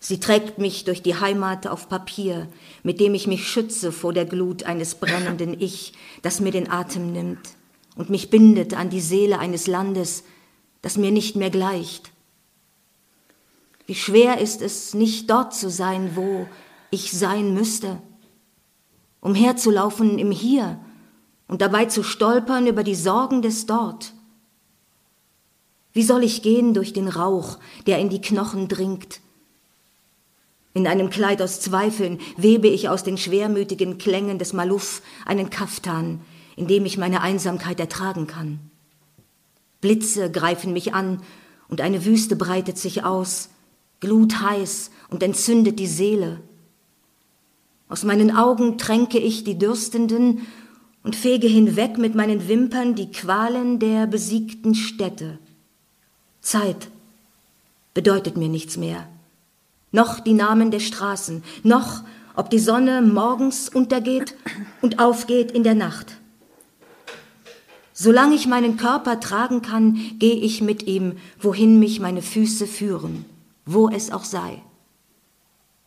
Sie 0.00 0.18
trägt 0.18 0.58
mich 0.58 0.82
durch 0.82 1.04
die 1.04 1.14
Heimat 1.14 1.68
auf 1.68 1.88
Papier, 1.88 2.48
mit 2.82 2.98
dem 2.98 3.14
ich 3.14 3.28
mich 3.28 3.46
schütze 3.46 3.92
vor 3.92 4.12
der 4.12 4.24
Glut 4.24 4.64
eines 4.64 4.96
brennenden 4.96 5.54
Ich, 5.60 5.92
das 6.22 6.40
mir 6.40 6.50
den 6.50 6.68
Atem 6.68 7.12
nimmt 7.12 7.50
und 7.94 8.10
mich 8.10 8.28
bindet 8.28 8.74
an 8.74 8.90
die 8.90 9.00
Seele 9.00 9.38
eines 9.38 9.68
Landes, 9.68 10.24
das 10.82 10.96
mir 10.96 11.12
nicht 11.12 11.36
mehr 11.36 11.50
gleicht. 11.50 12.10
Wie 13.86 13.94
schwer 13.94 14.40
ist 14.40 14.62
es, 14.62 14.94
nicht 14.94 15.28
dort 15.30 15.54
zu 15.54 15.68
sein, 15.70 16.16
wo 16.16 16.46
ich 16.90 17.12
sein 17.12 17.54
müsste, 17.54 18.00
umherzulaufen 19.20 20.18
im 20.18 20.30
Hier 20.30 20.78
und 21.48 21.60
dabei 21.60 21.86
zu 21.86 22.02
stolpern 22.02 22.66
über 22.66 22.82
die 22.82 22.94
Sorgen 22.94 23.42
des 23.42 23.66
Dort. 23.66 24.12
Wie 25.92 26.02
soll 26.02 26.24
ich 26.24 26.42
gehen 26.42 26.74
durch 26.74 26.92
den 26.92 27.08
Rauch, 27.08 27.58
der 27.86 27.98
in 27.98 28.08
die 28.08 28.20
Knochen 28.20 28.68
dringt, 28.68 29.20
in 30.74 30.88
einem 30.88 31.08
Kleid 31.08 31.40
aus 31.40 31.60
Zweifeln 31.60 32.18
webe 32.36 32.66
ich 32.66 32.88
aus 32.88 33.04
den 33.04 33.16
schwermütigen 33.16 33.96
Klängen 33.96 34.40
des 34.40 34.52
Maluf 34.52 35.02
einen 35.24 35.48
Kaftan, 35.48 36.20
in 36.56 36.66
dem 36.66 36.84
ich 36.84 36.98
meine 36.98 37.20
Einsamkeit 37.20 37.78
ertragen 37.78 38.26
kann. 38.26 38.58
Blitze 39.80 40.32
greifen 40.32 40.72
mich 40.72 40.92
an 40.92 41.22
und 41.68 41.80
eine 41.80 42.04
Wüste 42.04 42.34
breitet 42.34 42.76
sich 42.76 43.04
aus, 43.04 43.50
glutheiß 44.04 44.90
und 45.10 45.22
entzündet 45.22 45.78
die 45.78 45.86
Seele. 45.86 46.40
Aus 47.88 48.04
meinen 48.04 48.34
Augen 48.34 48.78
tränke 48.78 49.18
ich 49.18 49.44
die 49.44 49.58
Dürstenden 49.58 50.46
und 51.02 51.16
fege 51.16 51.46
hinweg 51.46 51.98
mit 51.98 52.14
meinen 52.14 52.48
Wimpern 52.48 52.94
die 52.94 53.10
Qualen 53.10 53.78
der 53.78 54.06
besiegten 54.06 54.74
Städte. 54.74 55.38
Zeit 56.40 56.88
bedeutet 57.92 58.36
mir 58.36 58.48
nichts 58.48 58.76
mehr 58.76 59.06
noch 59.94 60.18
die 60.18 60.34
Namen 60.34 60.72
der 60.72 60.80
Straßen, 60.80 61.44
noch 61.62 62.02
ob 62.34 62.50
die 62.50 62.58
Sonne 62.58 63.00
morgens 63.00 63.68
untergeht 63.68 64.34
und 64.82 64.98
aufgeht 64.98 65.52
in 65.52 65.62
der 65.62 65.76
Nacht. 65.76 66.16
Solange 67.92 68.34
ich 68.34 68.48
meinen 68.48 68.76
Körper 68.76 69.20
tragen 69.20 69.62
kann, 69.62 69.96
gehe 70.18 70.34
ich 70.34 70.60
mit 70.60 70.82
ihm, 70.88 71.12
wohin 71.40 71.78
mich 71.78 72.00
meine 72.00 72.22
Füße 72.22 72.66
führen, 72.66 73.24
wo 73.66 73.88
es 73.88 74.10
auch 74.10 74.24
sei. 74.24 74.62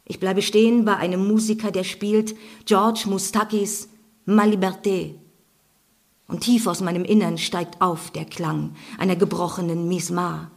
Ich 0.06 0.20
bleibe 0.20 0.42
stehen 0.42 0.86
bei 0.86 0.96
einem 0.96 1.28
Musiker, 1.28 1.72
der 1.72 1.84
spielt 1.84 2.36
George 2.66 3.04
Mustakis 3.08 3.90
Ma 4.26 4.44
Liberté. 4.44 5.16
Und 6.28 6.42
tief 6.42 6.68
aus 6.68 6.82
meinem 6.82 7.06
Innern 7.06 7.38
steigt 7.38 7.82
auf 7.82 8.12
der 8.12 8.26
Klang 8.26 8.76
einer 8.98 9.16
gebrochenen 9.16 9.88
Mismar. 9.88 10.52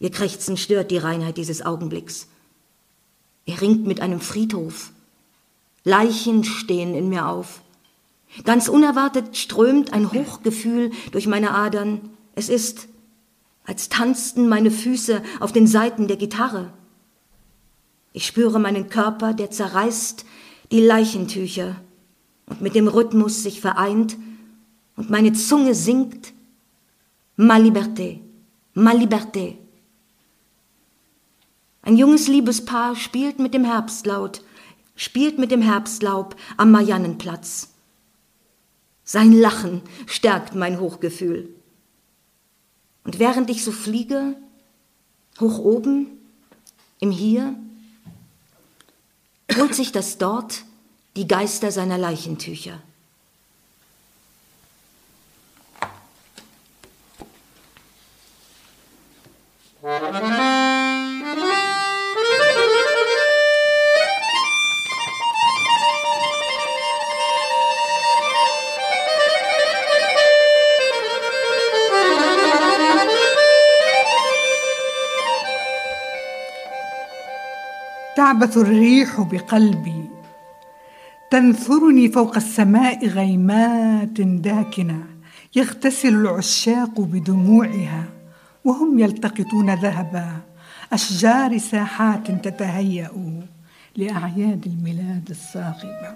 Ihr 0.00 0.10
Krächzen 0.10 0.56
stört 0.56 0.90
die 0.90 0.98
Reinheit 0.98 1.36
dieses 1.36 1.64
Augenblicks. 1.64 2.28
Er 3.46 3.60
ringt 3.60 3.86
mit 3.86 4.00
einem 4.00 4.20
Friedhof. 4.20 4.92
Leichen 5.84 6.44
stehen 6.44 6.94
in 6.94 7.08
mir 7.08 7.26
auf. 7.28 7.62
Ganz 8.44 8.68
unerwartet 8.68 9.36
strömt 9.36 9.92
ein 9.92 10.12
Hochgefühl 10.12 10.90
durch 11.12 11.26
meine 11.26 11.54
Adern. 11.54 12.10
Es 12.34 12.48
ist, 12.48 12.88
als 13.68 13.90
tanzten 13.90 14.48
meine 14.48 14.70
Füße 14.70 15.22
auf 15.40 15.52
den 15.52 15.66
Saiten 15.66 16.08
der 16.08 16.16
Gitarre. 16.16 16.72
Ich 18.14 18.26
spüre 18.26 18.58
meinen 18.58 18.88
Körper, 18.88 19.34
der 19.34 19.50
zerreißt 19.50 20.24
die 20.72 20.80
Leichentücher 20.80 21.76
und 22.46 22.62
mit 22.62 22.74
dem 22.74 22.88
Rhythmus 22.88 23.42
sich 23.42 23.60
vereint 23.60 24.16
und 24.96 25.10
meine 25.10 25.34
Zunge 25.34 25.74
singt 25.74 26.32
Ma 27.36 27.56
liberté, 27.56 28.20
ma 28.72 28.92
liberté. 28.92 29.58
Ein 31.82 31.98
junges 31.98 32.26
Liebespaar 32.26 32.96
spielt 32.96 33.38
mit 33.38 33.52
dem 33.52 33.64
Herbstlaut, 33.64 34.42
spielt 34.96 35.38
mit 35.38 35.50
dem 35.50 35.60
Herbstlaub 35.60 36.36
am 36.56 36.70
Mariannenplatz. 36.70 37.74
Sein 39.04 39.32
Lachen 39.32 39.82
stärkt 40.06 40.54
mein 40.54 40.80
Hochgefühl. 40.80 41.54
Und 43.08 43.18
während 43.18 43.48
ich 43.48 43.64
so 43.64 43.72
fliege, 43.72 44.36
hoch 45.40 45.58
oben, 45.60 46.08
im 47.00 47.10
Hier, 47.10 47.54
holt 49.56 49.74
sich 49.74 49.92
das 49.92 50.18
dort 50.18 50.64
die 51.16 51.26
Geister 51.26 51.72
seiner 51.72 51.96
Leichentücher. 51.96 52.82
تعبث 78.18 78.56
الريح 78.56 79.20
بقلبي. 79.20 80.04
تنثرني 81.30 82.08
فوق 82.08 82.36
السماء 82.36 83.06
غيمات 83.06 84.20
داكنة. 84.20 85.06
يغتسل 85.56 86.08
العشاق 86.08 87.00
بدموعها. 87.00 88.04
وهم 88.64 88.98
يلتقطون 88.98 89.74
ذهبا. 89.74 90.36
أشجار 90.92 91.58
ساحات 91.58 92.30
تتهيأ 92.30 93.10
لأعياد 93.96 94.66
الميلاد 94.66 95.26
الصاخبه 95.30 96.14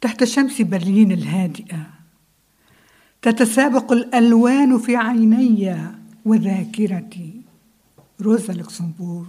تحت 0.00 0.24
شمس 0.24 0.62
برلين 0.62 1.12
الهادئة. 1.12 1.86
تتسابق 3.22 3.92
الألوان 3.92 4.78
في 4.78 4.96
عيني 4.96 5.76
وذاكرتي. 6.24 7.39
روزا 8.22 8.52
لوكسمبورغ 8.52 9.26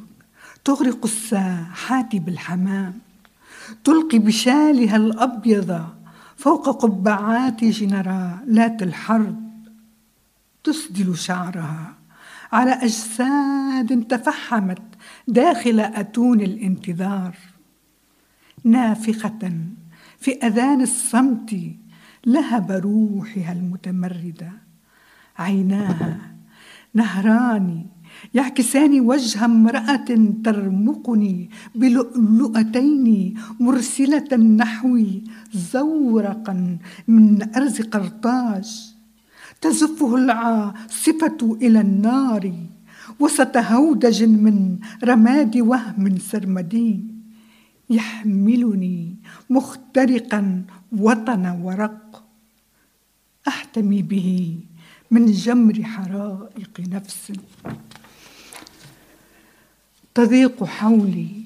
تغرق 0.65 1.05
الساحات 1.05 2.15
بالحمام 2.15 2.99
تلقي 3.83 4.19
بشالها 4.19 4.95
الأبيض 4.95 5.85
فوق 6.37 6.69
قبعات 6.69 7.63
جنرالات 7.63 8.83
الحرب 8.83 9.51
تسدل 10.63 11.17
شعرها 11.17 11.93
على 12.51 12.71
أجساد 12.71 14.07
تفحمت 14.09 14.81
داخل 15.27 15.79
أتون 15.79 16.41
الانتظار. 16.41 17.35
نافخة 18.63 19.51
في 20.19 20.31
أذان 20.31 20.81
الصمت 20.81 21.55
لهب 22.25 22.71
روحها 22.71 23.51
المتمردة 23.51 24.51
عيناها 25.37 26.17
نهران 26.93 27.85
يعكسان 28.33 28.99
وجه 28.99 29.45
امرأة 29.45 30.09
ترمقني 30.43 31.49
بلؤلؤتين 31.75 33.07
مرسلة 33.59 34.31
نحوي 34.37 35.23
زورقا 35.53 36.77
من 37.07 37.55
أرز 37.55 37.81
قرطاج. 37.81 38.67
تزفه 39.61 40.15
العاصفة 40.15 41.39
إلى 41.61 41.81
النار 41.81 42.53
وسط 43.19 43.57
هودج 43.57 44.23
من 44.23 44.79
رماد 45.03 45.57
وهم 45.57 46.17
سرمدي. 46.17 47.03
يحملني 47.89 49.15
مخترقا 49.49 50.41
وطن 50.91 51.43
ورق. 51.63 52.23
أحتمي 53.47 54.01
به 54.01 54.59
من 55.11 55.25
جمر 55.25 55.83
حرائق 55.83 56.73
نفس. 56.79 57.31
تضيق 60.13 60.63
حولي 60.63 61.43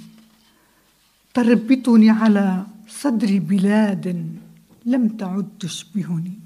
تربطني 1.33 2.09
على 2.09 2.65
صدري 2.87 3.39
بلاد 3.39 4.35
لم 4.85 5.07
تعد 5.07 5.49
تشبهني. 5.59 6.39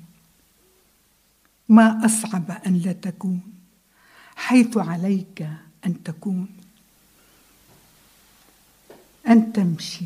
ما 1.70 2.06
أصعب 2.06 2.52
أن 2.68 2.74
لا 2.86 2.92
تكون 2.92 3.40
حيث 4.36 4.78
عليك 4.78 5.48
أن 5.86 6.04
تكون. 6.04 6.48
أن 9.28 9.54
تمشي 9.54 10.06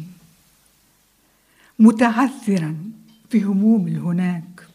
متعثرا 1.80 2.92
في 3.30 3.44
هموم 3.44 3.88
الهناك 3.88 4.68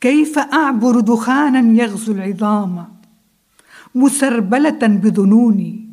كيف 0.00 0.38
أعبر 0.38 1.00
دخانا 1.00 1.82
يغزو 1.82 2.12
العظام؟ 2.12 2.94
مسربلة 3.94 4.86
بظنوني 4.86 5.83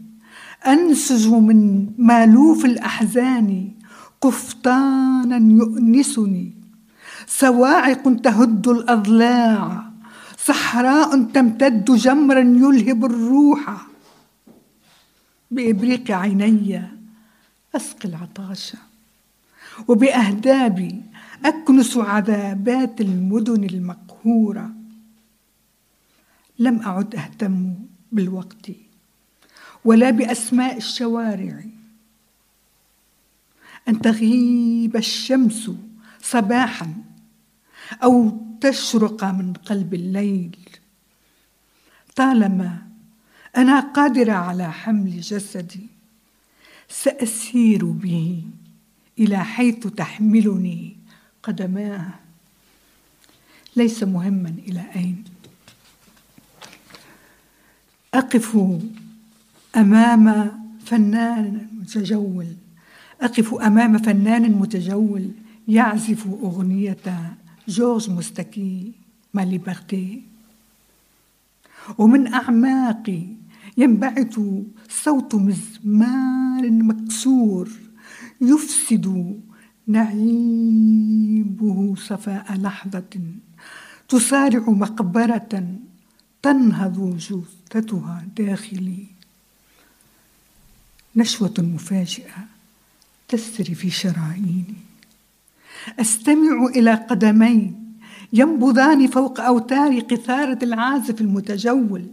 أنسج 0.67 1.27
من 1.27 1.91
مألوف 1.97 2.65
الأحزان 2.65 3.71
قفطانا 4.21 5.37
يؤنسني. 5.37 6.51
سواعق 7.27 8.21
تهد 8.21 8.67
الأضلاع 8.67 9.91
صحراء 10.37 11.23
تمتد 11.23 11.85
جمرا 11.85 12.39
يلهب 12.39 13.05
الروح. 13.05 13.87
بإبريق 15.51 16.11
عيني 16.11 16.81
أسقي 17.75 18.09
العطاش 18.09 18.73
وبأهدابي 19.87 21.01
أكنس 21.45 21.97
عذابات 21.97 23.01
المدن 23.01 23.63
المقهورة. 23.63 24.69
لم 26.59 26.79
أعد 26.79 27.15
أهتم 27.15 27.73
بالوقت. 28.11 28.90
ولا 29.85 30.09
بأسماء 30.09 30.77
الشوارع. 30.77 31.63
أن 33.87 34.01
تغيب 34.01 34.95
الشمس 34.95 35.71
صباحا 36.21 36.93
أو 38.03 38.41
تشرق 38.61 39.23
من 39.23 39.53
قلب 39.53 39.93
الليل. 39.93 40.57
طالما 42.15 42.87
أنا 43.57 43.79
قادرة 43.79 44.31
على 44.31 44.71
حمل 44.71 45.21
جسدي 45.21 45.87
سأسير 46.89 47.85
به 47.85 48.43
إلى 49.19 49.45
حيث 49.45 49.87
تحملني 49.87 50.97
قدماه. 51.43 52.13
ليس 53.75 54.03
مهما 54.03 54.55
إلى 54.67 54.85
أين. 54.95 55.23
أقف 58.13 58.57
أمام 59.75 60.51
فنان 60.85 61.67
متجول. 61.79 62.47
أقف 63.21 63.53
أمام 63.53 63.97
فنان 63.97 64.51
متجول. 64.51 65.31
يعزف 65.67 66.27
أغنية 66.27 67.35
جورج 67.67 68.09
مستكي 68.09 68.91
ما 69.33 69.41
ليبرتي 69.41 70.21
ومن 71.97 72.33
أعماقي 72.33 73.23
ينبعث 73.77 74.39
صوت 74.89 75.35
مزمار 75.35 76.71
مكسور. 76.71 77.69
يفسد 78.41 79.39
نعيبه 79.87 81.95
صفاء 81.97 82.57
لحظة. 82.57 83.21
تصارع 84.09 84.69
مقبرة 84.69 85.65
تنهض 86.41 87.17
جثتها 87.17 88.25
داخلي. 88.37 89.05
نشوة 91.15 91.53
مفاجئة 91.57 92.47
تسري 93.27 93.75
في 93.75 93.89
شراييني. 93.89 94.75
أستمع 95.99 96.65
إلى 96.65 96.93
قدمين 96.93 97.95
ينبضان 98.33 99.07
فوق 99.07 99.39
اوتار 99.41 99.99
قثارة 99.99 100.59
العازف 100.63 101.21
المتجول 101.21 102.05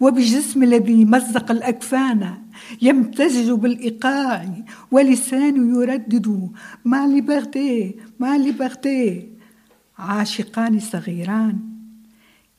وبجسم 0.00 0.62
الذي 0.62 1.04
مزق 1.04 1.50
الأكفان 1.50 2.34
يمتزج 2.82 3.50
بالإيقاع 3.50 4.64
ولسان 4.90 5.74
يردد 5.74 6.50
ما 6.84 7.06
ليبرتي 7.06 7.94
ما 8.20 8.38
ليبرتي 8.38 9.28
عاشقان 9.98 10.80
صغيران 10.80 11.58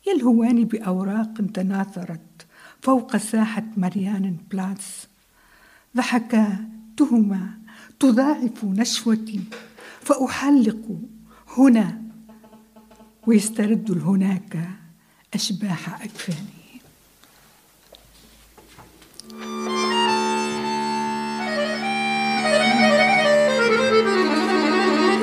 يلهوان 0.08 0.64
بأوراق 0.64 1.34
تناثرت 1.54 2.46
فوق 2.82 3.18
ساحة 3.18 3.64
ماريان 3.78 4.38
بلاتس 4.52 5.08
ضحكاتهما 5.98 7.50
تضاعف 8.00 8.64
نشوتي 8.64 9.40
فأحلق 10.02 11.00
هنا 11.58 12.02
ويسترد 13.28 13.92
هناك 13.92 14.70
أشباح 15.34 16.02
أكفاني 16.04 16.64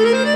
Bravo. 0.01 0.30